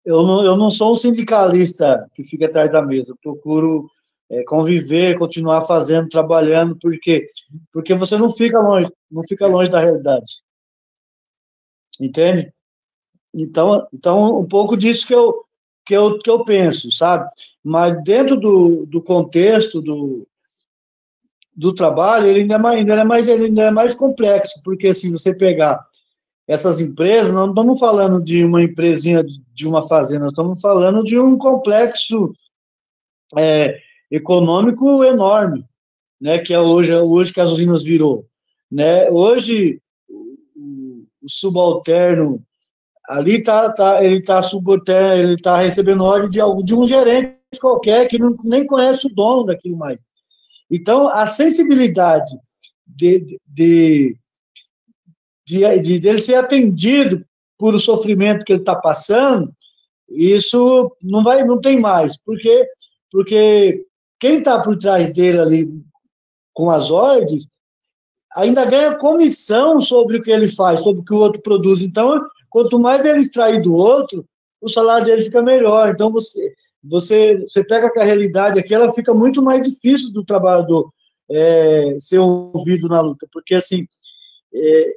[0.05, 3.91] eu não, eu não sou um sindicalista que fica atrás da mesa, eu procuro
[4.31, 7.31] é, conviver, continuar fazendo, trabalhando, porque
[7.73, 10.43] porque você não fica longe, não fica longe da realidade,
[12.01, 12.53] entende?
[13.35, 15.45] Então, então um pouco disso que eu,
[15.85, 17.31] que eu, que eu penso, sabe?
[17.63, 20.27] Mas dentro do, do contexto do,
[21.55, 24.89] do trabalho, ele ainda é mais, ainda é mais, ele ainda é mais complexo, porque
[24.89, 25.83] assim, você pegar
[26.49, 29.23] essas empresas, não estamos falando de uma empresinha
[29.53, 32.33] de uma fazenda, estamos falando de um complexo
[33.37, 33.79] é,
[34.11, 35.63] econômico enorme,
[36.19, 38.25] né, que é hoje, hoje que as usinas virou.
[38.73, 39.11] Né?
[39.11, 42.43] Hoje, o, o subalterno
[43.09, 48.07] ali tá, tá, ele está subalterno, ele está recebendo ordem de, de um gerente qualquer
[48.09, 50.01] que não, nem conhece o dono daquilo mais.
[50.71, 52.31] Então, a sensibilidade
[52.87, 54.17] de, de, de,
[55.49, 57.25] de dele ser atendido
[57.59, 59.53] por o sofrimento que ele está passando,
[60.09, 62.67] isso não vai, não tem mais, porque
[63.11, 63.85] porque
[64.21, 65.83] quem está por trás dele ali
[66.53, 67.49] com as ordens
[68.35, 71.81] ainda ganha comissão sobre o que ele faz, sobre o que o outro produz.
[71.81, 72.21] Então,
[72.51, 74.25] Quanto mais ele extrair do outro,
[74.61, 75.91] o salário dele fica melhor.
[75.91, 80.25] Então, você, você, você pega que a realidade aqui, ela fica muito mais difícil do
[80.25, 80.91] trabalhador
[81.31, 83.87] é, ser ouvido na luta, porque, assim,
[84.55, 84.97] é,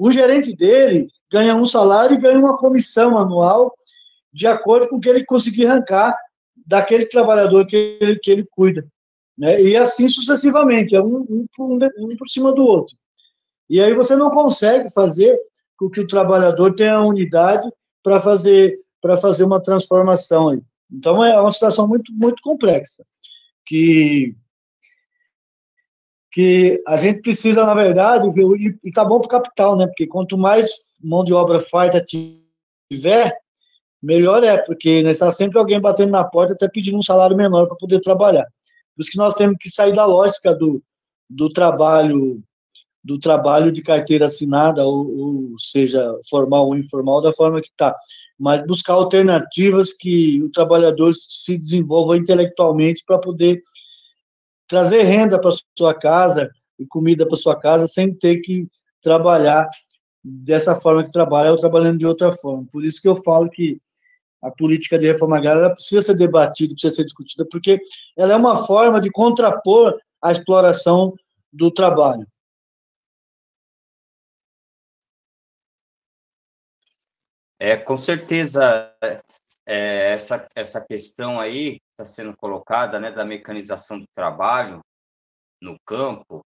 [0.00, 3.74] o gerente dele ganha um salário e ganha uma comissão anual
[4.32, 6.16] de acordo com o que ele conseguir arrancar
[6.66, 8.86] daquele trabalhador que ele, que ele cuida.
[9.36, 9.60] Né?
[9.60, 12.96] E assim sucessivamente, é um, um, um, um por cima do outro.
[13.68, 15.38] E aí você não consegue fazer
[15.76, 17.68] com que o trabalhador tenha unidade
[18.02, 20.62] para fazer para fazer uma transformação aí.
[20.90, 23.04] Então é uma situação muito muito complexa
[23.66, 24.34] que
[26.32, 29.86] que a gente precisa na verdade e, e tá bom para o capital, né?
[29.86, 30.70] Porque quanto mais
[31.02, 33.36] mão de obra farta tiver,
[34.02, 37.66] melhor é, porque né, está sempre alguém batendo na porta até pedindo um salário menor
[37.66, 38.46] para poder trabalhar.
[38.94, 40.82] Por isso que nós temos que sair da lógica do,
[41.28, 42.42] do trabalho
[43.02, 47.96] do trabalho de carteira assinada, ou, ou seja, formal ou informal, da forma que está,
[48.38, 53.62] mas buscar alternativas que o trabalhador se desenvolva intelectualmente para poder
[54.70, 56.48] trazer renda para sua casa
[56.78, 58.68] e comida para sua casa sem ter que
[59.02, 59.68] trabalhar
[60.22, 62.64] dessa forma que trabalha ou trabalhando de outra forma.
[62.70, 63.80] Por isso que eu falo que
[64.40, 67.80] a política de reforma agrária precisa ser debatida, precisa ser discutida, porque
[68.16, 71.14] ela é uma forma de contrapor a exploração
[71.52, 72.24] do trabalho.
[77.58, 78.94] É, com certeza,
[79.70, 84.80] é, essa, essa questão aí está sendo colocada, né, da mecanização do trabalho
[85.62, 86.44] no campo,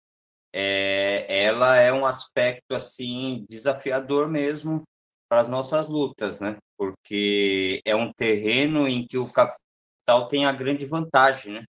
[0.53, 4.83] é, ela é um aspecto, assim, desafiador mesmo
[5.31, 10.53] para as nossas lutas, né, porque é um terreno em que o capital tem a
[10.53, 11.65] grande vantagem, né,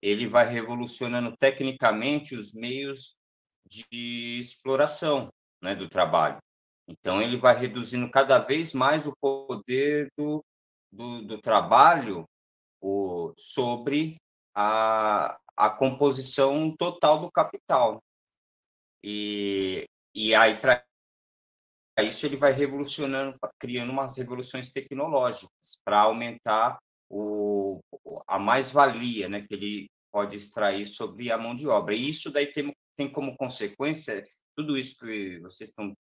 [0.00, 3.16] ele vai revolucionando tecnicamente os meios
[3.68, 5.28] de exploração
[5.60, 6.38] né, do trabalho.
[6.86, 10.44] Então, ele vai reduzindo cada vez mais o poder do,
[10.94, 12.24] do, do trabalho
[12.80, 14.16] o, sobre
[14.54, 18.02] a, a composição total do capital.
[19.02, 19.84] E,
[20.14, 20.84] e aí, para
[22.02, 26.78] isso, ele vai revolucionando, criando umas revoluções tecnológicas para aumentar
[27.10, 27.80] o,
[28.26, 31.94] a mais-valia né, que ele pode extrair sobre a mão de obra.
[31.94, 34.24] E isso daí tem, tem como consequência
[34.56, 35.92] tudo isso que vocês estão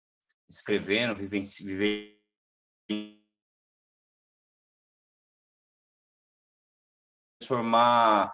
[0.49, 1.47] escrevendo, vivendo,
[7.53, 8.31] transformar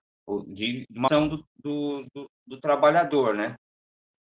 [0.47, 3.55] de uma ação do, do, do, do trabalhador, né?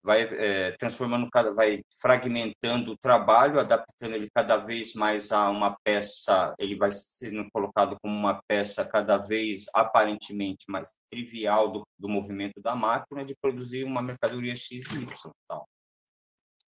[0.03, 6.55] Vai é, transformando, vai fragmentando o trabalho, adaptando ele cada vez mais a uma peça,
[6.59, 12.61] ele vai sendo colocado como uma peça cada vez aparentemente mais trivial do, do movimento
[12.61, 15.67] da máquina de produzir uma mercadoria X, Y, tal.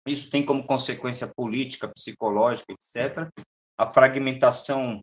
[0.06, 3.30] Isso tem como consequência política, psicológica, etc.,
[3.77, 4.99] a fragmentação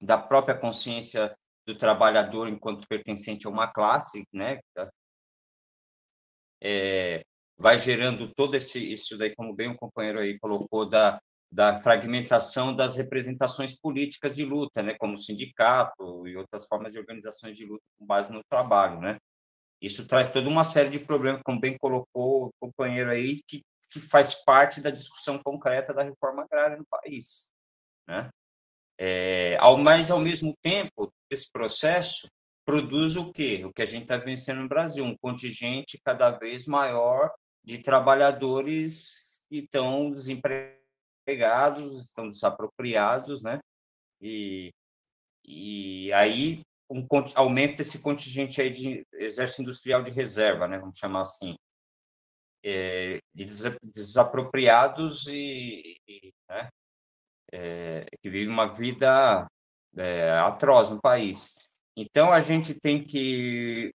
[0.00, 1.32] da própria consciência
[1.66, 4.60] do trabalhador enquanto pertencente a uma classe, né?
[6.62, 7.24] É,
[7.58, 11.20] vai gerando todo esse isso daí, como bem o companheiro aí colocou, da,
[11.50, 14.94] da fragmentação das representações políticas de luta, né?
[14.98, 19.18] Como sindicato e outras formas de organizações de luta com base no trabalho, né?
[19.80, 24.00] Isso traz toda uma série de problemas, como bem colocou o companheiro aí, que que
[24.00, 27.50] faz parte da discussão concreta da reforma agrária no país.
[28.06, 28.28] Né?
[28.98, 32.28] É, ao, mas, ao mesmo tempo, esse processo
[32.64, 33.62] produz o quê?
[33.64, 37.30] O que a gente está vencendo no Brasil, um contingente cada vez maior
[37.64, 43.60] de trabalhadores que estão desempregados, estão desapropriados, né?
[44.20, 44.72] E,
[45.46, 50.78] e aí um, aumenta esse contingente aí de exército industrial de reserva, né?
[50.78, 51.56] Vamos chamar assim
[52.64, 53.44] é, de
[53.94, 56.68] desapropriados e, e né,
[57.52, 59.46] é, que vivem uma vida
[59.96, 61.54] é, atroz no país.
[61.96, 63.92] Então, a gente tem que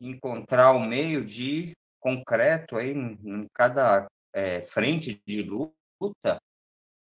[0.00, 6.38] encontrar o um meio de concreto aí em cada é, frente de luta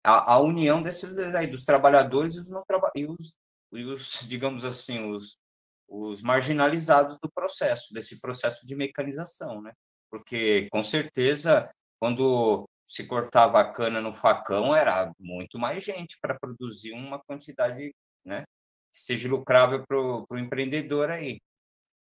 [0.04, 3.36] a, a união desses aí, dos trabalhadores e os, não traba e os,
[3.72, 5.40] e os digamos assim os,
[5.88, 9.74] os marginalizados do processo desse processo de mecanização né
[10.12, 11.70] porque com certeza
[12.00, 17.92] quando se cortava a cana no facão era muito mais gente para produzir uma quantidade,
[18.24, 18.44] né,
[18.92, 21.42] que seja lucrável para o empreendedor aí.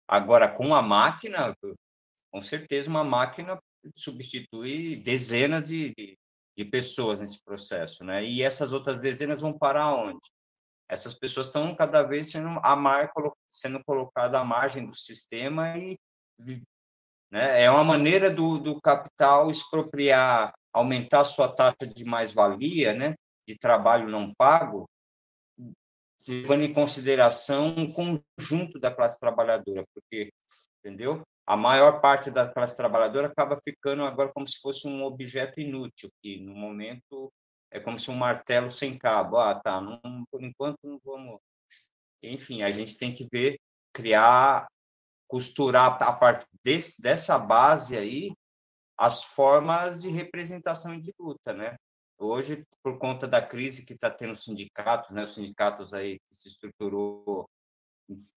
[0.06, 1.56] Agora com a máquina,
[2.32, 3.58] com certeza uma máquina
[3.96, 6.18] substitui dezenas de, de,
[6.58, 8.24] de pessoas nesse processo, né?
[8.24, 10.28] E essas outras dezenas vão parar onde?
[10.90, 13.12] Essas pessoas estão cada vez sendo a mar,
[13.48, 15.98] sendo colocadas à margem do sistema e
[17.32, 17.64] né?
[17.64, 23.16] É uma maneira do, do capital expropriar, aumentar sua taxa de mais-valia, né?
[23.48, 24.90] de trabalho não pago,
[26.28, 30.32] levando em consideração um conjunto da classe trabalhadora, porque,
[30.80, 31.22] entendeu?
[31.46, 36.10] A maior parte da classe trabalhadora acaba ficando agora como se fosse um objeto inútil,
[36.22, 37.32] que no momento
[37.70, 39.38] é como se um martelo sem cabo.
[39.38, 40.00] Ah, tá, não,
[40.32, 41.42] por enquanto não vamos.
[42.22, 43.60] Enfim, a gente tem que ver,
[43.92, 44.68] criar
[45.28, 48.32] costurar a partir desse, dessa base aí
[49.04, 51.76] as formas de representação e de luta, né?
[52.18, 55.24] Hoje, por conta da crise que está tendo os sindicatos, né?
[55.24, 57.46] Os sindicatos aí que se estruturou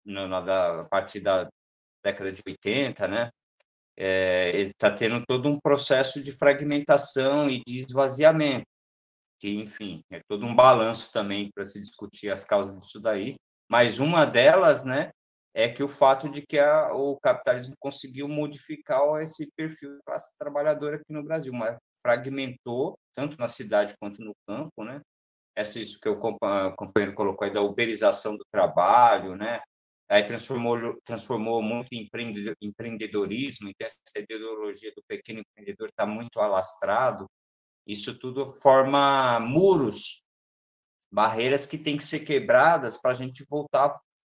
[0.03, 1.47] na, na a partir da
[2.03, 3.29] década de 80, né?
[3.95, 8.65] É, está tendo todo um processo de fragmentação e de esvaziamento,
[9.39, 13.35] que, enfim, é todo um balanço também para se discutir as causas disso daí.
[13.69, 15.11] Mas uma delas, né,
[15.57, 20.35] é que o fato de que a, o capitalismo conseguiu modificar esse perfil da classe
[20.37, 24.99] trabalhadora aqui no Brasil, mas fragmentou tanto na cidade quanto no campo, né?
[25.55, 29.61] Essa isso que o companheiro colocou aí da uberização do trabalho, né?
[30.09, 32.09] Aí transformou transformou muito em
[32.61, 37.25] empreendedorismo, então essa ideologia do pequeno empreendedor está muito alastrado.
[37.87, 40.25] Isso tudo forma muros,
[41.09, 43.89] barreiras que têm que ser quebradas para a gente voltar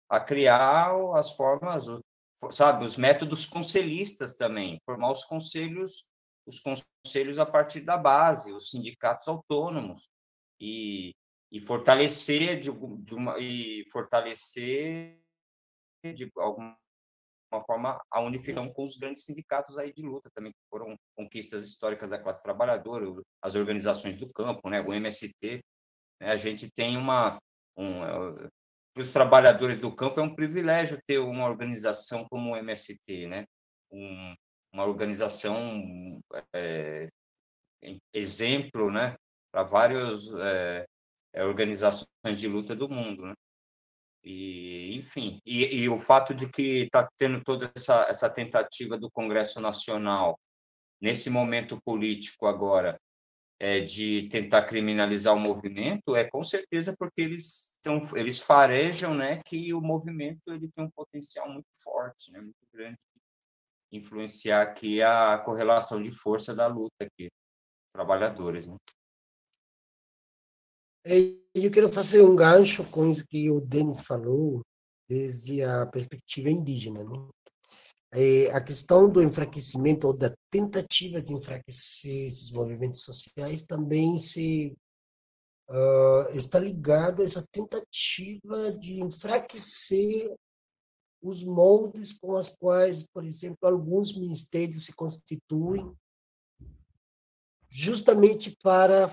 [0.10, 1.86] a criar as formas,
[2.52, 6.10] sabe, os métodos conselhistas também, formar os conselhos,
[6.46, 10.10] os conselhos a partir da base, os sindicatos autônomos
[10.60, 11.14] e,
[11.52, 15.20] e fortalecer de, de uma e fortalecer
[16.04, 16.78] de alguma
[17.66, 22.10] forma a unificação com os grandes sindicatos aí de luta também que foram conquistas históricas
[22.10, 23.06] da classe trabalhadora,
[23.42, 25.62] as organizações do campo, né, o MST,
[26.22, 27.38] né, a gente tem uma
[27.76, 28.02] um,
[29.02, 33.46] os trabalhadores do campo é um privilégio ter uma organização como o MST, né?
[33.92, 34.36] Um,
[34.74, 35.84] uma organização
[36.54, 37.08] é,
[38.14, 39.16] exemplo, né?
[39.52, 40.86] Para várias é,
[41.34, 43.34] é, organizações de luta do mundo, né?
[44.24, 49.10] E, enfim, e, e o fato de que está tendo toda essa, essa tentativa do
[49.10, 50.38] Congresso Nacional
[51.00, 53.00] nesse momento político agora
[53.60, 59.42] é, de tentar criminalizar o movimento é com certeza porque eles estão eles farejam né
[59.44, 63.00] que o movimento ele tem um potencial muito forte né muito grande
[63.92, 67.30] influenciar aqui a correlação de força da luta aqui
[67.92, 68.78] trabalhadores né?
[71.56, 74.62] eu quero fazer um gancho com isso que o Denis falou
[75.10, 77.30] desde a perspectiva indígena né?
[78.14, 84.78] É, a questão do enfraquecimento ou da tentativa de enfraquecer esses movimentos sociais também se
[85.70, 90.34] uh, está ligada a essa tentativa de enfraquecer
[91.22, 95.94] os moldes com os quais, por exemplo, alguns ministérios se constituem
[97.70, 99.12] justamente para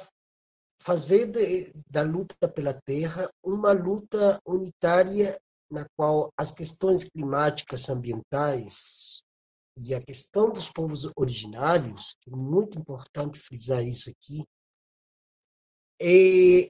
[0.80, 5.36] fazer de, da luta pela terra uma luta unitária
[5.70, 9.22] na qual as questões climáticas ambientais
[9.76, 14.44] e a questão dos povos originários, é muito importante frisar isso aqui,
[16.00, 16.68] é,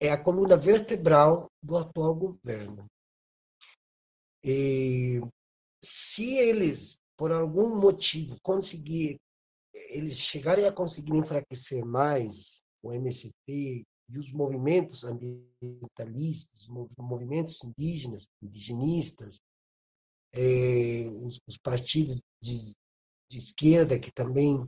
[0.00, 2.86] é a coluna vertebral do atual governo.
[4.44, 5.20] E
[5.82, 9.18] se eles, por algum motivo, conseguir,
[9.90, 16.68] eles chegarem a conseguir enfraquecer mais o MST e os movimentos ambientalistas,
[16.98, 19.40] movimentos indígenas, indigenistas,
[20.32, 22.72] é, os, os, partidos de,
[23.28, 24.64] de, esquerda que também,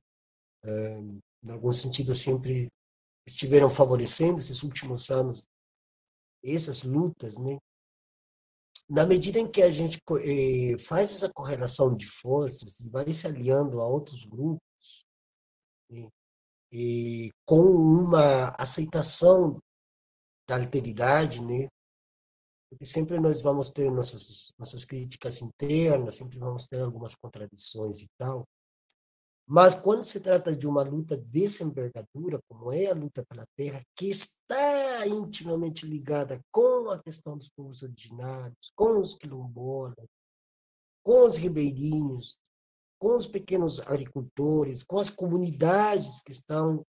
[0.64, 0.98] é,
[1.44, 2.68] em algum sentido, sempre
[3.26, 5.46] estiveram favorecendo esses últimos anos
[6.44, 7.58] essas lutas, né?
[8.88, 13.26] Na medida em que a gente é, faz essa correlação de forças e vai se
[13.26, 15.04] aliando a outros grupos,
[15.88, 16.08] né?
[16.72, 19.60] E com uma aceitação
[20.48, 21.68] da alteridade, né?
[22.70, 28.08] Porque sempre nós vamos ter nossas nossas críticas internas, sempre vamos ter algumas contradições e
[28.16, 28.48] tal.
[29.46, 33.84] Mas quando se trata de uma luta dessa envergadura, como é a luta pela terra,
[33.94, 40.06] que está intimamente ligada com a questão dos povos originários, com os quilombolas,
[41.02, 42.38] com os ribeirinhos,
[43.02, 46.86] com os pequenos agricultores, com as comunidades que estão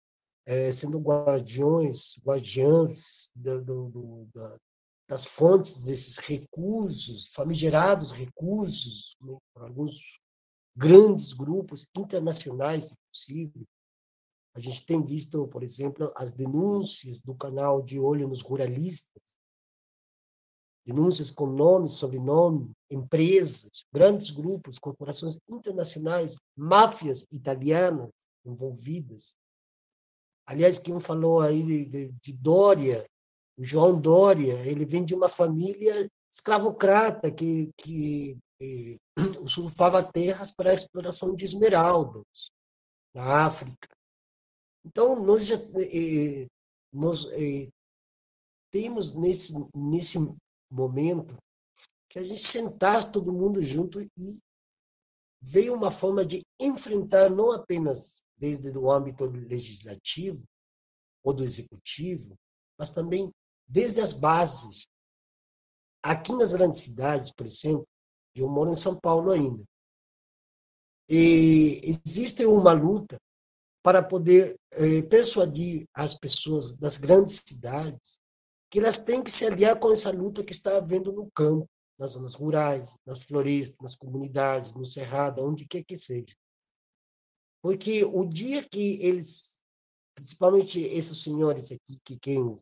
[0.47, 4.57] é, sendo guardiões, guardiãs do, do, da,
[5.07, 10.19] das fontes desses recursos, famigerados recursos, né, alguns
[10.75, 13.67] grandes grupos internacionais, se possível.
[14.55, 19.37] A gente tem visto, por exemplo, as denúncias do canal de olho nos ruralistas,
[20.89, 28.10] denúncias com nome, sobrenome, empresas, grandes grupos, corporações internacionais, máfias italianas
[28.43, 29.36] envolvidas.
[30.47, 33.05] Aliás, quem falou aí de, de, de Dória,
[33.59, 38.39] o João Dória, ele vem de uma família escravocrata que, que,
[39.43, 42.24] usurpava terras para a exploração de esmeraldas
[43.15, 43.89] na África.
[44.86, 46.47] Então, nós já eh,
[46.90, 47.69] nós, eh,
[48.70, 50.19] temos nesse, nesse
[50.70, 51.36] momento
[52.09, 54.11] que a gente sentar todo mundo junto e
[55.40, 60.43] ver uma forma de enfrentar não apenas desde o âmbito legislativo
[61.23, 62.35] ou do executivo,
[62.78, 63.31] mas também
[63.66, 64.86] desde as bases.
[66.03, 67.86] Aqui nas grandes cidades, por exemplo,
[68.35, 69.65] eu moro em São Paulo ainda,
[71.09, 73.19] e existe uma luta
[73.82, 78.20] para poder eh, persuadir as pessoas das grandes cidades
[78.70, 81.69] que elas têm que se aliar com essa luta que está havendo no campo,
[81.99, 86.35] nas zonas rurais, nas florestas, nas comunidades, no cerrado, onde quer que seja.
[87.62, 89.59] Porque o dia que eles,
[90.15, 92.57] principalmente esses senhores aqui que querem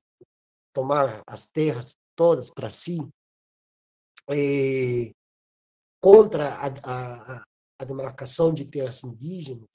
[0.72, 2.98] tomar as terras todas para si,
[4.30, 5.12] é,
[6.00, 7.44] contra a, a,
[7.80, 9.68] a demarcação de terras indígenas,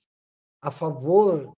[0.62, 1.52] a favor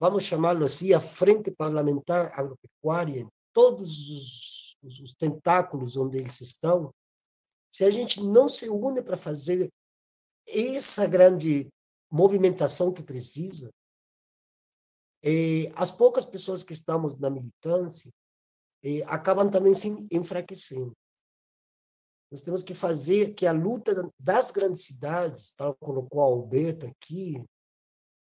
[0.00, 6.92] vamos chamá-lo assim, a Frente Parlamentar Agropecuária, todos os, os, os tentáculos onde eles estão,
[7.70, 9.70] se a gente não se une para fazer
[10.46, 11.68] essa grande
[12.10, 13.72] movimentação que precisa,
[15.24, 18.10] eh, as poucas pessoas que estamos na militância
[18.84, 20.92] eh, acabam também se enfraquecendo.
[22.30, 27.44] Nós temos que fazer que a luta das grandes cidades, tal colocou Alberto aqui,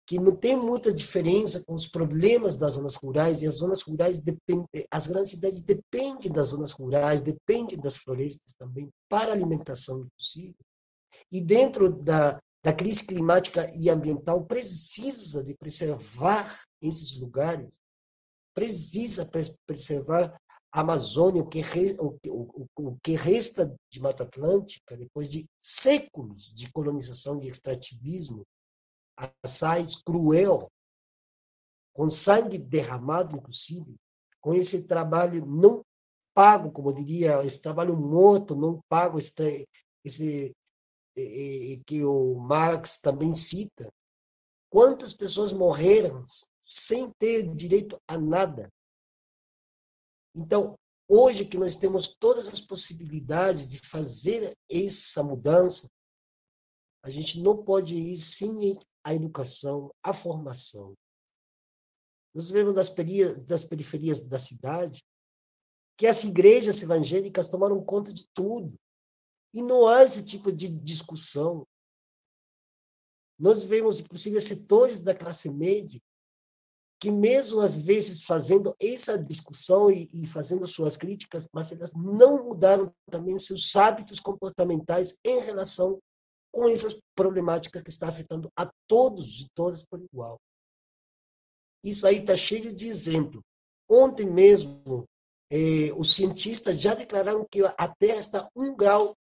[0.07, 4.19] que não tem muita diferença com os problemas das zonas rurais, e as zonas rurais
[4.19, 10.07] dependem, as grandes cidades dependem das zonas rurais, dependem das florestas também para a alimentação
[10.17, 10.55] possível.
[11.31, 17.79] E dentro da, da crise climática e ambiental, precisa de preservar esses lugares,
[18.59, 19.25] precisa
[19.65, 20.37] preservar
[20.71, 25.45] a Amazônia, o que, re, o, o, o que resta de Mata Atlântica, depois de
[25.57, 28.45] séculos de colonização e extrativismo,
[29.43, 30.69] assaz cruel,
[31.93, 33.95] com sangue derramado, inclusive,
[34.41, 35.81] com esse trabalho não
[36.33, 39.65] pago, como diria, esse trabalho morto, não pago, esse,
[40.03, 40.53] esse
[41.85, 43.89] que o Marx também cita.
[44.69, 46.23] Quantas pessoas morreram
[46.69, 48.71] sem ter direito a nada?
[50.35, 50.77] Então,
[51.07, 55.89] hoje que nós temos todas as possibilidades de fazer essa mudança,
[57.03, 60.93] a gente não pode ir sem a educação, a formação.
[62.35, 62.93] Nós vemos das,
[63.45, 65.03] das periferias da cidade
[65.97, 68.79] que as igrejas evangélicas tomaram conta de tudo.
[69.53, 71.65] E não há esse tipo de discussão.
[73.39, 75.99] Nós vemos, inclusive, setores da classe média
[76.99, 82.43] que, mesmo às vezes, fazendo essa discussão e, e fazendo suas críticas, mas elas não
[82.43, 85.99] mudaram também seus hábitos comportamentais em relação
[86.51, 90.37] com essas problemáticas que está afetando a todos e todas por igual.
[91.83, 93.41] Isso aí está cheio de exemplo.
[93.89, 95.05] Ontem mesmo,
[95.51, 99.15] eh, os cientistas já declararam que a Terra está um grau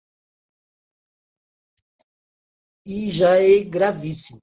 [2.86, 4.38] e já é gravíssimo.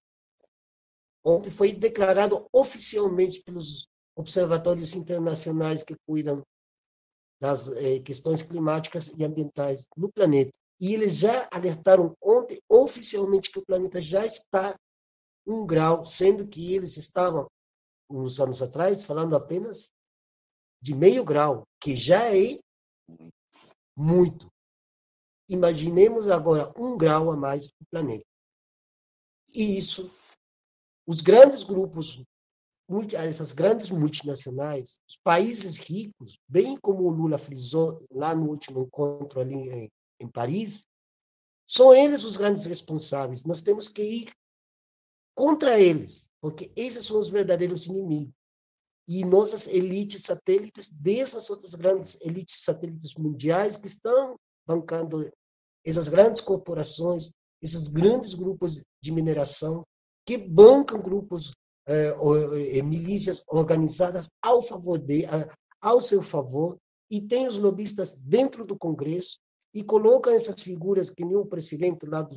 [1.24, 6.44] Ontem foi declarado oficialmente pelos observatórios internacionais que cuidam
[7.40, 10.52] das eh, questões climáticas e ambientais no planeta
[10.84, 14.78] e eles já alertaram ontem oficialmente que o planeta já está
[15.48, 17.50] um grau, sendo que eles estavam,
[18.10, 19.92] uns anos atrás, falando apenas
[20.82, 22.60] de meio grau, que já é
[23.98, 24.52] muito.
[25.50, 28.26] Imaginemos agora um grau a mais do planeta.
[29.56, 30.10] E isso,
[31.06, 32.24] os grandes grupos,
[33.14, 39.40] essas grandes multinacionais, os países ricos, bem como o Lula frisou lá no último encontro
[39.40, 39.90] ali
[40.20, 40.86] em Paris,
[41.66, 43.46] são eles os grandes responsáveis.
[43.46, 44.32] Nós temos que ir
[45.36, 48.34] contra eles, porque esses são os verdadeiros inimigos.
[49.08, 55.30] E nossas elites satélites, dessas outras grandes elites satélites mundiais que estão bancando
[55.86, 57.32] essas grandes corporações,
[57.62, 59.84] esses grandes grupos de mineração,
[60.26, 61.52] que bancam grupos,
[61.88, 62.16] eh,
[62.78, 65.26] eh, milícias organizadas ao favor de,
[65.82, 66.78] ao seu favor,
[67.12, 69.40] e tem os lobistas dentro do Congresso,
[69.74, 72.36] e colocam essas figuras que nem o presidente lá do,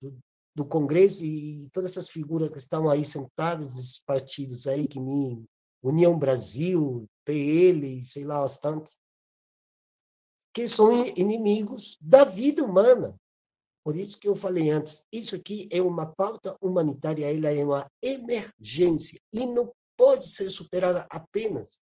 [0.00, 0.18] do,
[0.54, 5.44] do Congresso e todas essas figuras que estão aí sentadas, esses partidos aí, que nem
[5.82, 8.98] União Brasil, PL, sei lá, os tantos,
[10.54, 13.14] que são inimigos da vida humana.
[13.84, 17.90] Por isso que eu falei antes, isso aqui é uma pauta humanitária, ela é uma
[18.00, 21.80] emergência e não pode ser superada apenas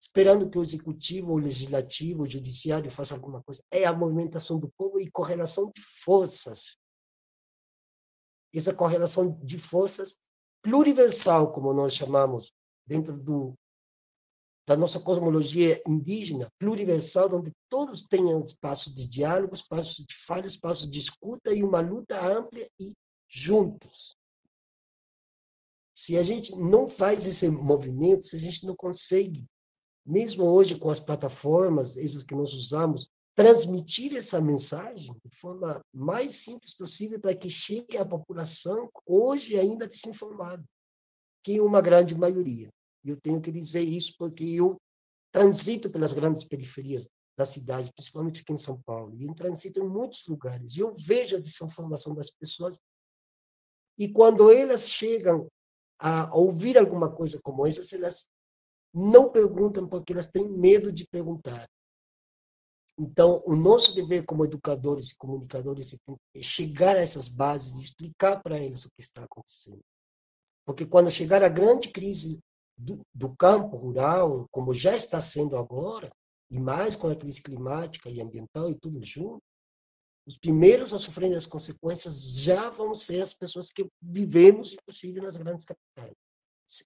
[0.00, 3.62] esperando que o executivo, o legislativo, o judiciário faça alguma coisa.
[3.70, 6.78] É a movimentação do povo e correlação de forças.
[8.54, 10.16] Essa correlação de forças
[10.62, 12.52] pluriversal, como nós chamamos,
[12.86, 13.54] dentro do,
[14.70, 20.88] da nossa cosmologia indígena, pluriversal, onde todos tenham espaço de diálogo, espaço de fala, espaço
[20.88, 22.92] de escuta e uma luta ampla e
[23.28, 24.14] juntos.
[25.92, 29.44] Se a gente não faz esse movimento, se a gente não consegue
[30.06, 36.36] mesmo hoje com as plataformas, essas que nós usamos, transmitir essa mensagem de forma mais
[36.36, 40.64] simples possível para que chegue à população hoje ainda desinformada,
[41.42, 42.70] que é uma grande maioria.
[43.04, 44.76] Eu tenho que dizer isso porque eu
[45.32, 50.26] transito pelas grandes periferias da cidade, principalmente aqui em São Paulo, e transito em muitos
[50.26, 52.78] lugares, e eu vejo a desinformação das pessoas,
[53.98, 55.48] e quando elas chegam
[55.98, 58.28] a ouvir alguma coisa como essa, elas
[58.92, 61.66] não perguntam porque elas têm medo de perguntar.
[62.98, 65.94] Então, o nosso dever como educadores e comunicadores
[66.34, 69.80] é chegar a essas bases e explicar para eles o que está acontecendo.
[70.66, 72.38] Porque quando chegar a grande crise
[72.80, 76.10] do, do campo rural, como já está sendo agora,
[76.50, 79.42] e mais com a crise climática e ambiental e tudo junto,
[80.26, 85.36] os primeiros a sofrer as consequências já vão ser as pessoas que vivemos, inclusive, nas
[85.36, 86.14] grandes capitais,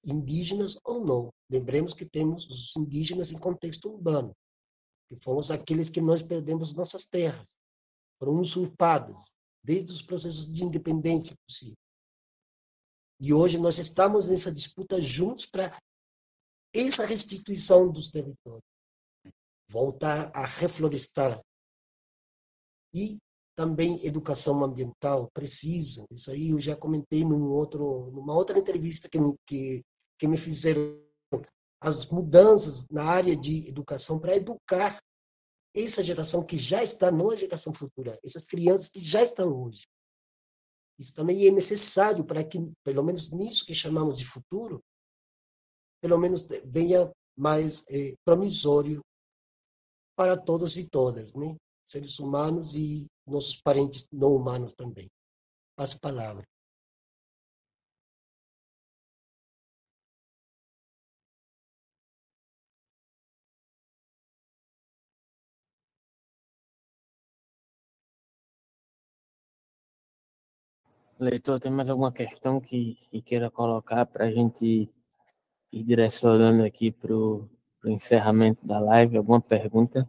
[0.05, 1.31] indígenas ou não.
[1.51, 4.35] Lembremos que temos os indígenas em contexto urbano
[5.09, 7.59] que fomos aqueles que nós perdemos nossas terras,
[8.19, 11.77] foram usurpadas, desde os processos de independência possível.
[13.21, 15.77] E hoje nós estamos nessa disputa juntos para
[16.75, 18.65] essa restituição dos territórios,
[19.71, 21.41] voltar a reflorestar.
[22.93, 23.19] E
[23.57, 26.05] também educação ambiental precisa.
[26.11, 29.83] Isso aí eu já comentei num outro, numa outra entrevista que me, que,
[30.19, 31.01] que me fizeram
[31.81, 35.01] as mudanças na área de educação para educar
[35.77, 39.83] essa geração que já está, não a geração futura, essas crianças que já estão hoje.
[40.99, 44.81] Isso também é necessário para que, pelo menos nisso que chamamos de futuro,
[46.01, 49.01] pelo menos venha mais é, promissório
[50.17, 51.57] para todos e todas, né?
[51.85, 55.09] seres humanos e nossos parentes não humanos também.
[55.77, 56.45] Passo a palavra.
[71.25, 74.91] Leitor, tem mais alguma questão que, que queira colocar para a gente
[75.73, 77.49] ir direcionando aqui para o
[77.87, 79.17] encerramento da live?
[79.17, 80.09] Alguma pergunta?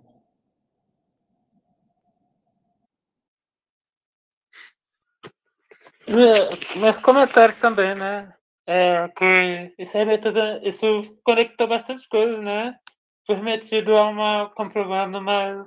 [6.78, 8.34] Mas comentário também, né?
[8.68, 12.78] É que esse método, isso conectou bastante coisas, né?
[13.26, 15.66] Foi metido a uma comprovando mais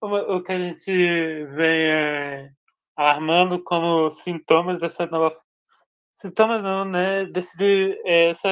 [0.00, 0.90] o que a gente
[1.54, 2.51] vem é,
[3.12, 5.36] armando como sintomas dessa nova
[6.16, 7.24] sintomas não, né?
[7.26, 8.48] Desse essa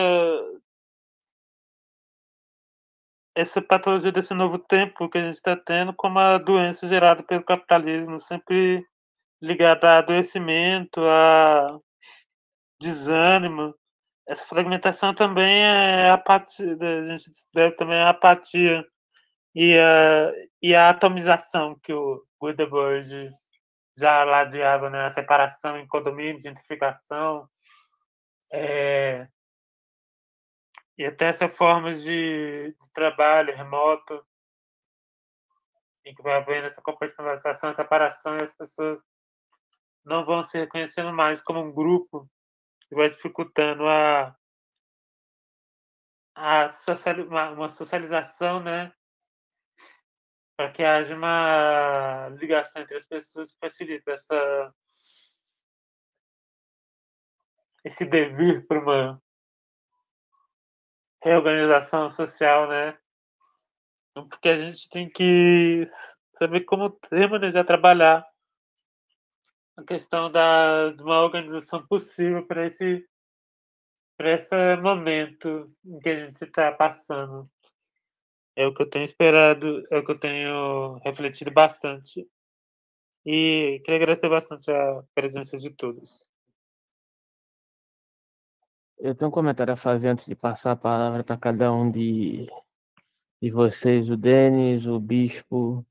[3.34, 7.44] essa patologia desse novo tempo que a gente está tendo como a doença gerada pelo
[7.44, 8.84] capitalismo, sempre
[9.42, 11.78] ligada a adoecimento, a
[12.80, 13.74] desânimo.
[14.28, 18.84] Essa fragmentação também é apatia, a gente deve também a apatia
[19.54, 20.32] e a,
[20.62, 23.30] e a atomização que o Gutenberg
[23.96, 27.48] já ladeava né, a separação em condomínio, gentrificação,
[28.52, 29.28] é,
[30.98, 34.22] e até essas formas de, de, trabalho remoto,
[36.04, 39.02] em que vai havendo essa compartimentalização, separação, e as pessoas
[40.04, 42.28] não vão se reconhecendo mais como um grupo,
[42.88, 44.36] que vai dificultando a,
[46.34, 48.92] a social, uma, uma socialização, né?
[50.60, 54.74] Para que haja uma ligação entre as pessoas que facilita essa
[57.82, 59.22] esse devir para uma
[61.24, 62.98] reorganização social, né?
[64.12, 65.86] Porque a gente tem que
[66.34, 68.22] saber como remanejar trabalhar
[69.78, 73.08] a questão da, de uma organização possível para esse
[74.14, 77.50] para esse momento em que a gente está passando.
[78.56, 82.28] É o que eu tenho esperado, é o que eu tenho refletido bastante.
[83.24, 86.30] E queria agradecer bastante a presença de todos.
[88.98, 92.46] Eu tenho um comentário a fazer antes de passar a palavra para cada um de,
[93.40, 95.84] de vocês, o Denis, o Bispo,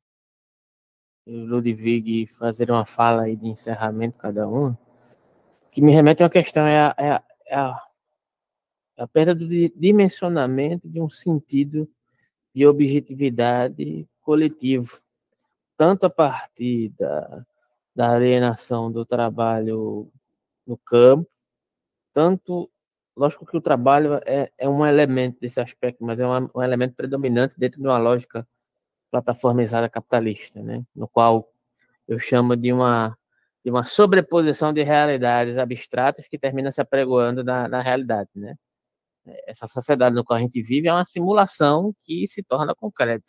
[1.26, 4.76] o Ludwig, fazer uma fala aí de encerramento, cada um.
[5.72, 7.82] que me remete a uma questão, é a, é a, é a,
[8.98, 11.90] é a perda do dimensionamento de um sentido
[12.60, 15.00] de objetividade coletivo,
[15.78, 17.46] tanto a partir da,
[17.96, 20.12] da alienação do trabalho
[20.68, 21.32] no campo,
[22.14, 22.70] tanto,
[23.16, 26.96] lógico que o trabalho é, é um elemento desse aspecto, mas é um, um elemento
[26.96, 28.46] predominante dentro de uma lógica
[29.10, 30.84] plataformizada capitalista, né?
[30.94, 31.50] no qual
[32.10, 33.18] eu chamo de uma,
[33.64, 38.30] de uma sobreposição de realidades abstratas que termina se apregoando na, na realidade.
[38.36, 38.58] Né?
[39.46, 43.26] Essa sociedade no qual a gente vive é uma simulação que se torna concreta.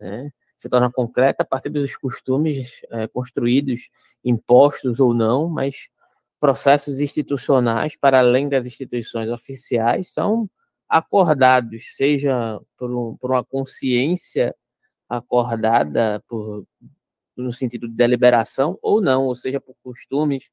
[0.00, 0.30] Né?
[0.62, 3.88] se torna concreta a partir dos costumes é, construídos,
[4.24, 5.88] impostos ou não, mas
[6.38, 10.48] processos institucionais, para além das instituições oficiais, são
[10.88, 14.54] acordados, seja por, um, por uma consciência
[15.08, 16.64] acordada, por,
[17.36, 20.44] no sentido de deliberação, ou não, ou seja, por costumes,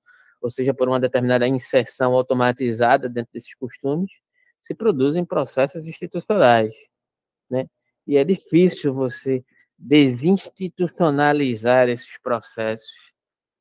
[0.41, 4.11] ou seja, por uma determinada inserção automatizada dentro desses costumes,
[4.61, 6.73] se produzem processos institucionais,
[7.49, 7.68] né?
[8.06, 9.44] E é difícil você
[9.77, 12.91] desinstitucionalizar esses processos,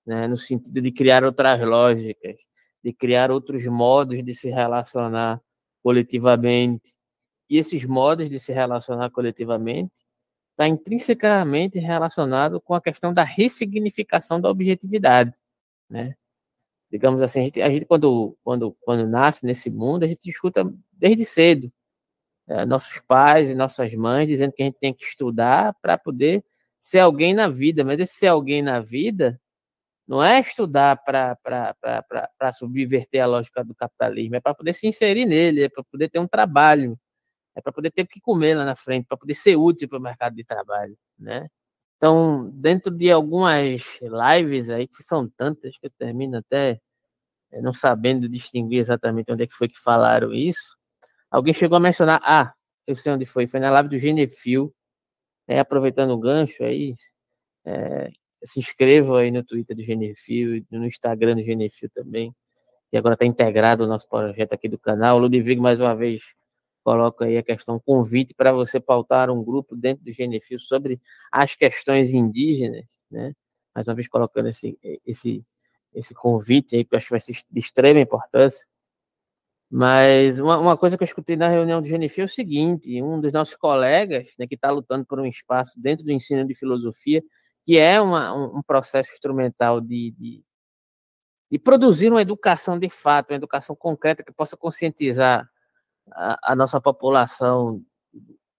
[0.04, 2.36] né, no sentido de criar outras lógicas,
[2.82, 5.40] de criar outros modos de se relacionar
[5.82, 6.96] coletivamente.
[7.48, 9.94] E esses modos de se relacionar coletivamente
[10.52, 15.32] está intrinsecamente relacionado com a questão da ressignificação da objetividade,
[15.88, 16.16] né?
[16.90, 20.64] Digamos assim, a gente, a gente quando, quando, quando nasce nesse mundo, a gente escuta
[20.98, 21.72] desde cedo
[22.48, 26.44] é, nossos pais e nossas mães dizendo que a gente tem que estudar para poder
[26.80, 29.40] ser alguém na vida, mas esse ser alguém na vida
[30.06, 35.64] não é estudar para subverter a lógica do capitalismo, é para poder se inserir nele,
[35.64, 36.98] é para poder ter um trabalho,
[37.56, 39.98] é para poder ter o que comer lá na frente, para poder ser útil para
[39.98, 41.48] o mercado de trabalho, né?
[41.98, 46.80] Então, dentro de algumas lives aí, que são tantas que eu termino até
[47.52, 50.77] eh, não sabendo distinguir exatamente onde é que foi que falaram isso,
[51.30, 52.52] Alguém chegou a mencionar, ah,
[52.86, 54.74] eu sei onde foi, foi na live do Genefil,
[55.46, 56.94] é, aproveitando o gancho aí,
[57.64, 58.10] é,
[58.44, 62.34] se inscreva aí no Twitter do Genefil, no Instagram do Genefil também,
[62.90, 65.16] que agora está integrado o nosso projeto aqui do canal.
[65.16, 66.22] O Ludwig, mais uma vez,
[66.82, 71.00] coloca aí a questão convite para você pautar um grupo dentro do Genefil sobre
[71.30, 73.34] as questões indígenas, né?
[73.74, 75.44] Mais uma vez colocando esse, esse,
[75.94, 78.66] esse convite aí, que eu acho que vai ser de extrema importância.
[79.70, 83.20] Mas uma, uma, coisa que eu escutei na reunião do Genifil é o seguinte: um
[83.20, 87.22] dos nossos colegas, né, que está lutando por um espaço dentro do ensino de filosofia,
[87.66, 90.42] que é uma, um, um, processo instrumental de, de,
[91.50, 95.46] de, produzir uma educação de fato, uma educação concreta que possa conscientizar
[96.12, 97.82] a, a nossa população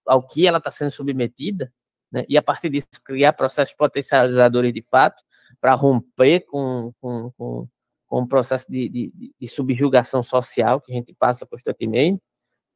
[0.06, 1.74] ao que ela está sendo submetida,
[2.12, 5.24] né, e a partir disso criar processos potencializadores de fato
[5.60, 7.68] para romper com, com, com
[8.10, 12.22] com um processo de, de, de, subjugação social que a gente passa constantemente,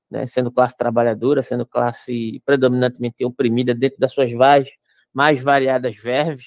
[0.10, 4.70] né, sendo classe trabalhadora, sendo classe predominantemente oprimida dentro das suas mais,
[5.12, 6.46] mais variadas verves,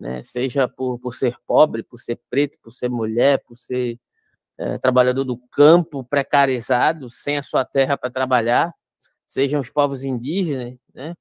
[0.00, 4.00] né, seja por, por ser pobre, por ser preto, por ser mulher, por ser
[4.56, 8.72] é, trabalhador do campo precarizado, sem a sua terra para trabalhar,
[9.26, 11.14] sejam os povos indígenas, né,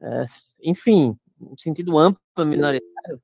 [0.00, 0.24] é,
[0.62, 3.20] enfim, no sentido amplo minoritário,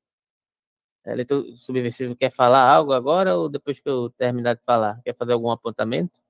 [1.05, 5.01] é, leitor subversivo quer falar algo agora ou depois que eu terminar de falar?
[5.05, 6.21] Quer fazer algum apontamento?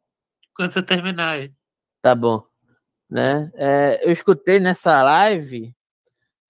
[0.55, 1.53] Quando você terminar aí.
[2.03, 2.45] Tá bom.
[3.09, 3.51] Né?
[3.55, 5.75] É, eu escutei nessa live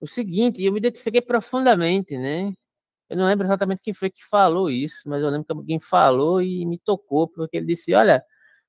[0.01, 2.55] o seguinte, e eu me identifiquei profundamente, né?
[3.09, 6.41] Eu não lembro exatamente quem foi que falou isso, mas eu lembro que alguém falou
[6.41, 8.23] e me tocou, porque ele disse: Olha,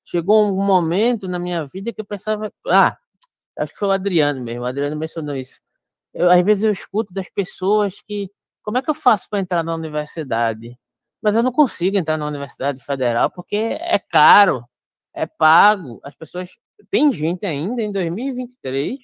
[0.04, 2.52] chegou um momento na minha vida que eu pensava.
[2.66, 2.98] Ah,
[3.58, 5.60] acho que foi o Adriano mesmo, o Adriano mencionou isso.
[6.14, 8.30] Eu, às vezes eu escuto das pessoas que
[8.62, 10.78] como é que eu faço para entrar na universidade?
[11.22, 14.64] Mas eu não consigo entrar na universidade federal porque é caro,
[15.14, 16.00] é pago.
[16.04, 16.50] As pessoas.
[16.90, 18.98] Tem gente ainda em 2023.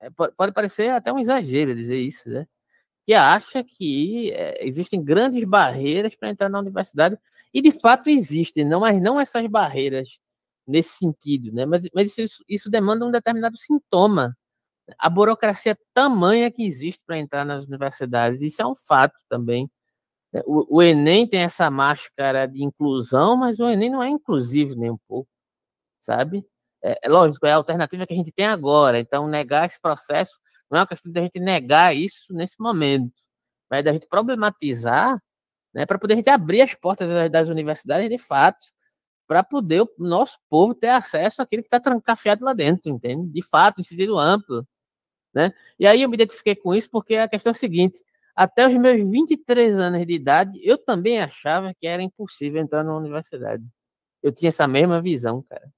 [0.00, 2.46] É, pode parecer até um exagero dizer isso, né?
[3.06, 7.18] Que acha que é, existem grandes barreiras para entrar na universidade.
[7.54, 10.18] E de fato existem, não, mas não essas barreiras
[10.66, 11.64] nesse sentido, né?
[11.66, 14.36] Mas, mas isso, isso demanda um determinado sintoma
[14.98, 18.42] a burocracia tamanha que existe para entrar nas universidades.
[18.42, 19.70] Isso é um fato também.
[20.32, 24.74] É, o, o, Enem tem essa máscara de inclusão, mas o Enem não é inclusivo
[24.76, 25.30] nem um pouco,
[26.00, 26.46] sabe?
[26.82, 28.98] É, é lógico, é a alternativa que a gente tem agora.
[29.00, 30.38] Então, negar esse processo
[30.70, 33.14] não é uma questão da gente negar isso nesse momento,
[33.70, 35.20] mas da gente problematizar,
[35.74, 38.66] né, para poder a gente abrir as portas das, das universidades de fato,
[39.26, 43.28] para poder o nosso povo ter acesso àquilo que está trancafiado lá dentro, entende?
[43.30, 44.66] De fato, em sentido amplo.
[45.36, 45.52] Né?
[45.78, 48.02] E aí eu me identifiquei com isso porque a questão é a seguinte:
[48.34, 52.96] até os meus 23 anos de idade, eu também achava que era impossível entrar na
[52.96, 53.62] universidade.
[54.22, 55.70] Eu tinha essa mesma visão, cara.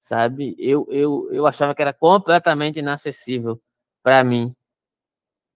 [0.00, 0.56] Sabe?
[0.58, 3.62] Eu, eu, eu achava que era completamente inacessível
[4.02, 4.52] para mim.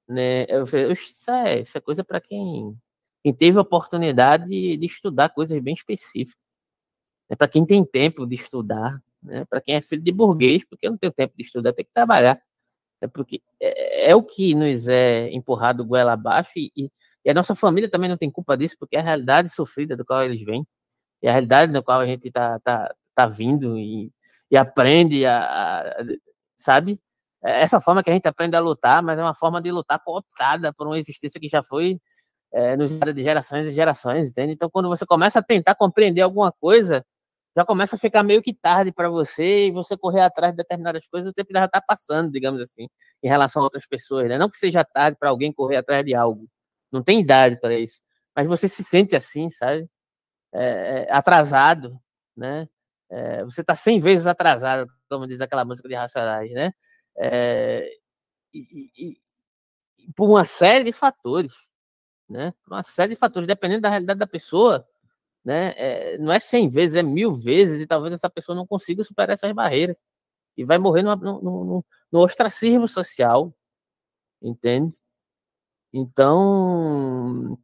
[0.08, 0.44] Né?
[0.48, 2.78] Eu falei, isso é, isso é coisa para quem,
[3.24, 6.40] quem teve a oportunidade de, estudar coisas bem específicas.
[7.28, 9.44] É para quem tem tempo de estudar, né?
[9.46, 11.92] para quem é filho de burguês, porque eu não tenho tempo de estudar, tem que
[11.92, 12.40] trabalhar.
[13.02, 16.70] É porque é, é, o que nos é empurrado goela abaixo e,
[17.24, 20.04] e, a nossa família também não tem culpa disso, porque é a realidade sofrida do
[20.04, 20.66] qual eles vêm,
[21.22, 24.10] é a realidade na qual a gente está tá, tá vindo e,
[24.50, 26.04] e aprende a, a,
[26.56, 27.00] sabe?
[27.44, 29.98] é essa forma que a gente aprende a lutar, mas é uma forma de lutar
[29.98, 32.00] cooptada por uma existência que já foi
[32.52, 34.52] é, nos de gerações e gerações, entende?
[34.52, 37.04] Então, quando você começa a tentar compreender alguma coisa,
[37.56, 41.06] já começa a ficar meio que tarde para você e você correr atrás de determinadas
[41.06, 42.88] coisas, o tempo já está passando, digamos assim,
[43.22, 44.38] em relação a outras pessoas, né?
[44.38, 46.48] Não que seja tarde para alguém correr atrás de algo,
[46.90, 48.00] não tem idade para isso,
[48.34, 49.88] mas você se sente assim, sabe?
[50.54, 51.98] É, é, atrasado,
[52.36, 52.68] né?
[53.10, 56.72] É, você está 100 vezes atrasado, como diz aquela música de Racionais, né?
[57.18, 57.90] É,
[58.54, 59.22] e, e,
[60.16, 61.52] por uma série de fatores,
[62.28, 62.52] né?
[62.64, 64.86] Por uma série de fatores, dependendo da realidade da pessoa,
[65.44, 65.74] né?
[65.76, 69.34] É, não é 100 vezes, é mil vezes, e talvez essa pessoa não consiga superar
[69.34, 69.96] essas barreiras
[70.56, 73.54] e vai morrer no, no, no, no ostracismo social,
[74.42, 74.94] entende?
[75.92, 77.58] Então,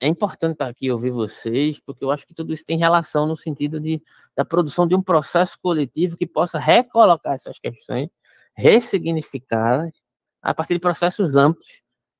[0.00, 3.36] é importante estar aqui ouvir vocês, porque eu acho que tudo isso tem relação no
[3.36, 4.02] sentido de,
[4.36, 8.08] da produção de um processo coletivo que possa recolocar essas questões,
[8.54, 9.92] ressignificá-las
[10.42, 11.66] a partir de processos amplos.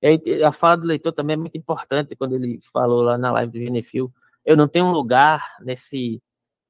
[0.01, 3.53] E a fala do leitor também é muito importante, quando ele falou lá na live
[3.53, 4.13] do Genefil,
[4.45, 6.23] eu não tenho um lugar nesse,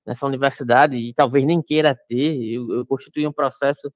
[0.07, 3.93] nessa universidade, e talvez nem queira ter, eu, eu constituí um processo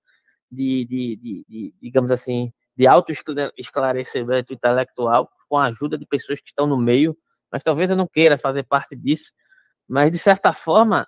[0.51, 6.49] de, de, de, de digamos assim, de autoesclarecimento intelectual, com a ajuda de pessoas que
[6.49, 7.17] estão no meio,
[7.51, 9.33] mas talvez eu não queira fazer parte disso,
[9.89, 11.07] mas de certa forma,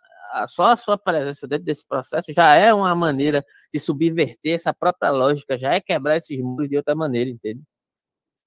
[0.49, 5.11] só a sua presença dentro desse processo já é uma maneira de subverter essa própria
[5.11, 7.63] lógica, já é quebrar esses muros de outra maneira, entende?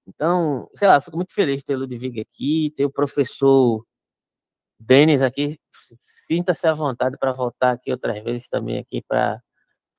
[0.07, 3.85] Então, sei lá, fico muito feliz de ter o Ludwig aqui, ter o professor
[4.84, 5.60] Denis aqui,
[6.28, 9.41] sinta-se à vontade para voltar aqui outras vezes também aqui para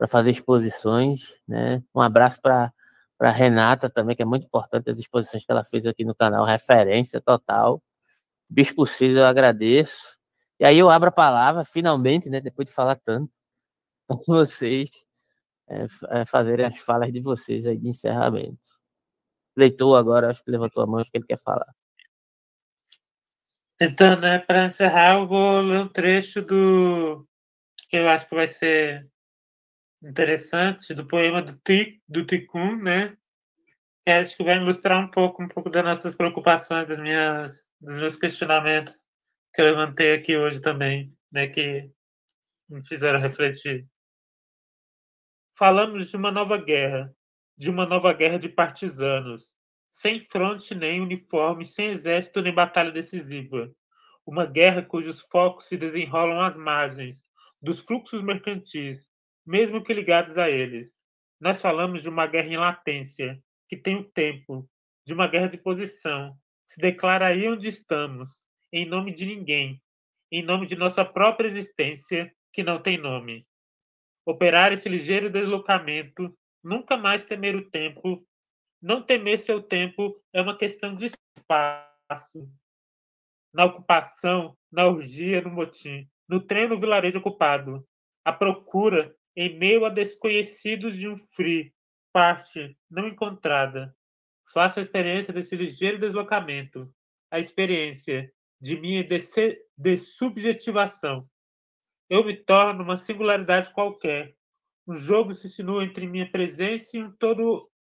[0.09, 1.83] fazer exposições, né?
[1.95, 2.73] Um abraço para
[3.23, 6.45] para Renata também, que é muito importante as exposições que ela fez aqui no canal,
[6.45, 7.81] referência total.
[8.51, 10.19] Bispo Cid, eu agradeço.
[10.59, 13.33] E aí eu abro a palavra, finalmente, né, depois de falar tanto,
[14.09, 14.91] para vocês
[15.69, 15.87] é,
[16.23, 18.59] é, fazerem as falas de vocês aí de encerramento.
[19.57, 21.73] Leitor agora, acho que levantou a mão, acho que ele quer falar.
[23.85, 27.27] Então, né, para encerrar, eu vou ler um trecho do
[27.91, 29.03] que eu acho que vai ser
[30.01, 32.25] interessante do poema do, Tic, do
[32.81, 33.17] né?
[34.05, 37.99] Que acho que vai ilustrar um pouco, um pouco das nossas preocupações, das minhas, dos
[37.99, 38.95] meus questionamentos
[39.53, 41.49] que eu levantei aqui hoje também, né?
[41.49, 41.91] Que
[42.69, 43.85] me fizeram refletir.
[45.59, 47.13] Falamos de uma nova guerra,
[47.59, 49.52] de uma nova guerra de partisanos,
[49.93, 53.71] sem fronte nem uniforme, sem exército nem batalha decisiva.
[54.27, 57.23] Uma guerra cujos focos se desenrolam às margens
[57.61, 59.07] dos fluxos mercantis,
[59.47, 61.01] mesmo que ligados a eles.
[61.39, 63.39] Nós falamos de uma guerra em latência,
[63.69, 64.69] que tem o tempo,
[65.07, 66.35] de uma guerra de posição,
[66.67, 68.31] se declara aí onde estamos,
[68.73, 69.81] em nome de ninguém,
[70.31, 73.47] em nome de nossa própria existência, que não tem nome.
[74.25, 78.25] Operar esse ligeiro deslocamento, nunca mais temer o tempo,
[78.83, 82.51] não temer seu tempo é uma questão de espaço.
[83.55, 87.87] Na ocupação, na orgia, no motim, no trem no vilarejo ocupado,
[88.25, 91.73] a procura em meio a desconhecidos de um free,
[92.13, 93.97] parte não encontrada.
[94.53, 96.93] Faço a experiência desse ligeiro deslocamento,
[97.31, 99.07] a experiência de minha
[99.77, 101.29] dessubjetivação.
[102.09, 104.37] Eu me torno uma singularidade qualquer.
[104.87, 107.72] Um jogo se insinua entre minha presença e um todo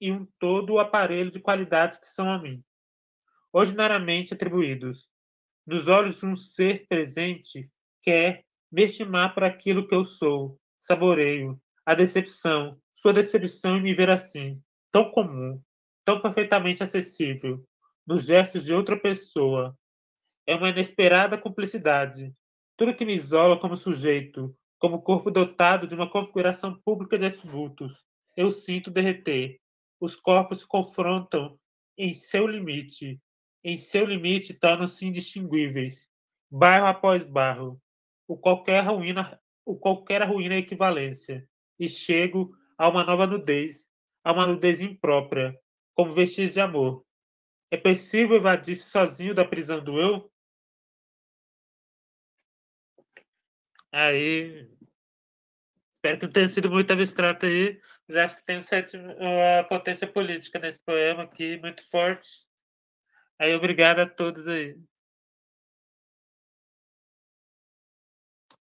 [0.00, 2.62] e um todo o aparelho de qualidades que são a mim,
[3.52, 5.08] ordinariamente atribuídos.
[5.66, 7.70] Nos olhos de um ser presente,
[8.02, 13.94] quer me estimar por aquilo que eu sou, saboreio a decepção, sua decepção em me
[13.94, 14.62] ver assim,
[14.92, 15.58] tão comum,
[16.04, 17.64] tão perfeitamente acessível,
[18.06, 19.74] nos gestos de outra pessoa.
[20.46, 22.34] É uma inesperada cumplicidade.
[22.76, 28.04] Tudo que me isola como sujeito, como corpo dotado de uma configuração pública de atributos,
[28.36, 29.58] eu sinto derreter.
[30.00, 31.58] Os corpos se confrontam
[31.96, 33.20] em seu limite.
[33.64, 36.08] Em seu limite tornam-se indistinguíveis,
[36.50, 37.80] bairro após bairro.
[38.26, 41.46] O qualquer ruína o qualquer ruína é equivalência,
[41.78, 43.86] e chego a uma nova nudez,
[44.24, 45.54] a uma nudez imprópria,
[45.94, 47.04] como vestígio de amor.
[47.70, 50.32] É possível evadir-se sozinho da prisão do eu?
[53.92, 54.66] Aí,
[55.96, 58.58] espero que não tenha sido muito abstrato aí, mas acho que tem
[59.04, 62.28] uma potência política nesse poema aqui, muito forte.
[63.38, 64.76] Aí, obrigado a todos aí.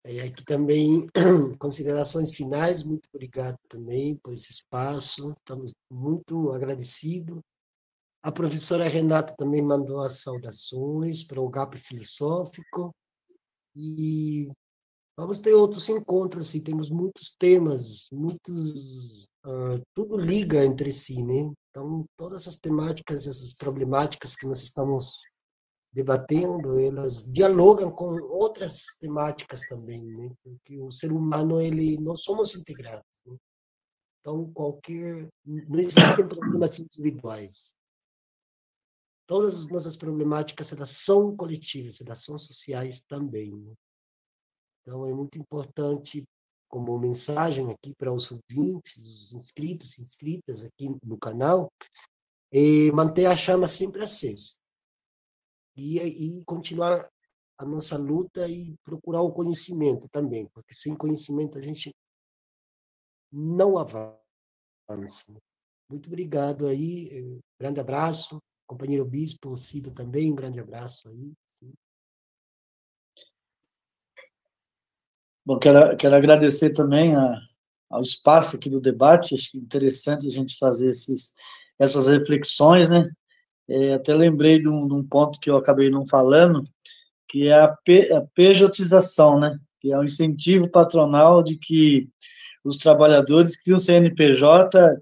[0.07, 1.07] E aqui também,
[1.59, 7.41] considerações finais, muito obrigado também por esse espaço, estamos muito agradecidos.
[8.23, 12.95] A professora Renata também mandou as saudações para o GAP Filosófico,
[13.77, 14.51] e
[15.17, 21.53] Vamos ter outros encontros, assim, temos muitos temas, muitos, uh, tudo liga entre si, né?
[21.71, 25.23] Então, todas essas temáticas, essas problemáticas que nós estamos
[25.93, 30.35] debatendo, elas dialogam com outras temáticas também, né?
[30.43, 33.37] Porque o ser humano, ele, nós somos integrados, né?
[34.19, 37.73] Então, qualquer, não existem problemas individuais.
[39.29, 43.75] Todas as nossas problemáticas, elas são coletivas, elas são sociais também, né?
[44.85, 46.23] Então, é muito importante,
[46.69, 51.73] como mensagem aqui para os ouvintes, os inscritos, inscritas aqui no canal,
[52.53, 54.59] é manter a chama sempre acesa.
[55.75, 57.09] E, e continuar
[57.59, 61.91] a nossa luta e procurar o conhecimento também, porque sem conhecimento a gente
[63.33, 65.35] não avança.
[65.89, 71.33] Muito obrigado aí, eh, grande abraço, companheiro Bispo, Cido também, um grande abraço aí.
[71.47, 71.73] Sim.
[75.47, 77.39] Bom, quero, quero agradecer também a,
[77.91, 81.35] ao espaço aqui do debate, acho que é interessante a gente fazer esses,
[81.79, 83.11] essas reflexões, né?
[83.69, 86.65] É, até lembrei de um, de um, ponto que eu acabei não falando,
[87.29, 89.59] que é a, pe, a pejotização, né?
[89.81, 92.09] Que é o incentivo patronal de que
[92.65, 94.97] os trabalhadores criam CNPJ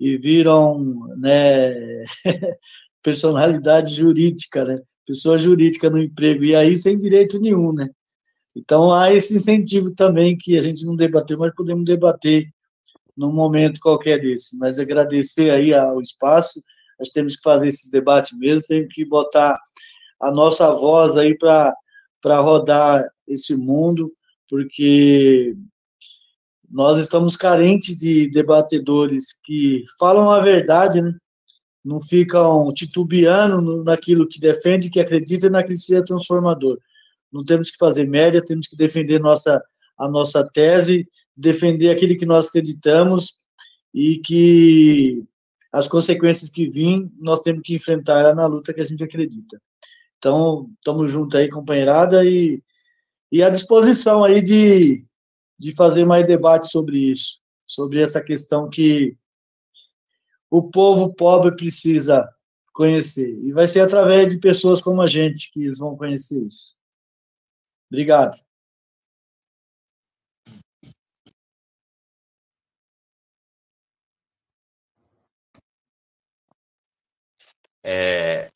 [0.00, 2.04] e viram né,
[3.02, 4.76] personalidade jurídica, né?
[5.06, 7.88] Pessoa jurídica no emprego, e aí sem direito nenhum, né?
[8.56, 12.44] Então, há esse incentivo também que a gente não debateu, mas podemos debater
[13.16, 14.56] num momento qualquer desse.
[14.58, 16.62] Mas agradecer aí ao espaço,
[16.98, 19.58] nós temos que fazer esse debate mesmo, temos que botar
[20.20, 21.74] a nossa voz aí para
[22.40, 24.12] rodar esse mundo,
[24.48, 25.56] porque
[26.70, 31.12] nós estamos carentes de debatedores que falam a verdade, né?
[31.84, 36.78] não ficam titubeando naquilo que defende, que acredita e naquilo que é transformador
[37.34, 39.60] não temos que fazer média, temos que defender nossa,
[39.98, 41.06] a nossa tese,
[41.36, 43.40] defender aquilo que nós acreditamos
[43.92, 45.24] e que
[45.72, 49.60] as consequências que vêm, nós temos que enfrentar na luta que a gente acredita.
[50.16, 52.62] Então, estamos juntos aí, companheirada, e,
[53.30, 55.04] e à disposição aí de,
[55.58, 59.16] de fazer mais debate sobre isso, sobre essa questão que
[60.48, 62.28] o povo pobre precisa
[62.72, 63.36] conhecer.
[63.42, 66.76] E vai ser através de pessoas como a gente que eles vão conhecer isso.
[67.94, 68.36] Obrigado.
[77.84, 78.50] É,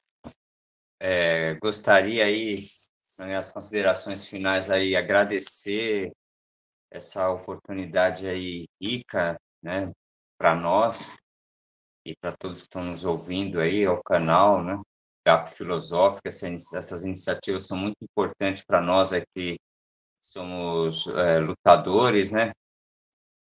[1.00, 2.66] é, gostaria aí,
[3.20, 6.10] nas considerações finais aí, agradecer
[6.90, 9.92] essa oportunidade aí rica, né,
[10.36, 11.16] para nós
[12.04, 14.80] e para todos que estão nos ouvindo aí, ao canal, né,
[15.28, 19.58] GAP Filosófica, essas iniciativas são muito importantes para nós aqui,
[20.24, 22.52] somos é, lutadores, né?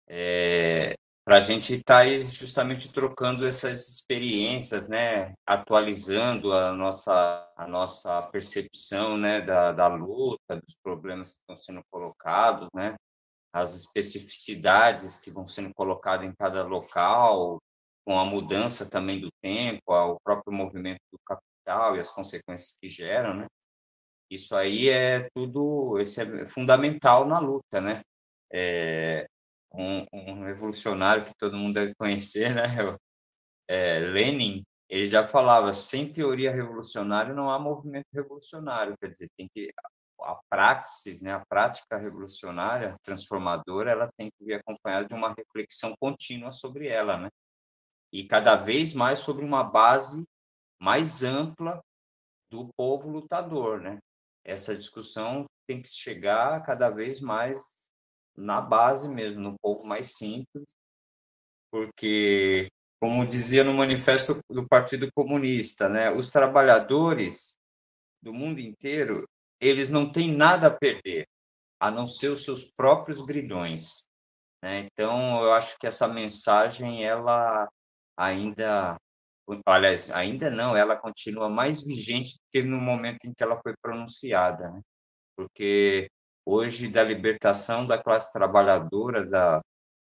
[0.07, 0.95] É,
[1.25, 5.33] para a gente estar tá aí justamente trocando essas experiências, né?
[5.45, 9.41] Atualizando a nossa, a nossa percepção, né?
[9.41, 12.95] Da, da luta, dos problemas que estão sendo colocados, né?
[13.51, 17.59] As especificidades que vão sendo colocadas em cada local,
[18.05, 21.19] com a mudança também do tempo, o próprio movimento do
[21.65, 23.47] capital e as consequências que geram, né?
[24.29, 28.01] Isso aí é tudo, esse é fundamental na luta, né?
[28.51, 29.27] É,
[29.73, 32.67] um, um, revolucionário que todo mundo deve conhecer, né?
[33.67, 39.47] É, Lenin, ele já falava, sem teoria revolucionária não há movimento revolucionário, quer dizer, tem
[39.53, 39.71] que
[40.21, 45.93] a praxis, né, a prática revolucionária, transformadora, ela tem que vir acompanhada de uma reflexão
[45.99, 47.29] contínua sobre ela, né?
[48.11, 50.23] E cada vez mais sobre uma base
[50.79, 51.81] mais ampla
[52.49, 53.99] do povo lutador, né?
[54.43, 57.89] Essa discussão tem que chegar cada vez mais
[58.35, 60.75] na base mesmo, no povo mais simples,
[61.71, 62.67] porque,
[63.01, 67.57] como dizia no manifesto do Partido Comunista, né, os trabalhadores
[68.21, 69.25] do mundo inteiro,
[69.59, 71.27] eles não têm nada a perder,
[71.79, 74.07] a não ser os seus próprios grilhões.
[74.63, 74.79] Né?
[74.91, 77.69] Então, eu acho que essa mensagem, ela
[78.17, 78.97] ainda
[79.65, 83.75] aliás, ainda não, ela continua mais vigente do que no momento em que ela foi
[83.81, 84.81] pronunciada, né?
[85.35, 86.09] porque
[86.45, 89.61] hoje da libertação da classe trabalhadora, da,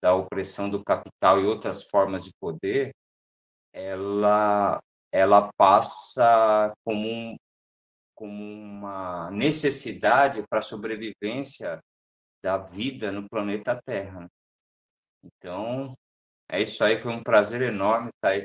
[0.03, 2.93] da opressão do capital e outras formas de poder,
[3.73, 4.81] ela,
[5.13, 7.37] ela passa como, um,
[8.15, 11.81] como uma necessidade para a sobrevivência
[12.43, 14.21] da vida no planeta Terra.
[14.21, 14.29] Né?
[15.25, 15.93] Então,
[16.51, 18.45] é isso aí, foi um prazer enorme estar aí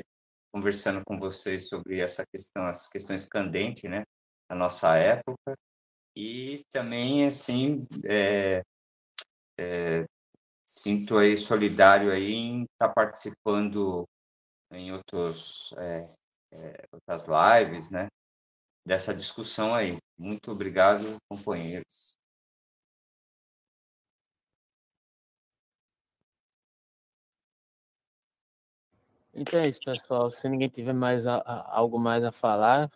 [0.58, 4.02] conversando com vocês sobre essa questão, as questões candentes, né,
[4.50, 5.54] da nossa época.
[6.16, 8.62] E também, assim, é,
[9.58, 10.04] é,
[10.66, 14.04] sinto aí solidário aí em estar tá participando
[14.72, 16.14] em outros, é,
[16.52, 18.08] é, outras lives, né?
[18.84, 19.96] Dessa discussão aí.
[20.18, 22.17] Muito obrigado, companheiros.
[29.40, 30.32] Então é isso, pessoal.
[30.32, 32.90] Se ninguém tiver mais a, a, algo mais a falar,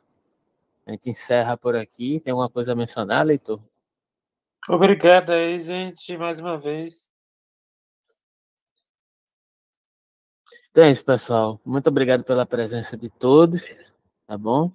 [0.85, 2.19] a gente encerra por aqui.
[2.19, 3.61] Tem alguma coisa a mencionar, Leitor?
[4.69, 7.09] Obrigado aí, gente, mais uma vez.
[10.71, 11.61] Então é isso, pessoal.
[11.65, 13.63] Muito obrigado pela presença de todos,
[14.27, 14.73] tá bom?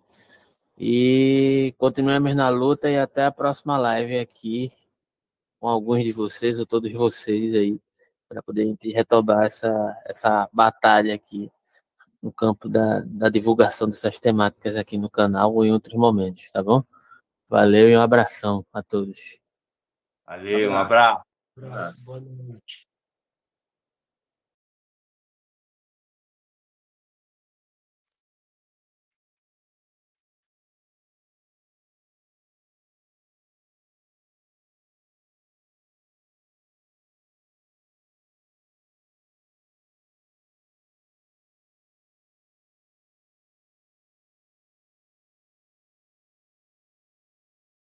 [0.78, 4.72] E continuemos na luta e até a próxima live aqui
[5.60, 7.78] com alguns de vocês ou todos vocês aí,
[8.30, 11.52] para poder a gente retomar essa, essa batalha aqui
[12.22, 16.64] no campo da, da divulgação dessas temáticas aqui no canal ou em outros momentos, tá
[16.64, 16.84] bom?
[17.50, 19.40] Valeu e um abração a todos.
[20.26, 21.22] Valeu, um abraço.
[21.58, 22.06] Um abraço.
[22.06, 22.87] Boa noite.